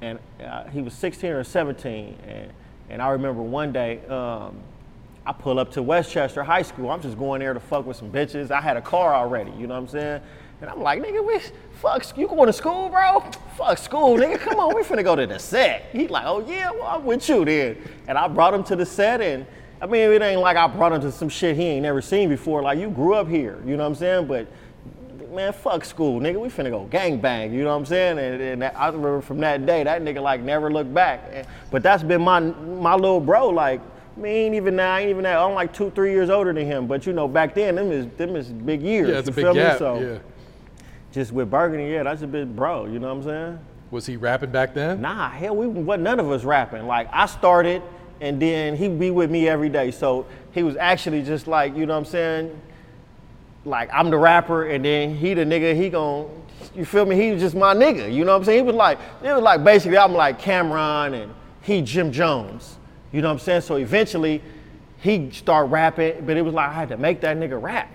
and 0.00 0.18
uh, 0.42 0.64
he 0.68 0.80
was 0.80 0.94
16 0.94 1.30
or 1.30 1.44
17, 1.44 2.18
and 2.26 2.52
and 2.88 3.02
I 3.02 3.10
remember 3.10 3.42
one 3.42 3.72
day. 3.72 4.04
Um, 4.06 4.56
I 5.26 5.32
pull 5.32 5.58
up 5.58 5.72
to 5.72 5.82
Westchester 5.82 6.42
High 6.42 6.62
School. 6.62 6.90
I'm 6.90 7.02
just 7.02 7.18
going 7.18 7.40
there 7.40 7.52
to 7.52 7.60
fuck 7.60 7.84
with 7.84 7.98
some 7.98 8.10
bitches. 8.10 8.50
I 8.50 8.62
had 8.62 8.78
a 8.78 8.80
car 8.80 9.14
already, 9.14 9.50
you 9.58 9.66
know 9.66 9.74
what 9.74 9.80
I'm 9.80 9.88
saying? 9.88 10.22
And 10.60 10.68
I'm 10.68 10.82
like, 10.82 11.00
nigga, 11.00 11.24
we, 11.24 11.40
fuck, 11.80 12.16
you 12.18 12.26
going 12.26 12.46
to 12.46 12.52
school, 12.52 12.88
bro? 12.88 13.20
Fuck 13.56 13.78
school, 13.78 14.16
nigga. 14.16 14.38
Come 14.38 14.58
on, 14.58 14.74
we 14.74 14.82
finna 14.82 15.04
go 15.04 15.14
to 15.14 15.26
the 15.26 15.38
set. 15.38 15.86
He 15.92 16.08
like, 16.08 16.24
oh 16.26 16.44
yeah, 16.48 16.70
well 16.72 16.86
I'm 16.86 17.04
with 17.04 17.28
you 17.28 17.44
then. 17.44 17.76
And 18.08 18.18
I 18.18 18.26
brought 18.28 18.54
him 18.54 18.64
to 18.64 18.76
the 18.76 18.86
set, 18.86 19.20
and 19.20 19.46
I 19.80 19.86
mean, 19.86 20.10
it 20.10 20.22
ain't 20.22 20.40
like 20.40 20.56
I 20.56 20.66
brought 20.66 20.92
him 20.92 21.00
to 21.02 21.12
some 21.12 21.28
shit 21.28 21.56
he 21.56 21.64
ain't 21.64 21.82
never 21.82 22.02
seen 22.02 22.28
before. 22.28 22.62
Like 22.62 22.78
you 22.78 22.90
grew 22.90 23.14
up 23.14 23.28
here, 23.28 23.62
you 23.64 23.76
know 23.76 23.84
what 23.84 23.90
I'm 23.90 23.94
saying? 23.94 24.26
But 24.26 24.48
man, 25.30 25.52
fuck 25.52 25.84
school, 25.84 26.20
nigga. 26.20 26.40
We 26.40 26.48
finna 26.48 26.70
go 26.70 26.86
gang 26.86 27.20
bang, 27.20 27.52
you 27.52 27.62
know 27.62 27.70
what 27.70 27.76
I'm 27.76 27.86
saying? 27.86 28.18
And, 28.18 28.42
and 28.42 28.64
I 28.64 28.86
remember 28.86 29.20
from 29.20 29.38
that 29.38 29.64
day, 29.64 29.84
that 29.84 30.02
nigga 30.02 30.20
like 30.20 30.40
never 30.40 30.72
looked 30.72 30.92
back. 30.92 31.46
But 31.70 31.84
that's 31.84 32.02
been 32.02 32.22
my 32.22 32.40
my 32.40 32.94
little 32.94 33.20
bro, 33.20 33.48
like 33.48 33.80
me 34.16 34.30
ain't 34.30 34.54
even 34.56 34.74
now, 34.76 34.94
I 34.94 35.00
ain't 35.00 35.10
even 35.10 35.22
that. 35.22 35.38
I'm 35.38 35.54
like 35.54 35.72
two, 35.72 35.90
three 35.90 36.10
years 36.12 36.30
older 36.30 36.52
than 36.52 36.66
him. 36.66 36.88
But 36.88 37.06
you 37.06 37.12
know, 37.12 37.28
back 37.28 37.54
then, 37.54 37.76
them 37.76 37.92
is 37.92 38.06
them 38.16 38.34
is 38.34 38.48
big 38.48 38.82
years. 38.82 39.10
Yeah, 39.10 39.18
it's 39.18 39.28
a 39.28 39.32
big 39.32 39.44
gap. 39.54 39.74
Me? 39.74 39.78
So 39.78 40.00
yeah. 40.00 40.18
Just 41.12 41.32
with 41.32 41.50
Burgundy, 41.50 41.92
yeah, 41.92 42.02
that's 42.02 42.22
a 42.22 42.26
bit 42.26 42.54
bro. 42.54 42.86
You 42.86 42.98
know 42.98 43.08
what 43.08 43.18
I'm 43.18 43.22
saying? 43.24 43.58
Was 43.90 44.06
he 44.06 44.16
rapping 44.16 44.50
back 44.50 44.74
then? 44.74 45.00
Nah, 45.00 45.30
hell, 45.30 45.56
we 45.56 45.66
wasn't 45.66 46.04
none 46.04 46.20
of 46.20 46.30
us 46.30 46.44
rapping. 46.44 46.86
Like 46.86 47.08
I 47.12 47.26
started, 47.26 47.82
and 48.20 48.40
then 48.40 48.76
he'd 48.76 48.98
be 48.98 49.10
with 49.10 49.30
me 49.30 49.48
every 49.48 49.70
day. 49.70 49.90
So 49.90 50.26
he 50.52 50.62
was 50.62 50.76
actually 50.76 51.22
just 51.22 51.46
like, 51.46 51.74
you 51.74 51.86
know 51.86 51.94
what 51.94 52.00
I'm 52.00 52.04
saying? 52.04 52.60
Like 53.64 53.88
I'm 53.92 54.10
the 54.10 54.18
rapper, 54.18 54.68
and 54.68 54.84
then 54.84 55.14
he 55.14 55.34
the 55.34 55.44
nigga. 55.44 55.74
He 55.74 55.88
gon' 55.88 56.28
you 56.74 56.84
feel 56.84 57.06
me? 57.06 57.16
He 57.16 57.32
was 57.32 57.40
just 57.40 57.54
my 57.54 57.74
nigga. 57.74 58.12
You 58.12 58.24
know 58.24 58.32
what 58.32 58.38
I'm 58.38 58.44
saying? 58.44 58.64
He 58.64 58.66
was 58.66 58.76
like, 58.76 58.98
it 59.22 59.32
was 59.32 59.42
like 59.42 59.64
basically 59.64 59.98
I'm 59.98 60.12
like 60.12 60.40
Cam'ron, 60.40 61.22
and 61.22 61.34
he 61.62 61.82
Jim 61.82 62.12
Jones. 62.12 62.76
You 63.12 63.22
know 63.22 63.28
what 63.28 63.34
I'm 63.34 63.38
saying? 63.38 63.62
So 63.62 63.76
eventually, 63.76 64.42
he 65.00 65.30
start 65.30 65.70
rapping, 65.70 66.26
but 66.26 66.36
it 66.36 66.42
was 66.42 66.54
like 66.54 66.68
I 66.68 66.72
had 66.72 66.88
to 66.90 66.96
make 66.96 67.20
that 67.22 67.36
nigga 67.36 67.60
rap. 67.60 67.90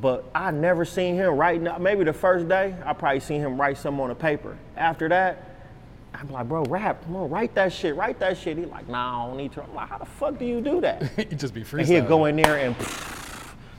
But 0.00 0.24
I 0.34 0.50
never 0.50 0.84
seen 0.84 1.14
him 1.14 1.36
write. 1.36 1.80
Maybe 1.80 2.04
the 2.04 2.12
first 2.12 2.48
day, 2.48 2.74
I 2.84 2.92
probably 2.92 3.20
seen 3.20 3.40
him 3.40 3.60
write 3.60 3.78
something 3.78 4.02
on 4.02 4.10
a 4.10 4.14
paper. 4.14 4.58
After 4.76 5.08
that, 5.08 5.54
I'm 6.12 6.30
like, 6.30 6.48
bro, 6.48 6.62
rap, 6.64 7.04
come 7.04 7.16
on, 7.16 7.30
write 7.30 7.54
that 7.54 7.72
shit, 7.72 7.96
write 7.96 8.18
that 8.20 8.38
shit. 8.38 8.56
He 8.56 8.64
like, 8.66 8.88
nah, 8.88 9.24
I 9.24 9.28
don't 9.28 9.36
need 9.36 9.52
to. 9.52 9.62
I'm 9.62 9.74
like, 9.74 9.88
how 9.88 9.98
the 9.98 10.04
fuck 10.04 10.38
do 10.38 10.44
you 10.44 10.60
do 10.60 10.80
that? 10.80 11.02
he 11.16 11.24
just 11.24 11.54
be 11.54 11.62
freestyling. 11.62 11.78
And 11.80 11.88
he'd 11.88 12.08
go 12.08 12.24
in 12.26 12.36
there 12.36 12.56
and 12.58 12.76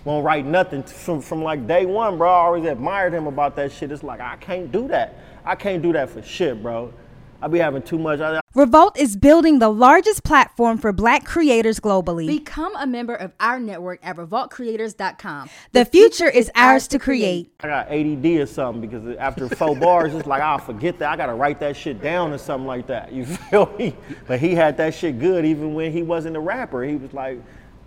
won't 0.04 0.24
write 0.26 0.46
nothing 0.46 0.84
from, 0.84 1.22
from 1.22 1.44
like 1.44 1.66
day 1.68 1.86
one, 1.86 2.18
bro. 2.18 2.30
I 2.30 2.46
always 2.46 2.66
admired 2.66 3.14
him 3.14 3.28
about 3.28 3.56
that 3.56 3.72
shit. 3.72 3.92
It's 3.92 4.04
like, 4.04 4.20
I 4.20 4.36
can't 4.38 4.72
do 4.72 4.88
that. 4.90 5.18
I 5.46 5.56
can't 5.56 5.82
do 5.82 5.94
that 5.94 6.10
for 6.10 6.22
shit, 6.22 6.62
bro. 6.62 6.94
I 7.46 7.48
be 7.48 7.60
having 7.60 7.84
too 7.84 8.00
much. 8.00 8.20
I, 8.22 8.42
Revolt 8.56 8.98
is 8.98 9.16
building 9.16 9.60
the 9.60 9.70
largest 9.70 10.24
platform 10.24 10.80
for 10.80 10.92
black 10.92 11.26
creators 11.26 11.80
globally. 11.80 12.26
Become 12.26 12.76
a 12.76 12.88
member 12.88 13.14
of 13.14 13.34
our 13.40 13.60
network 13.60 14.00
at 14.02 14.18
revoltcreators.com. 14.18 15.50
The, 15.72 15.80
the 15.80 15.86
future, 15.86 16.32
future 16.32 16.36
is 16.36 16.50
ours 16.56 16.88
to 16.88 16.98
create. 16.98 17.54
I 17.60 17.68
got 17.68 17.92
ADD 17.92 18.26
or 18.26 18.48
something 18.48 18.82
because 18.82 19.16
after 19.18 19.48
four 19.48 19.76
bars, 19.80 20.16
it's 20.16 20.26
like 20.26 20.42
I'll 20.42 20.58
forget 20.58 20.98
that. 20.98 21.12
I 21.12 21.16
gotta 21.16 21.36
write 21.36 21.60
that 21.60 21.78
shit 21.78 22.02
down 22.02 22.34
or 22.34 22.40
something 22.40 22.66
like 22.66 22.88
that. 22.88 23.12
You 23.14 23.26
feel 23.52 23.72
me? 23.78 23.96
But 24.26 24.40
he 24.40 24.56
had 24.56 24.76
that 24.78 24.96
shit 24.96 25.20
good 25.20 25.46
even 25.46 25.76
when 25.76 25.92
he 25.92 26.02
wasn't 26.02 26.38
a 26.38 26.40
rapper. 26.40 26.84
He 26.84 26.96
was 26.96 27.14
like, 27.14 27.38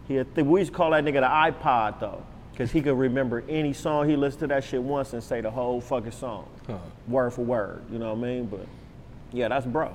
he 0.06 0.14
had, 0.14 0.36
we 0.36 0.60
used 0.60 0.70
to 0.70 0.76
call 0.76 0.92
that 0.92 1.02
nigga 1.02 1.14
the 1.14 1.62
iPod 1.62 1.98
though. 1.98 2.22
Cause 2.56 2.70
he 2.70 2.80
could 2.80 2.96
remember 2.96 3.42
any 3.48 3.72
song. 3.72 4.08
He 4.08 4.14
listened 4.14 4.40
to 4.40 4.46
that 4.48 4.62
shit 4.62 4.82
once 4.82 5.14
and 5.14 5.22
say 5.22 5.40
the 5.40 5.50
whole 5.50 5.80
fucking 5.80 6.12
song, 6.12 6.48
huh. 6.68 6.78
word 7.08 7.32
for 7.32 7.42
word. 7.42 7.82
You 7.90 7.98
know 7.98 8.14
what 8.14 8.24
I 8.24 8.28
mean? 8.28 8.46
But 8.46 8.66
yeah, 9.32 9.48
that's 9.48 9.66
bro. 9.66 9.92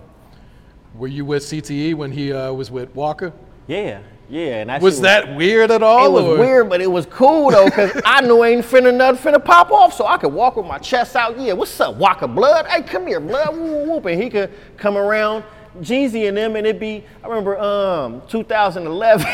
Were 0.95 1.07
you 1.07 1.25
with 1.25 1.43
CTE 1.43 1.95
when 1.95 2.11
he 2.11 2.31
uh, 2.31 2.53
was 2.53 2.69
with 2.69 2.93
Waka? 2.95 3.33
Yeah, 3.67 4.01
yeah. 4.29 4.61
And 4.61 4.69
that 4.69 4.81
was, 4.81 4.95
was 4.95 5.01
that 5.01 5.35
weird 5.35 5.71
at 5.71 5.81
all? 5.81 6.05
It 6.05 6.11
was 6.11 6.23
or? 6.23 6.39
weird, 6.39 6.69
but 6.69 6.81
it 6.81 6.91
was 6.91 7.05
cool 7.07 7.49
though, 7.49 7.69
cause 7.69 7.99
I 8.05 8.21
knew 8.21 8.43
ain't 8.43 8.65
finna 8.65 8.95
nothing 8.95 9.33
finna 9.33 9.43
pop 9.43 9.71
off, 9.71 9.93
so 9.93 10.05
I 10.05 10.17
could 10.17 10.33
walk 10.33 10.55
with 10.55 10.67
my 10.67 10.77
chest 10.77 11.15
out. 11.15 11.39
Yeah, 11.39 11.53
what's 11.53 11.79
up, 11.79 11.95
Waka 11.95 12.27
Blood? 12.27 12.67
Hey, 12.67 12.83
come 12.83 13.07
here, 13.07 13.19
Blood. 13.19 13.57
Whoop, 13.57 13.87
whoop, 13.87 14.05
and 14.05 14.21
he 14.21 14.29
could 14.29 14.51
come 14.77 14.97
around. 14.97 15.43
Jeezy 15.79 16.27
and 16.27 16.37
them, 16.37 16.55
and 16.55 16.67
it'd 16.67 16.79
be, 16.79 17.03
I 17.23 17.27
remember 17.27 17.57
um, 17.57 18.21
2011, 18.27 19.25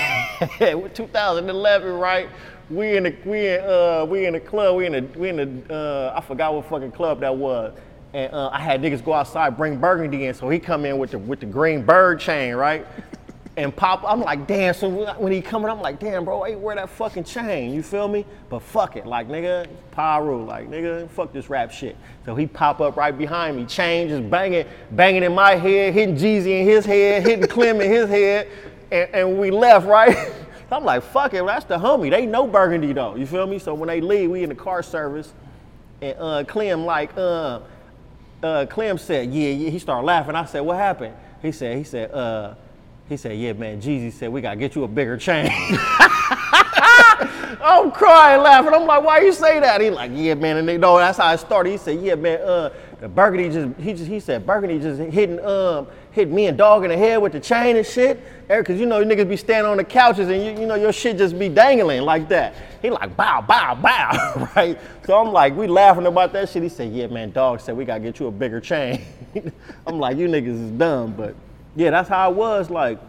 2011, 0.93 1.93
right? 1.93 2.29
We 2.69 2.95
in 2.95 3.03
the 3.03 3.15
we 3.25 3.47
in 3.47 3.61
uh 3.61 4.05
we 4.07 4.25
in 4.27 4.33
the 4.33 4.39
club, 4.39 4.77
we 4.77 4.85
in 4.85 4.91
the 4.93 5.19
we 5.19 5.29
in 5.29 5.37
the 5.67 5.73
uh 5.73 6.13
I 6.15 6.21
forgot 6.21 6.53
what 6.53 6.69
fucking 6.69 6.91
club 6.91 7.19
that 7.21 7.35
was 7.35 7.75
and 8.13 8.33
uh, 8.33 8.49
I 8.51 8.59
had 8.59 8.81
niggas 8.81 9.03
go 9.03 9.13
outside 9.13 9.55
bring 9.57 9.77
Burgundy 9.77 10.25
in, 10.25 10.33
so 10.33 10.49
he 10.49 10.59
come 10.59 10.85
in 10.85 10.97
with 10.97 11.11
the 11.11 11.19
with 11.19 11.39
the 11.39 11.45
green 11.45 11.83
bird 11.83 12.19
chain, 12.19 12.55
right? 12.55 12.85
And 13.57 13.75
pop, 13.75 14.05
I'm 14.07 14.21
like, 14.21 14.47
damn. 14.47 14.73
So 14.73 14.89
when 15.17 15.33
he 15.33 15.41
coming, 15.41 15.69
I'm 15.69 15.81
like, 15.81 15.99
damn, 15.99 16.23
bro, 16.23 16.45
ain't 16.45 16.61
wear 16.61 16.75
that 16.75 16.89
fucking 16.89 17.25
chain. 17.25 17.73
You 17.73 17.83
feel 17.83 18.07
me? 18.07 18.25
But 18.49 18.61
fuck 18.61 18.95
it, 18.95 19.05
like 19.05 19.27
nigga, 19.27 19.67
Pyro, 19.91 20.43
like 20.43 20.69
nigga, 20.69 21.09
fuck 21.09 21.33
this 21.33 21.49
rap 21.49 21.71
shit. 21.71 21.97
So 22.25 22.35
he 22.35 22.47
pop 22.47 22.79
up 22.79 22.95
right 22.95 23.15
behind 23.15 23.57
me, 23.57 23.65
chain 23.65 24.07
just 24.07 24.29
banging, 24.29 24.65
banging 24.91 25.23
in 25.23 25.35
my 25.35 25.55
head, 25.55 25.93
hitting 25.93 26.15
Jeezy 26.15 26.61
in 26.61 26.65
his 26.65 26.85
head, 26.85 27.23
hitting 27.23 27.47
Clem 27.47 27.81
in 27.81 27.91
his 27.91 28.09
head, 28.09 28.47
and, 28.91 29.09
and 29.13 29.39
we 29.39 29.51
left, 29.51 29.85
right? 29.85 30.31
I'm 30.71 30.85
like, 30.85 31.03
fuck 31.03 31.33
it, 31.33 31.45
that's 31.45 31.65
the 31.65 31.77
homie. 31.77 32.09
They 32.09 32.25
know 32.25 32.47
Burgundy 32.47 32.93
though. 32.93 33.15
You 33.15 33.25
feel 33.25 33.45
me? 33.45 33.59
So 33.59 33.73
when 33.73 33.87
they 33.87 34.01
leave, 34.01 34.31
we 34.31 34.43
in 34.43 34.49
the 34.49 34.55
car 34.55 34.81
service, 34.81 35.33
and 36.01 36.17
uh, 36.17 36.43
Clem 36.45 36.85
like, 36.85 37.15
uh 37.17 37.59
uh, 38.43 38.65
Clem 38.69 38.97
said, 38.97 39.31
yeah, 39.31 39.49
yeah, 39.49 39.69
he 39.69 39.79
started 39.79 40.05
laughing. 40.05 40.35
I 40.35 40.45
said, 40.45 40.61
what 40.61 40.77
happened? 40.77 41.15
He 41.41 41.51
said, 41.51 41.77
he 41.77 41.83
said, 41.83 42.11
uh, 42.11 42.55
he 43.07 43.17
said, 43.17 43.37
yeah, 43.37 43.53
man, 43.53 43.81
Jeezy 43.81 44.11
said, 44.13 44.31
we 44.31 44.41
got 44.41 44.51
to 44.51 44.55
get 44.55 44.75
you 44.75 44.83
a 44.83 44.87
bigger 44.87 45.17
chain. 45.17 45.49
I'm 47.61 47.91
crying, 47.91 48.41
laughing. 48.41 48.73
I'm 48.73 48.85
like, 48.85 49.03
why 49.03 49.19
you 49.19 49.33
say 49.33 49.59
that? 49.59 49.81
He 49.81 49.89
like, 49.89 50.11
yeah, 50.13 50.35
man. 50.35 50.57
And 50.57 50.67
they 50.67 50.77
know 50.77 50.97
that's 50.97 51.17
how 51.17 51.33
it 51.33 51.39
started. 51.39 51.71
He 51.71 51.77
said, 51.77 51.99
yeah, 52.01 52.15
man, 52.15 52.39
uh, 52.41 52.69
the 53.01 53.09
Burgundy 53.09 53.49
just, 53.49 53.79
he 53.79 53.93
just, 53.93 54.07
he 54.07 54.19
said, 54.19 54.45
Burgundy 54.45 54.79
just 54.79 54.99
hitting, 54.99 55.43
um, 55.43 55.87
hit 56.11 56.29
me 56.29 56.47
and 56.47 56.57
dog 56.57 56.83
in 56.83 56.89
the 56.89 56.97
head 56.97 57.21
with 57.21 57.31
the 57.31 57.39
chain 57.39 57.77
and 57.77 57.85
shit. 57.85 58.21
Eric, 58.49 58.67
Cause 58.67 58.79
you 58.79 58.85
know, 58.85 59.03
niggas 59.03 59.27
be 59.27 59.37
standing 59.37 59.69
on 59.69 59.77
the 59.77 59.83
couches 59.83 60.29
and 60.29 60.43
you, 60.43 60.61
you 60.61 60.67
know, 60.67 60.75
your 60.75 60.93
shit 60.93 61.17
just 61.17 61.37
be 61.37 61.49
dangling 61.49 62.01
like 62.01 62.29
that. 62.29 62.53
He 62.81 62.89
like, 62.89 63.15
bow, 63.15 63.41
bow, 63.41 63.75
bow, 63.75 64.49
right? 64.55 64.79
So 65.05 65.17
I'm 65.19 65.33
like, 65.33 65.55
we 65.55 65.67
laughing 65.67 66.05
about 66.05 66.33
that 66.33 66.49
shit. 66.49 66.63
He 66.63 66.69
said, 66.69 66.91
yeah, 66.91 67.07
man, 67.07 67.31
dog 67.31 67.59
said 67.59 67.75
we 67.75 67.85
gotta 67.85 67.99
get 67.99 68.19
you 68.19 68.27
a 68.27 68.31
bigger 68.31 68.61
chain. 68.61 69.01
I'm 69.87 69.99
like, 69.99 70.17
you 70.17 70.27
niggas 70.27 70.65
is 70.65 70.71
dumb, 70.71 71.13
but 71.13 71.35
yeah, 71.75 71.91
that's 71.91 72.09
how 72.09 72.31
it 72.31 72.35
was. 72.35 72.69
Like, 72.69 72.99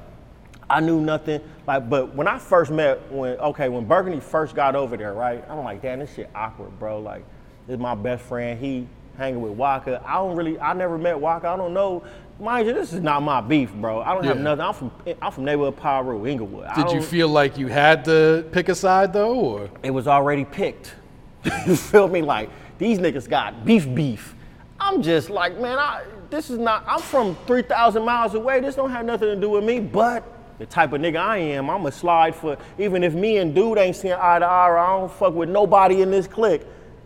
I 0.68 0.80
knew 0.80 1.00
nothing. 1.00 1.40
Like, 1.66 1.88
but 1.88 2.14
when 2.14 2.28
I 2.28 2.38
first 2.38 2.70
met, 2.70 3.11
when 3.11 3.38
okay, 3.38 3.68
when 3.68 3.87
Burgundy 3.87 4.20
first 4.20 4.54
got 4.54 4.76
over 4.76 4.96
there, 4.96 5.14
right? 5.14 5.44
I'm 5.48 5.64
like, 5.64 5.83
damn, 5.83 5.98
this 5.98 6.14
shit 6.14 6.30
awkward, 6.35 6.78
bro. 6.78 7.00
Like, 7.00 7.24
this 7.66 7.74
is 7.74 7.80
my 7.80 7.94
best 7.94 8.22
friend. 8.24 8.59
He 8.59 8.87
hanging 9.16 9.40
with 9.40 9.52
Waka. 9.52 10.02
I 10.06 10.14
don't 10.14 10.37
really, 10.37 10.59
I 10.59 10.72
never 10.72 10.96
met 10.96 11.18
Waka. 11.18 11.48
I 11.48 11.56
don't 11.56 11.74
know. 11.74 12.02
Mind 12.40 12.68
you, 12.68 12.72
this 12.72 12.94
is 12.94 13.00
not 13.00 13.22
my 13.22 13.42
beef, 13.42 13.70
bro. 13.74 14.00
I 14.00 14.14
don't 14.14 14.24
yeah. 14.24 14.31
have 14.31 14.40
nothing. 14.40 14.64
I'm 14.64 14.72
from, 14.72 14.90
I'm 15.20 15.31
from 15.31 15.44
neighborhood 15.44 15.76
Pyro, 15.76 16.26
Inglewood. 16.26 16.68
Did 16.74 16.90
you 16.90 17.03
feel 17.03 17.29
like 17.29 17.59
you 17.59 17.66
had 17.66 18.03
to 18.07 18.46
pick 18.50 18.70
a 18.70 18.74
side 18.74 19.12
though, 19.12 19.35
or 19.35 19.70
it 19.83 19.90
was 19.90 20.09
already 20.09 20.46
picked? 20.46 20.94
you 21.66 21.76
feel 21.76 22.09
me? 22.09 22.22
Like 22.22 22.48
these 22.79 22.98
niggas 22.98 23.29
got 23.29 23.66
beef, 23.66 23.92
beef. 23.94 24.35
I'm 24.79 25.03
just 25.03 25.29
like, 25.29 25.61
man, 25.61 25.79
I, 25.79 26.05
this 26.31 26.48
is 26.48 26.59
not. 26.59 26.83
I'm 26.87 27.00
from 27.00 27.37
3,000 27.46 28.03
miles 28.03 28.35
away. 28.35 28.61
This 28.61 28.74
don't 28.74 28.90
have 28.90 29.05
nothing 29.05 29.29
to 29.29 29.37
do 29.37 29.50
with 29.50 29.64
me, 29.64 29.79
but 29.79 30.24
the 30.59 30.64
type 30.64 30.94
of 30.94 31.03
nigga 31.03 31.18
I 31.18 31.37
am, 31.38 31.68
I'm 31.68 31.85
a 31.85 31.92
slide 31.92 32.35
for, 32.35 32.57
even 32.79 33.05
if 33.05 33.12
me 33.12 33.37
and 33.37 33.55
dude 33.55 33.76
ain't 33.76 33.96
seeing 33.96 34.14
eye 34.14 34.38
to 34.38 34.46
eye 34.46 34.68
or 34.68 34.79
I 34.79 34.98
don't 34.98 35.12
fuck 35.12 35.35
with 35.35 35.50
nobody 35.50 36.00
in 36.00 36.11
this 36.11 36.26
clique, 36.26 36.62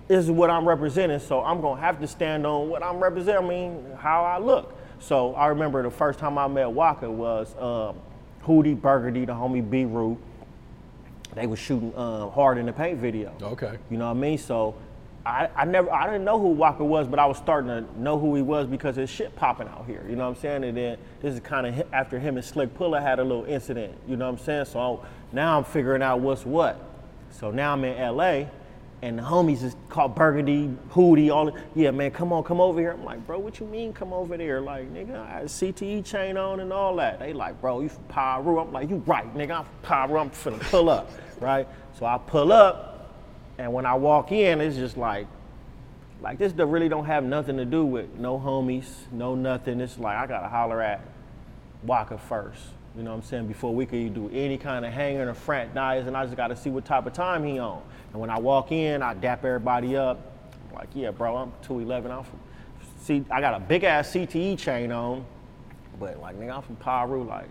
this 0.07 0.25
is 0.25 0.31
what 0.31 0.51
I'm 0.51 0.67
representing. 0.67 1.19
So 1.19 1.43
I'm 1.43 1.61
gonna 1.61 1.81
have 1.81 2.01
to 2.01 2.07
stand 2.07 2.47
on 2.47 2.69
what 2.69 2.85
I'm 2.85 2.99
representing, 2.99 3.45
I 3.45 3.49
mean, 3.49 3.87
how 3.99 4.25
I 4.25 4.39
look. 4.39 4.77
So 5.01 5.35
I 5.35 5.49
remember 5.49 5.83
the 5.83 5.91
first 5.91 6.19
time 6.19 6.39
I 6.39 6.49
met 6.49 6.71
Waka 6.71 7.11
was 7.11 7.55
um, 7.59 7.97
Hootie, 8.45 8.81
Burgundy, 8.81 9.25
the 9.25 9.33
homie 9.33 9.69
B 9.69 9.85
Root. 9.85 10.19
They 11.35 11.47
was 11.47 11.59
shooting 11.59 11.97
um, 11.97 12.31
hard 12.31 12.59
in 12.59 12.67
the 12.67 12.73
paint 12.73 12.99
video. 12.99 13.35
Okay. 13.43 13.79
You 13.91 13.99
know 13.99 14.07
what 14.07 14.17
I 14.17 14.21
mean? 14.21 14.39
So 14.39 14.77
I, 15.27 15.49
I 15.57 15.65
never 15.65 15.91
I 15.91 16.07
didn't 16.07 16.25
know 16.25 16.39
who 16.39 16.49
Waka 16.49 16.85
was, 16.85 17.09
but 17.09 17.19
I 17.19 17.27
was 17.27 17.39
starting 17.39 17.69
to 17.69 18.01
know 18.01 18.19
who 18.19 18.35
he 18.35 18.43
was 18.43 18.67
because 18.67 18.97
his 18.97 19.09
shit 19.09 19.35
popping 19.37 19.69
out 19.69 19.87
here. 19.87 20.05
You 20.09 20.17
know 20.17 20.25
what 20.25 20.37
I'm 20.37 20.43
saying? 20.43 20.65
And 20.65 20.77
then 20.77 20.99
this 21.23 21.35
is 21.35 21.41
kind 21.41 21.67
of 21.67 21.87
after 21.93 22.19
him 22.19 22.37
and 22.37 22.45
Slick 22.45 22.75
Pulla 22.75 23.01
had 23.01 23.19
a 23.19 23.25
little 23.25 23.45
incident. 23.45 23.95
You 24.07 24.17
know 24.17 24.27
what 24.31 24.39
I'm 24.39 24.45
saying? 24.45 24.67
So 24.67 25.05
now 25.33 25.57
I'm 25.59 25.65
figuring 25.65 26.03
out 26.03 26.21
what's 26.21 26.45
what. 26.45 26.79
So 27.31 27.51
now 27.51 27.73
I'm 27.73 27.85
in 27.85 28.17
LA, 28.17 28.45
and 29.03 29.19
the 29.19 29.23
homies 29.23 29.63
is 29.63 29.77
called 29.89 30.15
Burgundy, 30.15 30.71
Hootie, 30.91 31.31
all. 31.31 31.57
Yeah, 31.75 31.91
man, 31.91 32.11
come 32.11 32.33
on, 32.33 32.43
come 32.43 32.61
over 32.61 32.81
here. 32.81 32.93
I'm 32.93 33.05
like, 33.05 33.27
bro, 33.27 33.39
what 33.39 33.61
you 33.61 33.67
mean 33.67 33.93
come 33.93 34.13
over 34.13 34.37
there? 34.37 34.61
Like, 34.61 34.93
nigga, 34.93 35.17
I 35.17 35.31
had 35.31 35.43
a 35.43 35.47
CTE 35.47 36.05
chain 36.05 36.37
on 36.37 36.61
and 36.61 36.73
all 36.73 36.97
that. 36.97 37.19
They 37.19 37.33
like, 37.33 37.61
bro, 37.61 37.81
you 37.81 37.89
from 37.89 38.05
Pyro? 38.05 38.59
I'm 38.61 38.73
like, 38.73 38.89
you 38.89 38.97
right, 39.07 39.33
nigga. 39.35 39.59
I'm 39.59 39.65
from 39.65 39.75
Pyro. 39.83 40.21
I'm 40.21 40.31
finna 40.31 40.61
pull 40.71 40.89
up, 40.89 41.11
right? 41.41 41.69
So 41.99 42.07
I 42.07 42.19
pull 42.19 42.53
up. 42.53 42.91
And 43.59 43.73
when 43.73 43.87
I 43.87 43.95
walk 43.95 44.33
in, 44.33 44.61
it's 44.61 44.77
just 44.77 44.97
like 44.97 45.27
like 46.25 46.39
this 46.39 46.53
really 46.55 46.89
don't 46.89 47.05
have 47.05 47.23
nothing 47.23 47.59
to 47.59 47.67
do 47.67 47.85
with 47.85 48.15
no 48.19 48.39
homies, 48.39 48.87
no 49.13 49.35
nothing. 49.35 49.81
It's 49.81 49.99
like 49.99 50.17
I 50.17 50.27
gotta 50.27 50.49
holler 50.49 50.81
at 50.81 51.03
Waka 51.83 52.17
first. 52.17 52.63
You 52.97 53.03
know 53.03 53.11
what 53.11 53.17
I'm 53.17 53.23
saying? 53.23 53.47
Before 53.47 53.75
we 53.75 53.85
could 53.85 54.15
do 54.15 54.31
any 54.33 54.57
kind 54.57 54.87
of 54.87 54.93
hanging 54.93 55.21
or 55.21 55.35
fraternize, 55.35 56.07
and 56.07 56.17
I 56.17 56.25
just 56.25 56.37
gotta 56.37 56.57
see 56.57 56.71
what 56.71 56.87
type 56.87 57.07
of 57.07 57.13
time 57.13 57.45
he 57.45 57.59
on. 57.59 57.83
And 58.15 58.21
when 58.21 58.31
I 58.31 58.39
walk 58.39 58.71
in, 58.71 59.03
I 59.03 59.13
dap 59.13 59.45
everybody 59.45 59.97
up. 59.97 60.21
I'm 60.71 60.77
like, 60.77 60.89
yeah, 60.95 61.11
bro, 61.11 61.37
I'm 61.37 61.53
211. 61.63 62.13
I'm 62.13 62.23
from, 62.23 62.39
see, 63.01 63.25
I 63.29 63.41
got 63.41 63.55
a 63.55 63.59
big 63.59 63.83
ass 63.83 64.13
CTE 64.13 64.57
chain 64.57 64.93
on, 64.93 65.27
but 65.99 66.21
like, 66.21 66.39
nigga, 66.39 66.55
I'm 66.55 66.63
from 66.63 66.77
Paru. 66.77 67.25
Like, 67.25 67.49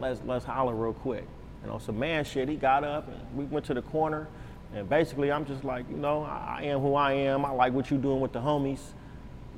let's 0.00 0.22
let's 0.24 0.46
holler 0.46 0.74
real 0.74 0.94
quick. 0.94 1.26
You 1.62 1.70
know, 1.70 1.78
some 1.78 1.98
man 1.98 2.24
shit, 2.24 2.48
he 2.48 2.56
got 2.56 2.82
up 2.82 3.08
and 3.08 3.36
we 3.36 3.44
went 3.44 3.66
to 3.66 3.74
the 3.74 3.82
corner. 3.82 4.26
And 4.74 4.88
basically, 4.88 5.30
I'm 5.30 5.44
just 5.44 5.64
like, 5.64 5.84
you 5.90 5.98
know, 5.98 6.22
I, 6.22 6.60
I 6.60 6.62
am 6.62 6.80
who 6.80 6.94
I 6.94 7.12
am. 7.12 7.44
I 7.44 7.50
like 7.50 7.74
what 7.74 7.90
you 7.90 7.98
doing 7.98 8.20
with 8.20 8.32
the 8.32 8.40
homies. 8.40 8.80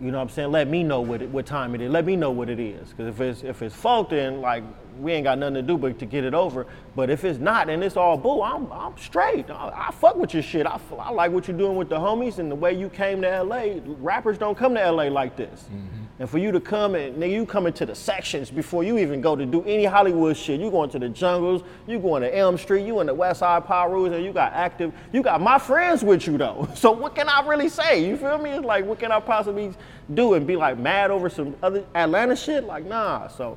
You 0.03 0.11
know 0.11 0.19
what 0.19 0.25
I'm 0.25 0.29
saying? 0.31 0.51
Let 0.51 0.67
me 0.67 0.83
know 0.83 1.01
what 1.01 1.23
it, 1.23 1.29
what 1.31 1.47
time 1.47 1.77
it 1.77 1.81
is. 1.81 1.89
Let 1.89 2.05
me 2.05 2.17
know 2.17 2.33
what 2.33 2.51
it 2.51 2.59
is. 2.59 2.89
Because 2.89 3.07
if 3.07 3.21
it's 3.21 3.43
if 3.45 3.63
it's 3.63 3.75
folk, 3.75 4.11
then 4.11 4.41
like 4.41 4.65
we 4.99 5.13
ain't 5.13 5.23
got 5.23 5.39
nothing 5.39 5.55
to 5.55 5.63
do 5.63 5.79
but 5.79 5.97
to 6.01 6.07
get 6.07 6.25
it 6.25 6.35
over. 6.35 6.67
But 6.97 7.09
if 7.09 7.25
it's 7.25 7.39
not 7.39 7.71
and 7.71 7.85
it's 7.85 7.97
all 7.97 8.17
boo, 8.17 8.43
I'm 8.43 8.71
I'm 8.73 8.99
straight. 8.99 9.49
I, 9.49 9.89
I 9.89 9.93
fuck 9.93 10.17
with 10.17 10.35
your 10.35 10.43
shit. 10.43 10.67
I, 10.67 10.81
I 10.99 11.13
like 11.13 11.31
what 11.31 11.47
you're 11.47 11.57
doing 11.57 11.77
with 11.77 11.89
the 11.89 11.99
homies 11.99 12.41
and 12.41 12.51
the 12.51 12.57
way 12.57 12.73
you 12.73 12.89
came 12.89 13.23
to 13.23 13.43
LA. 13.45 13.75
Rappers 13.85 14.39
don't 14.39 14.59
come 14.59 14.75
to 14.75 14.91
LA 14.91 15.05
like 15.05 15.37
this. 15.37 15.69
Mm-hmm. 15.73 16.02
And 16.19 16.29
for 16.29 16.39
you 16.39 16.53
to 16.53 16.61
come 16.61 16.95
and 16.95 17.17
nigga, 17.17 17.33
you 17.33 17.47
come 17.47 17.67
into 17.67 17.85
the 17.85 17.95
sections 17.95 18.51
before 18.51 18.85
you 18.85 18.99
even 18.99 19.21
go 19.21 19.35
to 19.35 19.45
do 19.45 19.63
any 19.65 19.85
Hollywood 19.85 20.37
shit. 20.37 20.61
You 20.61 20.71
going 20.71 20.91
to 20.91 20.99
the 20.99 21.09
jungles, 21.09 21.63
you 21.87 21.99
going 21.99 22.23
to 22.23 22.37
Elm 22.37 22.59
Street, 22.59 22.87
you 22.87 23.01
in 23.01 23.07
the 23.07 23.15
West 23.15 23.41
Side 23.41 23.65
Pyrus, 23.65 24.13
and 24.13 24.25
you 24.25 24.33
got 24.33 24.53
active. 24.53 24.93
You 25.13 25.23
got 25.23 25.41
my 25.41 25.59
friends 25.59 26.05
with 26.05 26.27
you 26.27 26.39
though. 26.39 26.69
So 26.77 26.93
what 26.93 27.15
can 27.15 27.29
I 27.29 27.47
really 27.47 27.69
say? 27.69 28.07
You 28.07 28.17
feel 28.17 28.39
me? 28.39 28.51
It's 28.51 28.65
like 28.65 28.85
what 28.85 28.99
can 28.99 29.11
I 29.11 29.21
possibly 29.21 29.73
do 30.15 30.35
and 30.35 30.47
be 30.47 30.57
like 30.57 30.79
mad 30.79 31.11
over 31.11 31.31
some 31.31 31.57
other 31.63 31.85
Atlanta 31.95 32.37
shit? 32.37 32.65
Like 32.65 32.85
nah. 32.85 33.29
So 33.29 33.57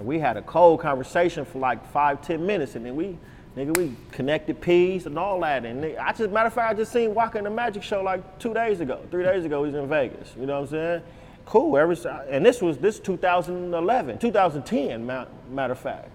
and 0.00 0.06
we 0.06 0.18
had 0.18 0.38
a 0.38 0.42
cold 0.42 0.80
conversation 0.80 1.44
for 1.44 1.58
like 1.58 1.86
five, 1.92 2.22
ten 2.22 2.46
minutes, 2.46 2.74
and 2.74 2.86
then 2.86 2.96
we, 2.96 3.18
nigga, 3.54 3.76
we 3.76 3.94
connected 4.12 4.58
peas 4.58 5.04
and 5.04 5.18
all 5.18 5.38
that. 5.40 5.66
And 5.66 5.84
nigga, 5.84 6.00
I 6.00 6.12
just, 6.14 6.30
matter 6.30 6.46
of 6.46 6.54
fact, 6.54 6.72
I 6.72 6.74
just 6.74 6.90
seen 6.90 7.12
Waka 7.12 7.36
in 7.36 7.44
the 7.44 7.50
Magic 7.50 7.82
Show 7.82 8.02
like 8.02 8.38
two 8.38 8.54
days 8.54 8.80
ago, 8.80 9.02
three 9.10 9.24
days 9.24 9.44
ago. 9.44 9.62
He's 9.64 9.74
in 9.74 9.86
Vegas. 9.90 10.32
You 10.40 10.46
know 10.46 10.62
what 10.62 10.68
I'm 10.68 10.70
saying? 10.70 11.02
Cool. 11.50 11.76
Every, 11.76 11.96
and 12.28 12.46
this 12.46 12.62
was 12.62 12.78
this 12.78 13.00
2011, 13.00 14.18
2010, 14.18 15.04
matter 15.04 15.72
of 15.72 15.78
fact. 15.80 16.08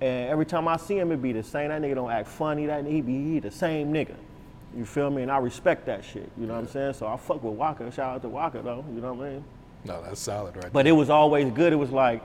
And 0.00 0.28
every 0.28 0.44
time 0.44 0.66
I 0.66 0.78
see 0.78 0.98
him, 0.98 1.12
it 1.12 1.22
be 1.22 1.32
the 1.32 1.44
same. 1.44 1.68
That 1.68 1.80
nigga 1.80 1.94
don't 1.94 2.10
act 2.10 2.26
funny. 2.26 2.66
That 2.66 2.84
he 2.84 3.00
be 3.00 3.12
he 3.12 3.38
the 3.38 3.52
same 3.52 3.92
nigga. 3.92 4.16
You 4.76 4.84
feel 4.84 5.08
me? 5.08 5.22
And 5.22 5.30
I 5.30 5.38
respect 5.38 5.86
that 5.86 6.04
shit. 6.04 6.28
You 6.36 6.46
know 6.46 6.54
what 6.54 6.62
I'm 6.62 6.68
saying? 6.68 6.94
So 6.94 7.06
I 7.06 7.16
fuck 7.16 7.40
with 7.40 7.54
Waka. 7.54 7.92
Shout 7.92 8.16
out 8.16 8.22
to 8.22 8.28
Waka 8.28 8.62
though. 8.64 8.84
You 8.92 9.00
know 9.00 9.12
what 9.12 9.28
I 9.28 9.30
mean? 9.30 9.44
No, 9.84 10.02
that's 10.02 10.20
solid 10.20 10.56
right 10.56 10.72
But 10.72 10.88
it 10.88 10.92
was 10.92 11.08
always 11.08 11.52
good. 11.52 11.72
It 11.72 11.76
was 11.76 11.90
like, 11.90 12.22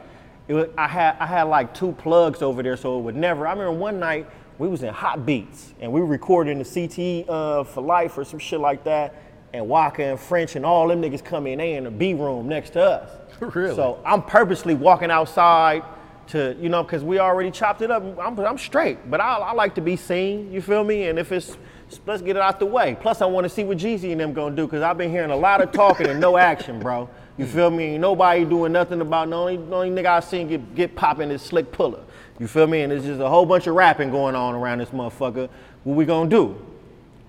it 0.48 0.56
was, 0.56 0.68
I 0.76 0.88
had 0.88 1.18
I 1.20 1.28
had 1.28 1.44
like 1.44 1.72
two 1.76 1.92
plugs 1.92 2.42
over 2.42 2.64
there, 2.64 2.78
so 2.78 2.98
it 2.98 3.04
would 3.04 3.16
never. 3.16 3.46
I 3.46 3.52
remember 3.52 3.74
one 3.74 4.00
night 4.00 4.28
we 4.58 4.68
was 4.68 4.82
in 4.82 4.92
Hot 4.92 5.24
Beats 5.24 5.76
and 5.82 5.92
we 5.92 6.02
recorded 6.02 6.50
in 6.50 6.58
the 6.58 6.66
CT 6.66 7.30
uh, 7.30 7.64
for 7.64 7.82
life 7.82 8.18
or 8.18 8.26
some 8.26 8.40
shit 8.40 8.60
like 8.60 8.84
that. 8.86 9.14
And 9.56 9.68
Waka 9.70 10.04
and 10.04 10.20
French 10.20 10.56
and 10.56 10.66
all 10.66 10.88
them 10.88 11.02
niggas 11.02 11.24
come 11.24 11.48
in. 11.48 11.60
They 11.60 11.76
in 11.76 11.86
the 11.86 11.92
B 11.92 12.14
room 12.14 12.48
next 12.48 12.72
to 12.72 12.82
us. 12.82 13.12
Really? 13.42 13.76
So 13.76 14.02
I'm 14.06 14.22
purposely 14.22 14.76
walking 14.76 15.12
outside 15.12 15.84
to, 16.28 16.56
you 16.58 16.70
know, 16.70 16.84
because 16.84 17.04
we 17.04 17.20
already 17.20 17.52
chopped 17.52 17.82
it 17.82 17.92
up. 17.92 18.02
I'm, 18.18 18.40
I'm 18.40 18.58
straight, 18.58 19.12
but 19.12 19.20
I, 19.20 19.36
I 19.38 19.52
like 19.52 19.76
to 19.76 19.82
be 19.82 19.98
seen. 19.98 20.54
You 20.54 20.62
feel 20.62 20.86
me? 20.86 21.10
And 21.10 21.20
if 21.20 21.34
it's 21.34 21.58
let's 22.06 22.22
get 22.22 22.36
it 22.36 22.42
out 22.42 22.60
the 22.60 22.66
way. 22.66 22.98
Plus, 23.00 23.22
I 23.22 23.26
want 23.26 23.46
to 23.46 23.50
see 23.50 23.64
what 23.64 23.78
Jeezy 23.78 24.12
and 24.12 24.20
them 24.20 24.34
gonna 24.34 24.56
do 24.56 24.66
because 24.66 24.82
I've 24.82 24.98
been 24.98 25.12
hearing 25.12 25.32
a 25.32 25.36
lot 25.36 25.62
of 25.62 25.72
talking 25.72 26.08
and 26.08 26.20
no 26.20 26.38
action, 26.52 26.80
bro. 26.80 27.10
You 27.38 27.46
feel 27.46 27.70
me? 27.70 27.84
Ain't 27.84 28.02
nobody 28.02 28.46
doing 28.46 28.72
nothing 28.72 29.02
about 29.02 29.30
the 29.30 29.36
only, 29.36 29.58
the 29.58 29.76
only 29.76 29.90
nigga 29.90 30.06
I 30.06 30.20
seen 30.22 30.48
get, 30.48 30.76
get 30.76 30.96
popping 30.96 31.32
is 31.32 31.42
Slick 31.42 31.72
Pulla. 31.72 32.04
You 32.40 32.48
feel 32.48 32.68
me? 32.68 32.82
And 32.82 32.92
there's 32.92 33.04
just 33.04 33.20
a 33.20 33.28
whole 33.28 33.46
bunch 33.46 33.68
of 33.68 33.76
rapping 33.76 34.10
going 34.10 34.36
on 34.36 34.56
around 34.56 34.80
this 34.80 34.90
motherfucker. 34.90 35.50
What 35.84 35.96
we 35.96 36.06
gonna 36.06 36.30
do? 36.30 36.56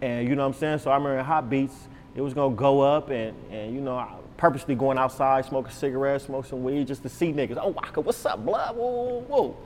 And 0.01 0.29
you 0.29 0.37
know 0.37 0.43
what 0.43 0.55
I'm 0.55 0.61
saying? 0.61 0.79
So 0.79 0.91
I'm 0.91 1.05
in 1.07 1.25
Hot 1.25 1.51
Beats, 1.51 1.89
it 2.17 2.23
was 2.23 2.33
gonna 2.33 2.57
go 2.57 2.81
up 2.81 3.11
and, 3.11 3.37
and 3.53 3.75
you 3.75 3.81
know, 3.81 4.09
purposely 4.39 4.75
going 4.75 4.97
outside, 4.97 5.45
smoking 5.45 5.73
cigarettes, 5.73 6.25
smoking 6.25 6.49
some 6.49 6.65
weed 6.65 6.87
just 6.87 7.03
to 7.03 7.11
see 7.11 7.31
niggas. 7.33 7.59
Oh, 7.61 7.69
Waka, 7.69 8.01
what's 8.01 8.25
up, 8.25 8.45
blood? 8.45 8.75
Whoa, 8.75 9.21
whoa. 9.29 9.57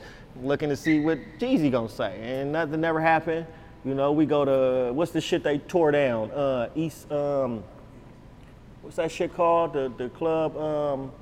Looking 0.43 0.69
to 0.69 0.77
see 0.77 0.99
what 0.99 1.19
Jeezy 1.39 1.71
gonna 1.71 1.89
say. 1.89 2.19
And 2.21 2.53
nothing 2.53 2.81
never 2.81 3.01
happened. 3.01 3.47
You 3.85 3.95
know, 3.95 4.11
we 4.13 4.27
go 4.27 4.45
to, 4.45 4.93
what's 4.93 5.13
the 5.13 5.21
shit 5.21 5.45
they 5.45 5.59
tore 5.59 5.93
down? 5.93 6.33
Uh, 6.33 6.69
East, 6.75 7.11
um, 7.13 7.63
what's 8.83 8.97
that 8.97 9.13
shit 9.13 9.33
called? 9.33 9.73
The, 9.73 9.93
the 9.97 10.09
club, 10.11 10.57
um, 10.57 11.13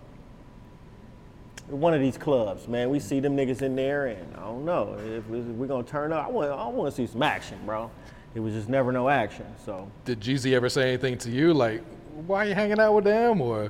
one 1.68 1.93
of 1.93 2.01
these 2.01 2.16
clubs, 2.16 2.66
man. 2.66 2.89
We 2.89 2.99
see 3.01 3.20
them 3.20 3.37
niggas 3.37 3.61
in 3.61 3.76
there, 3.76 4.07
and 4.07 4.35
I 4.35 4.41
don't 4.41 4.64
know 4.64 4.97
if 4.99 5.26
we're 5.26 5.66
gonna 5.66 5.85
turn 5.85 6.11
up. 6.12 6.26
I 6.26 6.31
want, 6.31 6.51
I 6.51 6.66
want 6.68 6.95
to 6.95 6.97
see 6.97 7.07
some 7.07 7.22
action, 7.22 7.59
bro. 7.66 7.91
It 8.39 8.41
was 8.41 8.55
just 8.55 8.68
never 8.68 8.93
no 8.93 9.09
action. 9.09 9.47
So 9.66 9.91
Did 10.05 10.20
Jeezy 10.20 10.53
ever 10.53 10.68
say 10.68 10.91
anything 10.91 11.18
to 11.18 11.28
you 11.28 11.53
like, 11.53 11.82
why 12.24 12.45
are 12.45 12.49
you 12.49 12.55
hanging 12.55 12.78
out 12.78 12.95
with 12.95 13.03
them 13.03 13.41
or? 13.41 13.68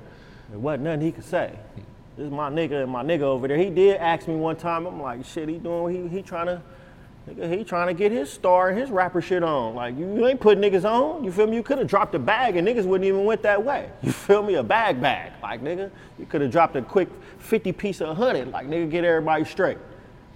There 0.50 0.58
wasn't 0.58 0.82
nothing 0.82 1.00
he 1.00 1.10
could 1.10 1.24
say. 1.24 1.58
This 2.18 2.26
is 2.26 2.30
my 2.30 2.50
nigga 2.50 2.82
and 2.82 2.92
my 2.92 3.02
nigga 3.02 3.22
over 3.22 3.48
there. 3.48 3.56
He 3.56 3.70
did 3.70 3.96
ask 3.96 4.28
me 4.28 4.36
one 4.36 4.56
time. 4.56 4.84
I'm 4.84 5.00
like, 5.00 5.24
shit, 5.24 5.48
he 5.48 5.56
doing? 5.56 6.10
He 6.10 6.16
he 6.18 6.22
trying 6.22 6.48
to, 6.48 6.60
nigga, 7.30 7.56
he 7.56 7.64
trying 7.64 7.86
to 7.86 7.94
get 7.94 8.12
his 8.12 8.30
star 8.30 8.68
and 8.68 8.78
his 8.78 8.90
rapper 8.90 9.22
shit 9.22 9.42
on. 9.42 9.74
Like 9.74 9.96
you, 9.96 10.04
you 10.14 10.26
ain't 10.26 10.38
put 10.38 10.58
niggas 10.58 10.84
on. 10.84 11.24
You 11.24 11.32
feel 11.32 11.46
me? 11.46 11.56
You 11.56 11.62
could 11.62 11.78
have 11.78 11.86
dropped 11.86 12.14
a 12.14 12.18
bag 12.18 12.56
and 12.56 12.68
niggas 12.68 12.84
wouldn't 12.84 13.08
even 13.08 13.24
went 13.24 13.40
that 13.44 13.64
way. 13.64 13.88
You 14.02 14.12
feel 14.12 14.42
me? 14.42 14.56
A 14.56 14.62
bag 14.62 15.00
bag. 15.00 15.32
Like 15.42 15.62
nigga, 15.62 15.90
you 16.18 16.26
could 16.26 16.42
have 16.42 16.50
dropped 16.50 16.76
a 16.76 16.82
quick 16.82 17.08
50 17.38 17.72
piece 17.72 18.02
of 18.02 18.14
hundred. 18.18 18.50
Like 18.50 18.68
nigga, 18.68 18.90
get 18.90 19.04
everybody 19.04 19.46
straight. 19.46 19.78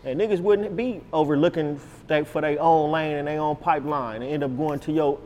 And 0.04 0.20
niggas 0.20 0.40
wouldn't 0.40 0.76
be 0.76 1.00
overlooking 1.12 1.78
for 1.78 2.40
their 2.40 2.60
own 2.60 2.90
lane 2.90 3.16
and 3.16 3.28
their 3.28 3.40
own 3.40 3.56
pipeline 3.56 4.22
and 4.22 4.30
end 4.30 4.42
up 4.42 4.56
going 4.56 4.80
to 4.80 4.92
your 4.92 5.18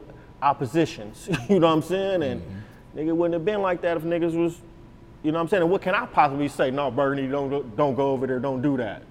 oppositions. 0.42 1.28
you 1.48 1.58
know 1.58 1.68
what 1.68 1.72
I'm 1.74 1.82
saying? 1.82 2.22
And 2.22 2.40
mm-hmm. 2.42 2.98
nigga 2.98 3.16
wouldn't 3.16 3.34
have 3.34 3.44
been 3.44 3.62
like 3.62 3.80
that 3.82 3.96
if 3.96 4.02
niggas 4.02 4.36
was, 4.36 4.58
you 5.22 5.32
know 5.32 5.38
what 5.38 5.44
I'm 5.44 5.48
saying? 5.48 5.62
And 5.62 5.70
what 5.70 5.82
can 5.82 5.94
I 5.94 6.06
possibly 6.06 6.48
say? 6.48 6.70
No, 6.70 6.90
Bernie, 6.90 7.26
don't 7.26 7.74
don't 7.76 7.94
go 7.94 8.10
over 8.10 8.26
there, 8.26 8.38
don't 8.38 8.62
do 8.62 8.76
that. 8.76 9.02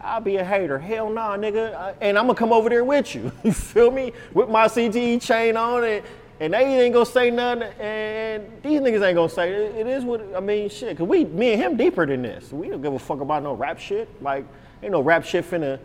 I'll 0.00 0.20
be 0.20 0.36
a 0.36 0.44
hater. 0.44 0.80
Hell 0.80 1.08
nah, 1.10 1.36
nigga. 1.36 1.94
And 2.00 2.18
I'm 2.18 2.26
gonna 2.26 2.36
come 2.36 2.52
over 2.52 2.68
there 2.68 2.84
with 2.84 3.14
you. 3.14 3.30
You 3.44 3.52
feel 3.52 3.90
me? 3.90 4.12
With 4.34 4.48
my 4.48 4.66
CTE 4.66 5.22
chain 5.22 5.56
on 5.56 5.84
and 5.84 6.04
and 6.40 6.54
they 6.54 6.82
ain't 6.82 6.92
gonna 6.92 7.06
say 7.06 7.30
nothing. 7.30 7.62
And 7.78 8.44
these 8.62 8.80
niggas 8.80 9.06
ain't 9.06 9.14
gonna 9.14 9.28
say 9.28 9.52
it. 9.52 9.76
It 9.76 9.86
is 9.86 10.04
what 10.04 10.20
I 10.34 10.40
mean. 10.40 10.68
Shit, 10.68 10.98
cause 10.98 11.06
we, 11.06 11.24
me 11.24 11.52
and 11.52 11.62
him, 11.62 11.76
deeper 11.76 12.04
than 12.04 12.22
this. 12.22 12.52
We 12.52 12.68
don't 12.68 12.82
give 12.82 12.92
a 12.92 12.98
fuck 12.98 13.20
about 13.20 13.44
no 13.44 13.52
rap 13.52 13.78
shit. 13.78 14.08
Like 14.20 14.44
ain't 14.82 14.92
no 14.92 15.00
rap 15.00 15.24
shit 15.24 15.48
finna 15.48 15.78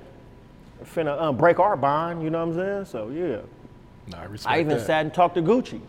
finna 0.84 1.20
um, 1.22 1.38
break 1.38 1.60
our 1.60 1.76
bond. 1.76 2.24
You 2.24 2.30
know 2.30 2.46
what 2.46 2.56
I'm 2.58 2.86
saying? 2.86 2.86
So 2.86 3.10
yeah. 3.10 3.38
No, 4.12 4.18
I 4.18 4.24
respect 4.26 4.56
I 4.56 4.60
even 4.60 4.78
that. 4.78 4.86
sat 4.86 5.02
and 5.06 5.14
talked 5.14 5.36
to 5.36 5.42
Gucci 5.42 5.82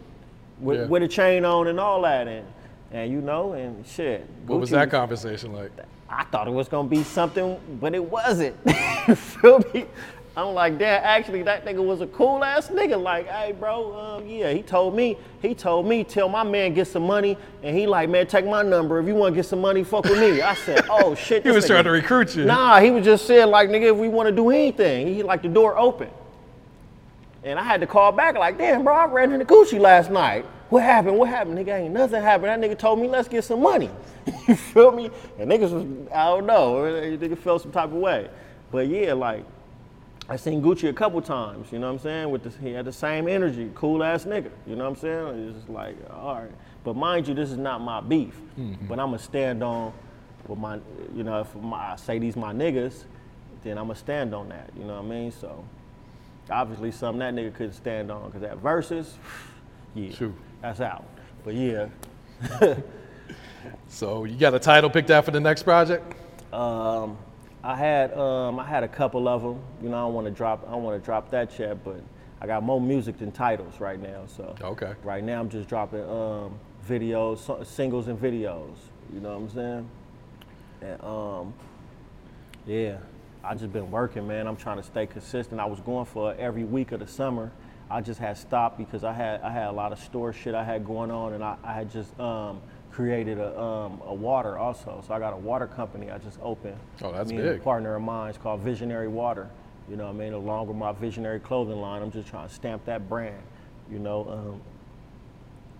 with, 0.61 0.81
Yeah. 0.81 0.87
with 0.87 1.03
a 1.03 1.09
chain 1.09 1.45
on 1.45 1.69
and 1.69 1.79
all 1.79 2.03
that, 2.03 2.27
and 2.27 2.47
and 2.91 3.11
you 3.13 3.21
know, 3.21 3.53
and 3.53 3.87
shit. 3.87 4.27
What 4.47 4.61
was 4.61 4.71
Gucci 4.71 4.73
that 4.73 4.91
conversation 4.91 5.53
like? 5.53 5.71
I 6.11 6.25
thought 6.25 6.49
it 6.49 6.53
was 6.53 6.69
gonna 6.69 6.89
be 6.89 7.03
something, 7.05 7.59
but 7.81 7.95
it 7.95 8.03
wasn't. 8.03 8.57
you 9.09 9.15
feel 9.15 9.59
me? 9.75 9.87
I'm 10.39 10.55
like, 10.55 10.79
damn, 10.79 11.03
actually, 11.03 11.43
that 11.43 11.65
nigga 11.65 11.85
was 11.85 12.01
a 12.01 12.07
cool 12.07 12.45
ass 12.45 12.69
nigga. 12.69 13.01
Like, 13.03 13.27
hey, 13.27 13.51
bro, 13.51 13.99
um, 13.99 14.29
yeah, 14.29 14.53
he 14.53 14.63
told 14.63 14.95
me, 14.95 15.17
he 15.43 15.53
told 15.53 15.85
me, 15.85 16.05
tell 16.05 16.29
my 16.29 16.45
man 16.45 16.75
get 16.75 16.87
some 16.87 17.03
money, 17.03 17.37
and 17.65 17.77
he 17.77 17.89
like, 17.89 18.09
man, 18.09 18.25
take 18.29 18.47
my 18.47 18.63
number. 18.63 19.01
If 19.01 19.09
you 19.09 19.17
want 19.17 19.35
to 19.35 19.37
get 19.37 19.47
some 19.47 19.61
money, 19.61 19.83
fuck 19.83 20.05
with 20.05 20.21
me. 20.21 20.41
I 20.41 20.55
said, 20.55 20.87
oh 20.91 21.17
shit. 21.17 21.43
He 21.43 21.51
was 21.51 21.65
nigga- 21.65 21.69
trying 21.69 21.85
to 21.85 21.91
recruit 21.91 22.37
you. 22.37 22.45
Nah, 22.45 22.79
he 22.79 22.93
was 22.93 23.05
just 23.05 23.27
saying 23.27 23.49
like, 23.49 23.69
nigga, 23.69 23.91
if 23.91 23.97
we 23.97 24.09
want 24.09 24.29
to 24.29 24.35
do 24.35 24.51
anything, 24.51 25.09
he 25.09 25.25
like 25.25 25.43
the 25.43 25.49
door 25.49 25.77
open. 25.77 26.09
And 27.43 27.59
I 27.59 27.65
had 27.65 27.81
to 27.81 27.89
call 27.89 28.13
back 28.13 28.37
like, 28.37 28.59
damn, 28.59 28.85
bro, 28.85 28.95
I 28.95 29.07
ran 29.07 29.33
into 29.33 29.45
Gucci 29.45 29.81
last 29.81 30.09
night. 30.09 30.45
What 30.71 30.85
happened? 30.85 31.19
What 31.19 31.31
happened? 31.31 31.59
Nigga, 31.59 31.81
ain't 31.81 31.95
nothing 31.95 32.23
happened. 32.23 32.63
That 32.63 32.71
nigga 32.71 32.79
told 32.79 33.01
me, 33.01 33.09
let's 33.09 33.27
get 33.27 33.43
some 33.43 33.61
money. 33.61 33.91
you 34.47 34.55
feel 34.55 34.93
me? 34.93 35.11
And 35.37 35.51
niggas 35.51 35.73
was, 35.73 35.85
I 36.15 36.27
don't 36.27 36.47
know, 36.47 36.75
nigga 36.75 37.37
felt 37.37 37.63
some 37.63 37.73
type 37.73 37.87
of 37.87 37.95
way. 37.95 38.29
But 38.71 38.87
yeah, 38.87 39.15
like, 39.15 39.45
I 40.29 40.37
seen 40.37 40.61
Gucci 40.63 40.89
a 40.89 40.93
couple 40.93 41.23
times, 41.23 41.73
you 41.73 41.79
know 41.79 41.87
what 41.87 41.95
I'm 41.95 41.99
saying? 42.01 42.31
With 42.31 42.43
the, 42.43 42.51
he 42.63 42.73
had 42.73 42.85
the 42.85 42.93
same 42.93 43.29
energy, 43.29 43.71
cool 43.75 44.03
ass 44.05 44.25
nigga, 44.25 44.51
you 44.67 44.77
know 44.77 44.85
what 44.85 44.91
I'm 44.91 44.97
saying? 44.97 45.49
It's 45.49 45.57
just 45.59 45.71
like, 45.71 45.97
all 46.11 46.35
right. 46.35 46.51
But 46.85 46.97
mind 46.97 47.29
you, 47.29 47.35
this 47.35 47.51
is 47.51 47.57
not 47.57 47.81
my 47.81 48.01
beef. 48.01 48.39
But 48.89 48.99
I'ma 48.99 49.17
stand 49.17 49.63
on 49.63 49.93
with 50.47 50.59
my, 50.59 50.79
you 51.15 51.23
know, 51.23 51.41
if 51.41 51.55
my, 51.57 51.93
I 51.93 51.97
say 51.97 52.19
these 52.19 52.37
my 52.37 52.53
niggas, 52.53 53.05
then 53.65 53.79
I'ma 53.79 53.95
stand 53.95 54.35
on 54.35 54.51
that, 54.51 54.71
you 54.77 54.85
know 54.85 54.97
what 54.97 55.07
I 55.07 55.09
mean? 55.09 55.33
So 55.33 55.65
obviously 56.51 56.91
something 56.91 57.21
that 57.21 57.35
nigga 57.35 57.55
couldn't 57.55 57.73
stand 57.73 58.11
on, 58.11 58.27
because 58.27 58.43
that 58.43 58.59
verses, 58.59 59.17
yeah, 59.95 60.11
that's 60.61 60.81
out. 60.81 61.05
But 61.45 61.55
yeah. 61.55 61.89
So 63.89 64.25
you 64.25 64.37
got 64.37 64.55
a 64.55 64.59
title 64.59 64.91
picked 64.91 65.11
out 65.11 65.25
for 65.25 65.31
the 65.31 65.41
next 65.41 65.63
project? 65.63 66.15
Um, 66.53 67.19
I 67.63 67.77
had 67.77 68.13
um, 68.17 68.59
I 68.59 68.65
had 68.65 68.85
a 68.85 68.89
couple 68.89 69.29
of 69.29 69.43
them. 69.43 69.61
You 69.83 69.89
know, 69.89 69.97
I 69.97 70.01
don't 70.01 70.15
want 70.15 70.27
to 70.27 70.31
drop 70.33 70.65
I 70.69 70.73
don't 70.73 70.83
want 70.83 71.01
to 71.01 71.05
drop 71.05 71.31
that 71.31 71.59
yet, 71.59 71.83
but 71.85 72.01
I 72.41 72.47
got 72.47 72.63
more 72.63 72.81
music 72.81 73.19
than 73.19 73.33
titles 73.33 73.81
right 73.81 74.01
now. 74.01 74.23
So 74.27 74.55
Okay. 74.63 74.95
right 75.03 75.23
now 75.25 75.41
I'm 75.41 75.49
just 75.49 75.69
dropping 75.69 76.03
um, 76.09 76.59
videos, 76.89 77.67
singles 77.67 78.09
and 78.09 78.19
videos. 78.21 78.77
You 79.13 79.21
know 79.21 79.31
what 79.39 79.43
I'm 79.43 79.51
saying? 79.51 79.91
And 80.83 81.03
um, 81.03 81.55
yeah, 82.67 82.99
I 83.43 83.55
just 83.55 83.73
been 83.73 83.91
working, 83.91 84.27
man. 84.29 84.47
I'm 84.47 84.57
trying 84.57 84.77
to 84.77 84.83
stay 84.83 85.07
consistent. 85.07 85.61
I 85.61 85.65
was 85.67 85.81
going 85.81 86.05
for 86.07 86.35
every 86.35 86.65
week 86.65 86.93
of 86.93 87.01
the 87.01 87.07
summer. 87.09 87.51
I 87.91 88.03
just 88.03 88.21
had 88.21 88.37
stopped 88.37 88.77
because 88.79 89.03
I 89.03 89.13
had 89.15 89.41
I 89.41 89.51
had 89.51 89.69
a 89.69 89.73
lot 89.73 89.93
of 89.93 89.99
store 89.99 90.33
shit 90.33 90.55
I 90.55 90.63
had 90.63 90.87
going 90.87 91.11
on, 91.11 91.33
and 91.33 91.43
I, 91.43 91.57
I 91.65 91.73
had 91.73 91.91
just 91.91 92.19
um, 92.21 92.61
created 92.99 93.39
a 93.39 93.57
um, 93.57 94.03
a 94.07 94.13
water 94.13 94.59
also. 94.59 95.05
So 95.07 95.15
I 95.15 95.21
got 95.21 95.33
a 95.33 95.37
water 95.37 95.69
company 95.69 96.11
I 96.11 96.19
just 96.19 96.37
opened. 96.43 96.75
Oh, 97.01 97.13
that's 97.13 97.31
Me 97.31 97.37
and 97.37 97.47
a 97.47 97.53
big. 97.53 97.63
partner 97.63 97.95
of 97.95 98.03
mine. 98.03 98.31
It's 98.31 98.39
called 98.39 98.61
Visionary 98.61 99.07
Water. 99.07 99.49
You 99.89 99.95
know 99.95 100.07
what 100.07 100.17
I 100.17 100.19
mean? 100.19 100.33
Along 100.33 100.67
with 100.67 100.77
my 100.77 100.91
Visionary 100.91 101.39
clothing 101.39 101.81
line, 101.81 102.03
I'm 102.03 102.11
just 102.11 102.27
trying 102.27 102.49
to 102.49 102.53
stamp 102.53 102.85
that 102.87 103.09
brand. 103.09 103.41
You 103.89 104.01
know, 104.01 104.29
um, 104.29 104.61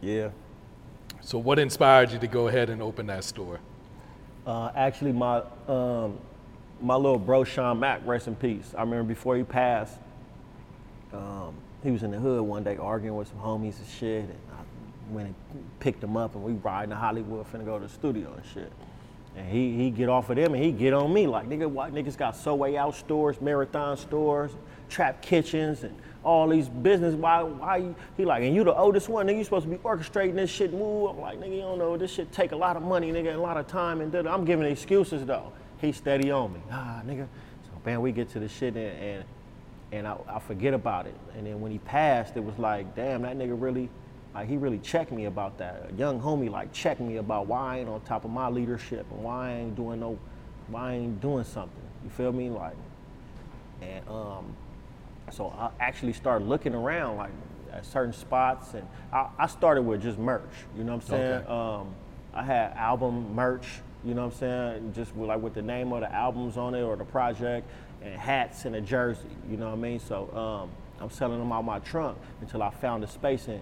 yeah. 0.01 0.29
So 1.21 1.39
what 1.39 1.59
inspired 1.59 2.13
you 2.13 2.21
to 2.21 2.29
go 2.29 2.47
ahead 2.47 2.71
and 2.71 2.81
open 2.81 3.09
that 3.09 3.25
store? 3.25 3.59
Uh, 4.47 4.71
actually, 4.77 5.11
my 5.11 5.43
um, 5.67 6.19
my 6.81 6.95
little 6.95 7.19
bro 7.19 7.43
Sean 7.43 7.81
Mack, 7.81 8.01
rest 8.07 8.29
in 8.29 8.37
peace. 8.37 8.75
I 8.79 8.83
remember 8.83 9.03
before 9.03 9.37
he 9.37 9.43
passed, 9.43 9.99
um, 11.13 11.53
he 11.83 11.91
was 11.91 12.05
in 12.05 12.13
the 12.13 12.19
hood 12.19 12.43
one 12.43 12.63
day 12.63 12.77
arguing 12.77 13.17
with 13.17 13.27
some 13.27 13.39
homies 13.39 13.79
and 13.79 13.89
shit, 13.89 14.23
and 14.23 14.39
I 14.53 14.63
went 15.11 15.29
and 15.29 15.35
picked 15.81 16.03
him 16.03 16.17
up, 16.17 16.35
and 16.35 16.45
we 16.45 16.53
riding 16.53 16.91
to 16.91 16.97
Hollywood, 16.97 17.47
finna 17.53 17.65
go 17.65 17.79
to 17.79 17.87
the 17.87 17.93
studio 17.93 18.33
and 18.35 18.45
shit. 18.53 18.73
And 19.37 19.49
he 19.49 19.77
he 19.77 19.91
get 19.91 20.09
off 20.09 20.31
of 20.31 20.37
them, 20.37 20.55
and 20.55 20.63
he 20.63 20.73
get 20.73 20.93
on 20.93 21.13
me 21.13 21.27
like 21.27 21.49
nigga, 21.49 21.69
why 21.69 21.91
niggas 21.91 22.17
got 22.17 22.37
so 22.37 22.55
way 22.55 22.77
out 22.77 22.97
stores, 22.97 23.41
marathon 23.41 23.97
stores, 23.97 24.53
trap 24.89 25.23
kitchens, 25.23 25.85
and 25.85 25.97
all 26.25 26.49
these 26.49 26.69
business. 26.69 27.15
Why 27.15 27.43
why 27.43 27.95
he 28.17 28.25
like, 28.25 28.43
and 28.43 28.55
you 28.55 28.65
the 28.65 28.75
oldest 28.75 29.09
one, 29.09 29.27
nigga, 29.27 29.39
you 29.39 29.45
supposed 29.45 29.67
to 29.67 29.71
be 29.71 29.79
orchestrating 29.79 30.35
this 30.35 30.51
shit 30.51 30.73
move. 30.73 31.11
I'm 31.11 31.21
like, 31.21 31.39
nigga, 31.39 31.55
you 31.55 31.61
don't 31.61 31.79
know 31.79 31.97
this 31.97 32.13
shit 32.13 32.33
take 32.33 32.53
a 32.53 32.57
lot 32.57 32.77
of 32.77 32.83
money, 32.83 33.13
nigga, 33.13 33.29
and 33.29 33.39
a 33.39 33.41
lot 33.41 33.57
of 33.57 33.67
time, 33.67 34.01
and 34.01 34.11
da-da." 34.11 34.33
I'm 34.33 34.45
giving 34.45 34.67
excuses 34.67 35.25
though. 35.25 35.53
He 35.81 35.93
steady 35.93 36.31
on 36.31 36.53
me, 36.55 36.61
ah, 36.73 37.03
nigga. 37.07 37.29
So 37.65 37.71
man, 37.85 38.01
we 38.01 38.13
get 38.13 38.29
to 38.31 38.41
the 38.41 38.49
shit 38.49 38.77
and. 38.77 38.99
and 39.03 39.25
and 39.93 40.07
I, 40.07 40.17
I 40.29 40.39
forget 40.39 40.75
about 40.75 41.07
it. 41.07 41.15
And 41.37 41.47
then 41.47 41.61
when 41.61 41.73
he 41.73 41.79
passed, 41.79 42.37
it 42.37 42.45
was 42.45 42.59
like, 42.59 42.95
damn, 42.95 43.23
that 43.23 43.37
nigga 43.39 43.61
really, 43.61 43.89
like 44.35 44.49
he 44.49 44.57
really 44.57 44.79
checked 44.79 45.11
me 45.13 45.25
about 45.25 45.59
that. 45.59 45.91
A 45.91 45.95
young 45.95 46.21
homie 46.21 46.51
like 46.51 46.73
checked 46.73 47.01
me 47.01 47.17
about 47.17 47.47
why 47.47 47.77
I 47.77 47.79
ain't 47.81 47.89
on 47.89 48.01
top 48.03 48.25
of 48.25 48.31
my 48.31 48.49
leadership 48.49 49.07
and 49.11 49.23
why 49.23 49.51
I 49.51 49.53
ain't 49.55 49.77
doing 49.77 50.01
no, 50.01 50.19
why 50.69 50.93
I 50.93 50.95
ain't 50.95 51.21
doing 51.21 51.45
something. 51.45 51.83
You 52.05 52.11
feel 52.11 52.33
me? 52.33 52.51
Like, 52.51 52.77
and 53.81 54.09
um, 54.09 54.57
so 55.31 55.49
I 55.49 55.71
actually 55.81 56.13
started 56.13 56.47
looking 56.47 56.75
around 56.75 57.17
like 57.17 57.31
at 57.73 57.85
certain 57.85 58.13
spots, 58.13 58.75
and 58.75 58.87
I, 59.13 59.29
I 59.39 59.47
started 59.47 59.83
with 59.83 60.03
just 60.03 60.19
merch. 60.19 60.43
You 60.77 60.85
know 60.85 60.95
what 60.95 61.05
I'm 61.05 61.09
saying? 61.09 61.33
Okay. 61.33 61.47
Um, 61.47 61.95
I 62.35 62.43
had 62.43 62.73
album 62.73 63.35
merch. 63.35 63.67
You 64.05 64.15
know 64.15 64.27
what 64.27 64.35
I'm 64.35 64.39
saying? 64.39 64.93
Just 64.95 65.15
with, 65.17 65.29
like 65.29 65.43
with 65.43 65.55
the 65.55 65.63
name 65.63 65.93
of 65.93 66.01
the 66.01 66.13
albums 66.13 66.57
on 66.57 66.75
it 66.75 66.83
or 66.83 66.97
the 66.97 67.05
project, 67.05 67.69
and 68.03 68.15
hats 68.15 68.65
and 68.65 68.77
a 68.77 68.81
jersey. 68.81 69.29
You 69.51 69.57
know 69.57 69.67
what 69.67 69.79
I 69.79 69.81
mean? 69.81 69.99
So 69.99 70.31
um, 70.37 70.71
I'm 71.01 71.11
selling 71.11 71.39
them 71.39 71.53
out 71.53 71.65
my 71.65 71.79
trunk 71.81 72.19
until 72.41 72.63
I 72.63 72.71
found 72.71 73.05
a 73.05 73.09
space 73.09 73.49
in, 73.49 73.61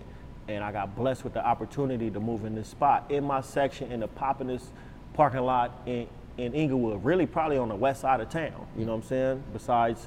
and 0.49 0.63
I 0.63 0.73
got 0.73 0.95
blessed 0.95 1.25
with 1.25 1.35
the 1.35 1.45
opportunity 1.45 2.11
to 2.11 2.21
move 2.21 2.45
in 2.45 2.55
this 2.55 2.69
spot 2.69 3.11
in 3.11 3.25
my 3.25 3.41
section 3.41 3.91
in 3.91 4.01
the 4.01 4.09
poppinest 4.09 4.67
parking 5.15 5.41
lot 5.41 5.83
in 5.87 6.07
in 6.39 6.53
Inglewood. 6.53 7.05
Really, 7.05 7.27
probably 7.27 7.59
on 7.59 7.69
the 7.69 7.75
west 7.75 8.03
side 8.03 8.21
of 8.21 8.29
town. 8.29 8.67
You 8.77 8.85
know 8.85 8.93
what 8.93 9.05
I'm 9.05 9.09
saying? 9.09 9.43
Besides 9.53 10.07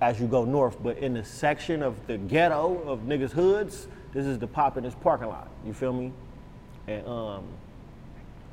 as 0.00 0.20
you 0.20 0.26
go 0.26 0.44
north, 0.44 0.82
but 0.82 0.98
in 0.98 1.14
the 1.14 1.24
section 1.24 1.82
of 1.82 2.06
the 2.06 2.18
ghetto 2.18 2.82
of 2.86 3.00
niggas' 3.00 3.30
hoods, 3.30 3.86
this 4.12 4.26
is 4.26 4.38
the 4.38 4.48
poppinest 4.48 5.00
parking 5.00 5.28
lot. 5.28 5.48
You 5.64 5.72
feel 5.72 5.92
me? 5.92 6.12
And 6.88 7.06
um, 7.06 7.44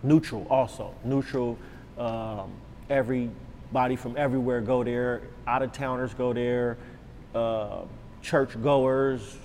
neutral 0.04 0.46
also. 0.50 0.94
Neutral. 1.04 1.58
Um, 1.98 2.52
everybody 2.90 3.96
from 3.96 4.16
everywhere 4.16 4.62
go 4.62 4.84
there. 4.84 5.24
Out 5.48 5.64
of 5.64 5.72
towners 5.72 6.14
go 6.14 6.34
there. 6.34 6.78
Uh, 7.34 7.82
church 8.22 8.62
goers, 8.62 9.38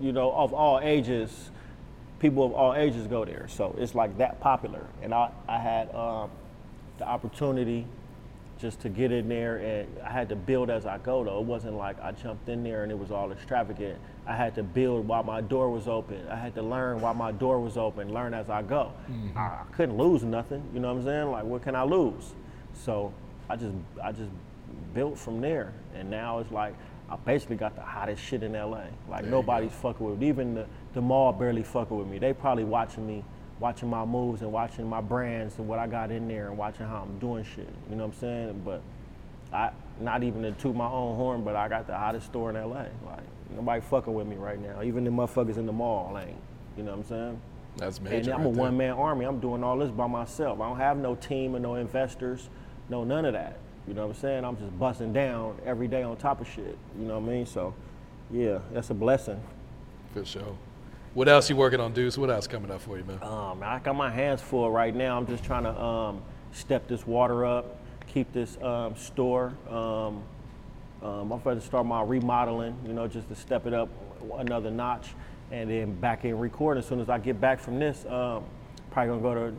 you 0.00 0.12
know, 0.12 0.32
of 0.32 0.52
all 0.52 0.80
ages. 0.80 1.50
People 2.20 2.44
of 2.44 2.52
all 2.52 2.74
ages 2.74 3.06
go 3.06 3.24
there. 3.24 3.46
So 3.48 3.76
it's 3.78 3.94
like 3.94 4.18
that 4.18 4.40
popular. 4.40 4.84
And 5.02 5.14
I, 5.14 5.30
I 5.48 5.58
had 5.58 5.94
um, 5.94 6.30
the 6.98 7.06
opportunity 7.06 7.86
just 8.60 8.80
to 8.80 8.88
get 8.88 9.12
in 9.12 9.28
there 9.28 9.58
and 9.58 9.88
I 10.04 10.10
had 10.10 10.28
to 10.30 10.36
build 10.36 10.68
as 10.68 10.84
I 10.84 10.98
go 10.98 11.22
though. 11.22 11.38
It 11.38 11.44
wasn't 11.44 11.74
like 11.76 11.96
I 12.02 12.10
jumped 12.10 12.48
in 12.48 12.64
there 12.64 12.82
and 12.82 12.90
it 12.90 12.98
was 12.98 13.10
all 13.12 13.30
extravagant. 13.30 13.98
I 14.26 14.34
had 14.34 14.54
to 14.56 14.62
build 14.64 15.06
while 15.06 15.22
my 15.22 15.40
door 15.40 15.70
was 15.70 15.86
open. 15.86 16.26
I 16.28 16.34
had 16.34 16.54
to 16.56 16.62
learn 16.62 17.00
while 17.00 17.14
my 17.14 17.30
door 17.30 17.60
was 17.60 17.76
open, 17.76 18.12
learn 18.12 18.34
as 18.34 18.50
I 18.50 18.62
go. 18.62 18.92
I, 19.36 19.40
I 19.40 19.62
couldn't 19.72 19.96
lose 19.96 20.24
nothing, 20.24 20.62
you 20.74 20.80
know 20.80 20.88
what 20.88 20.98
I'm 20.98 21.04
saying? 21.04 21.30
Like 21.30 21.44
what 21.44 21.62
can 21.62 21.76
I 21.76 21.84
lose? 21.84 22.34
So 22.74 23.12
I 23.48 23.54
just 23.54 23.74
I 24.02 24.10
just 24.10 24.30
built 24.92 25.16
from 25.18 25.40
there. 25.40 25.72
And 25.94 26.10
now 26.10 26.40
it's 26.40 26.50
like 26.50 26.74
I 27.10 27.16
basically 27.16 27.56
got 27.56 27.74
the 27.74 27.82
hottest 27.82 28.22
shit 28.22 28.42
in 28.42 28.52
LA. 28.52 28.84
Like 29.08 29.24
nobody's 29.24 29.72
fucking 29.72 30.04
with 30.04 30.18
me. 30.18 30.28
Even 30.28 30.54
the, 30.54 30.66
the 30.92 31.00
mall 31.00 31.32
barely 31.32 31.62
fucking 31.62 31.96
with 31.96 32.06
me. 32.06 32.18
They 32.18 32.32
probably 32.32 32.64
watching 32.64 33.06
me 33.06 33.24
watching 33.60 33.88
my 33.88 34.04
moves 34.04 34.42
and 34.42 34.52
watching 34.52 34.88
my 34.88 35.00
brands 35.00 35.58
and 35.58 35.66
what 35.66 35.78
I 35.78 35.86
got 35.86 36.10
in 36.10 36.28
there 36.28 36.48
and 36.48 36.56
watching 36.56 36.86
how 36.86 37.02
I'm 37.02 37.18
doing 37.18 37.44
shit. 37.44 37.68
You 37.90 37.96
know 37.96 38.06
what 38.06 38.14
I'm 38.14 38.20
saying? 38.20 38.62
But 38.64 38.82
I 39.52 39.70
not 40.00 40.22
even 40.22 40.42
to 40.42 40.52
toot 40.52 40.76
my 40.76 40.86
own 40.86 41.16
horn, 41.16 41.42
but 41.42 41.56
I 41.56 41.68
got 41.68 41.86
the 41.86 41.96
hottest 41.96 42.26
store 42.26 42.50
in 42.50 42.56
LA. 42.56 42.86
Like 43.04 43.24
nobody 43.54 43.80
fucking 43.80 44.12
with 44.12 44.26
me 44.26 44.36
right 44.36 44.60
now. 44.60 44.82
Even 44.82 45.04
the 45.04 45.10
motherfuckers 45.10 45.56
in 45.56 45.66
the 45.66 45.72
mall 45.72 46.16
ain't. 46.18 46.36
You 46.76 46.84
know 46.84 46.92
what 46.92 46.98
I'm 46.98 47.04
saying? 47.04 47.40
That's 47.76 48.00
major. 48.00 48.32
And. 48.32 48.40
I'm 48.40 48.46
right 48.46 48.56
a 48.56 48.60
one 48.60 48.76
man 48.76 48.92
army. 48.92 49.24
I'm 49.24 49.40
doing 49.40 49.64
all 49.64 49.78
this 49.78 49.90
by 49.90 50.06
myself. 50.06 50.60
I 50.60 50.68
don't 50.68 50.78
have 50.78 50.98
no 50.98 51.14
team 51.14 51.54
and 51.54 51.62
no 51.62 51.76
investors, 51.76 52.48
no 52.88 53.04
none 53.04 53.24
of 53.24 53.32
that. 53.32 53.58
You 53.88 53.94
know 53.94 54.06
what 54.06 54.16
I'm 54.16 54.20
saying? 54.20 54.44
I'm 54.44 54.56
just 54.58 54.78
busting 54.78 55.14
down 55.14 55.58
every 55.64 55.88
day 55.88 56.02
on 56.02 56.16
top 56.18 56.42
of 56.42 56.46
shit. 56.46 56.76
You 56.98 57.06
know 57.06 57.18
what 57.18 57.30
I 57.30 57.32
mean? 57.32 57.46
So, 57.46 57.74
yeah, 58.30 58.58
that's 58.70 58.90
a 58.90 58.94
blessing. 58.94 59.40
For 60.12 60.26
sure. 60.26 60.56
What 61.14 61.26
else 61.26 61.48
you 61.48 61.56
working 61.56 61.80
on, 61.80 61.94
Deuce? 61.94 62.18
What 62.18 62.28
else 62.28 62.46
coming 62.46 62.70
up 62.70 62.82
for 62.82 62.98
you, 62.98 63.04
man? 63.04 63.18
Um, 63.22 63.62
I 63.62 63.78
got 63.78 63.96
my 63.96 64.10
hands 64.10 64.42
full 64.42 64.70
right 64.70 64.94
now. 64.94 65.16
I'm 65.16 65.26
just 65.26 65.42
trying 65.42 65.64
to 65.64 65.82
um, 65.82 66.22
step 66.52 66.86
this 66.86 67.06
water 67.06 67.46
up, 67.46 67.80
keep 68.06 68.30
this 68.34 68.58
um, 68.60 68.94
store. 68.94 69.54
Um, 69.70 70.22
um, 71.02 71.32
I'm 71.32 71.32
about 71.32 71.54
to 71.54 71.60
start 71.62 71.86
my 71.86 72.02
remodeling, 72.02 72.76
you 72.86 72.92
know, 72.92 73.08
just 73.08 73.28
to 73.30 73.34
step 73.34 73.66
it 73.66 73.72
up 73.72 73.88
another 74.36 74.70
notch, 74.70 75.08
and 75.50 75.70
then 75.70 75.94
back 75.94 76.26
in 76.26 76.38
recording. 76.38 76.82
As 76.82 76.86
soon 76.86 77.00
as 77.00 77.08
I 77.08 77.18
get 77.18 77.40
back 77.40 77.58
from 77.58 77.78
this, 77.78 78.04
um, 78.04 78.44
probably 78.90 79.08
gonna 79.08 79.22
go 79.22 79.34
to. 79.34 79.56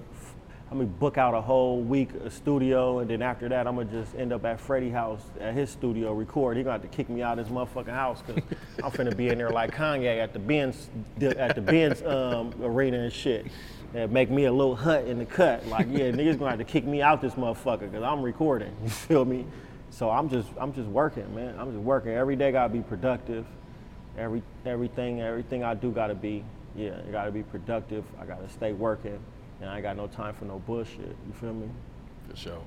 I'm 0.71 0.77
gonna 0.77 0.85
book 0.85 1.17
out 1.17 1.33
a 1.33 1.41
whole 1.41 1.81
week 1.81 2.13
of 2.13 2.31
studio, 2.31 2.99
and 2.99 3.09
then 3.09 3.23
after 3.23 3.49
that, 3.49 3.65
I'm 3.65 3.75
gonna 3.75 3.89
just 3.89 4.13
end 4.13 4.31
up 4.31 4.45
at 4.45 4.59
Freddie 4.59 4.91
house 4.91 5.23
at 5.39 5.55
his 5.55 5.71
studio 5.71 6.13
record. 6.13 6.57
He 6.57 6.63
gonna 6.63 6.73
have 6.73 6.83
to 6.83 6.87
kick 6.87 7.09
me 7.09 7.23
out 7.23 7.39
of 7.39 7.47
his 7.47 7.55
motherfucking 7.55 7.87
house 7.87 8.21
because 8.21 8.43
I'm 8.83 8.91
finna 8.91 9.17
be 9.17 9.29
in 9.29 9.39
there 9.39 9.49
like 9.49 9.73
Kanye 9.73 10.21
at 10.21 10.31
the 10.31 10.37
Benz 10.37 10.91
at 11.21 11.55
the 11.55 11.61
Benz 11.61 12.03
um, 12.03 12.53
arena 12.61 12.99
and 12.99 13.11
shit. 13.13 13.47
And 13.95 14.11
make 14.11 14.29
me 14.29 14.45
a 14.45 14.51
little 14.53 14.75
hut 14.75 15.05
in 15.05 15.17
the 15.17 15.25
cut. 15.25 15.65
Like, 15.65 15.87
yeah, 15.89 16.01
niggas 16.11 16.37
gonna 16.37 16.51
have 16.51 16.59
to 16.59 16.65
kick 16.65 16.85
me 16.85 17.01
out 17.01 17.19
this 17.19 17.33
motherfucker 17.33 17.91
because 17.91 18.03
I'm 18.03 18.21
recording. 18.21 18.75
You 18.83 18.89
feel 18.89 19.25
me? 19.25 19.45
So 19.89 20.11
I'm 20.11 20.29
just 20.29 20.49
I'm 20.59 20.71
just 20.73 20.87
working, 20.87 21.33
man. 21.33 21.55
I'm 21.57 21.71
just 21.71 21.83
working. 21.83 22.11
Every 22.11 22.35
day 22.35 22.51
gotta 22.51 22.71
be 22.71 22.81
productive. 22.81 23.47
Every 24.19 24.43
everything 24.67 25.19
everything 25.21 25.63
I 25.63 25.73
do 25.73 25.89
gotta 25.89 26.13
be 26.13 26.43
yeah, 26.75 26.99
gotta 27.11 27.31
be 27.31 27.41
productive. 27.41 28.03
I 28.21 28.25
gotta 28.25 28.47
stay 28.49 28.73
working, 28.73 29.19
and 29.61 29.69
I 29.69 29.75
ain't 29.75 29.83
got 29.83 29.97
no 29.97 30.07
time 30.07 30.33
for 30.33 30.45
no 30.45 30.59
bullshit. 30.59 30.99
You 30.99 31.33
feel 31.39 31.53
me? 31.53 31.69
For 32.29 32.35
sure. 32.35 32.61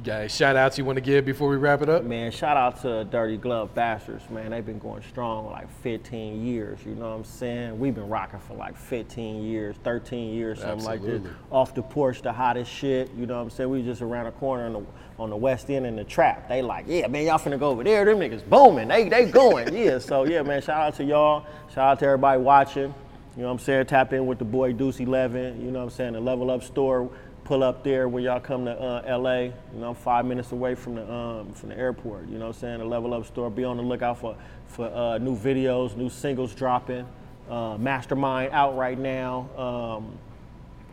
You 0.00 0.06
got 0.06 0.20
any 0.20 0.28
shout 0.30 0.56
outs 0.56 0.78
you 0.78 0.84
want 0.86 0.96
to 0.96 1.02
give 1.02 1.26
before 1.26 1.50
we 1.50 1.58
wrap 1.58 1.82
it 1.82 1.90
up? 1.90 2.04
Man, 2.04 2.32
shout 2.32 2.56
out 2.56 2.80
to 2.82 3.04
Dirty 3.04 3.36
Glove 3.36 3.74
Bastards, 3.74 4.30
man. 4.30 4.50
They've 4.50 4.64
been 4.64 4.78
going 4.78 5.02
strong 5.02 5.50
like 5.50 5.70
15 5.82 6.42
years, 6.42 6.78
you 6.86 6.94
know 6.94 7.10
what 7.10 7.16
I'm 7.16 7.24
saying? 7.24 7.78
We've 7.78 7.94
been 7.94 8.08
rocking 8.08 8.40
for 8.40 8.54
like 8.54 8.78
15 8.78 9.42
years, 9.44 9.76
13 9.84 10.32
years, 10.32 10.60
something 10.60 10.86
like 10.86 11.00
Absolutely. 11.00 11.28
this. 11.28 11.38
Off 11.50 11.74
the 11.74 11.82
porch, 11.82 12.22
the 12.22 12.32
hottest 12.32 12.72
shit, 12.72 13.10
you 13.14 13.26
know 13.26 13.36
what 13.36 13.42
I'm 13.42 13.50
saying? 13.50 13.68
We 13.68 13.82
just 13.82 14.00
around 14.00 14.24
the 14.24 14.32
corner 14.32 14.64
on 14.64 14.72
the, 14.72 14.86
on 15.18 15.28
the 15.28 15.36
west 15.36 15.68
end 15.68 15.84
in 15.84 15.96
the 15.96 16.04
trap. 16.04 16.48
They 16.48 16.62
like, 16.62 16.86
yeah, 16.88 17.06
man, 17.06 17.26
y'all 17.26 17.38
finna 17.38 17.58
go 17.58 17.68
over 17.68 17.84
there. 17.84 18.06
Them 18.06 18.20
niggas 18.20 18.48
booming. 18.48 18.88
They, 18.88 19.06
they 19.10 19.26
going. 19.26 19.76
yeah, 19.76 19.98
so 19.98 20.24
yeah, 20.24 20.40
man, 20.40 20.62
shout 20.62 20.80
out 20.80 20.94
to 20.94 21.04
y'all. 21.04 21.44
Shout 21.74 21.92
out 21.92 21.98
to 21.98 22.06
everybody 22.06 22.40
watching. 22.40 22.94
You 23.36 23.42
know 23.42 23.48
what 23.48 23.52
I'm 23.54 23.58
saying? 23.60 23.86
Tap 23.86 24.12
in 24.12 24.26
with 24.26 24.38
the 24.38 24.44
boy 24.44 24.72
Deuce 24.72 24.98
11. 24.98 25.64
You 25.64 25.70
know 25.70 25.78
what 25.78 25.84
I'm 25.84 25.90
saying? 25.90 26.12
The 26.14 26.20
Level 26.20 26.50
Up 26.50 26.62
store. 26.62 27.10
Pull 27.44 27.62
up 27.64 27.82
there 27.82 28.08
when 28.08 28.22
y'all 28.22 28.38
come 28.38 28.64
to 28.64 28.72
uh, 28.72 29.18
LA. 29.18 29.38
You 29.40 29.52
know, 29.74 29.88
I'm 29.88 29.94
five 29.94 30.24
minutes 30.24 30.52
away 30.52 30.74
from 30.74 30.96
the 30.96 31.12
um, 31.12 31.52
from 31.52 31.70
the 31.70 31.78
airport. 31.78 32.28
You 32.28 32.38
know 32.38 32.46
what 32.46 32.54
I'm 32.56 32.60
saying? 32.60 32.78
The 32.78 32.84
Level 32.84 33.14
Up 33.14 33.26
store. 33.26 33.50
Be 33.50 33.64
on 33.64 33.76
the 33.76 33.82
lookout 33.82 34.18
for 34.18 34.36
for 34.68 34.86
uh, 34.86 35.18
new 35.18 35.36
videos, 35.36 35.96
new 35.96 36.10
singles 36.10 36.54
dropping. 36.54 37.06
Uh, 37.48 37.76
Mastermind 37.78 38.52
out 38.52 38.76
right 38.76 38.98
now. 38.98 39.48
Um, 39.56 40.12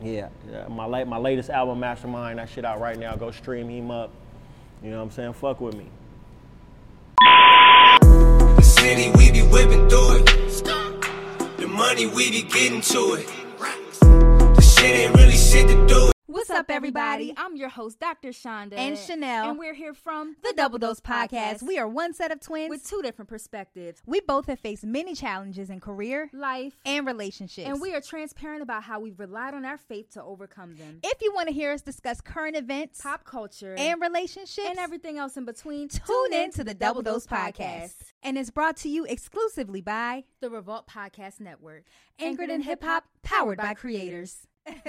yeah, 0.01 0.29
yeah, 0.49 0.67
my 0.67 0.85
late 0.85 1.05
my 1.05 1.17
latest 1.17 1.49
album, 1.49 1.79
Mastermind. 1.79 2.39
That 2.39 2.49
shit 2.49 2.65
out 2.65 2.79
right 2.79 2.97
now. 2.97 3.15
Go 3.15 3.29
stream 3.29 3.69
him 3.69 3.91
up. 3.91 4.11
You 4.81 4.91
know 4.91 4.97
what 4.97 5.03
I'm 5.03 5.11
saying? 5.11 5.33
Fuck 5.33 5.61
with 5.61 5.75
me. 5.75 5.87
The 7.19 8.61
city 8.61 9.11
get 9.11 9.71
into 9.71 10.23
it. 10.23 10.96
Money 11.67 12.05
we 12.07 12.31
be 12.31 12.41
getting 12.43 12.81
to 12.81 13.13
it. 13.15 13.27
This 14.55 14.75
shit 14.75 14.85
ain't 14.85 15.15
really 15.15 15.37
shit 15.37 15.67
to 15.67 15.87
do 15.87 16.16
What's 16.57 16.71
up, 16.71 16.75
everybody? 16.75 17.35
I'm 17.37 17.55
your 17.55 17.69
host, 17.69 17.99
Dr. 17.99 18.29
Shonda. 18.29 18.73
And 18.73 18.97
Chanel. 18.97 19.51
And 19.51 19.59
we're 19.59 19.75
here 19.75 19.93
from 19.93 20.35
The 20.41 20.55
Double 20.57 20.79
Dose 20.79 20.99
Podcast. 20.99 21.61
We 21.61 21.77
are 21.77 21.87
one 21.87 22.15
set 22.15 22.31
of 22.31 22.39
twins 22.39 22.71
with 22.71 22.83
two 22.83 22.99
different 23.03 23.29
perspectives. 23.29 24.01
We 24.07 24.21
both 24.21 24.47
have 24.47 24.59
faced 24.59 24.83
many 24.83 25.13
challenges 25.13 25.69
in 25.69 25.79
career, 25.79 26.31
life, 26.33 26.73
and 26.83 27.05
relationships. 27.05 27.67
And 27.67 27.79
we 27.79 27.93
are 27.93 28.01
transparent 28.01 28.63
about 28.63 28.81
how 28.81 28.99
we've 28.99 29.19
relied 29.19 29.53
on 29.53 29.65
our 29.65 29.77
faith 29.77 30.09
to 30.13 30.23
overcome 30.23 30.75
them. 30.77 30.99
If 31.03 31.21
you 31.21 31.31
want 31.31 31.47
to 31.47 31.53
hear 31.53 31.73
us 31.73 31.83
discuss 31.83 32.21
current 32.21 32.55
events, 32.55 33.01
pop 33.01 33.23
culture, 33.23 33.75
and 33.77 34.01
relationships, 34.01 34.67
and 34.67 34.79
everything 34.79 35.19
else 35.19 35.37
in 35.37 35.45
between, 35.45 35.89
tune, 35.89 36.01
tune 36.07 36.33
in 36.33 36.49
to 36.53 36.63
the 36.63 36.73
Double 36.73 37.03
Dose 37.03 37.27
Podcast. 37.27 37.93
And 38.23 38.35
it's 38.35 38.49
brought 38.49 38.77
to 38.77 38.89
you 38.89 39.05
exclusively 39.05 39.81
by 39.81 40.23
the 40.41 40.49
Revolt 40.49 40.87
Podcast 40.87 41.39
Network, 41.39 41.83
anchored 42.17 42.49
in 42.49 42.61
hip 42.61 42.83
hop, 42.83 43.03
powered 43.21 43.59
by 43.59 43.75
creators. 43.75 44.47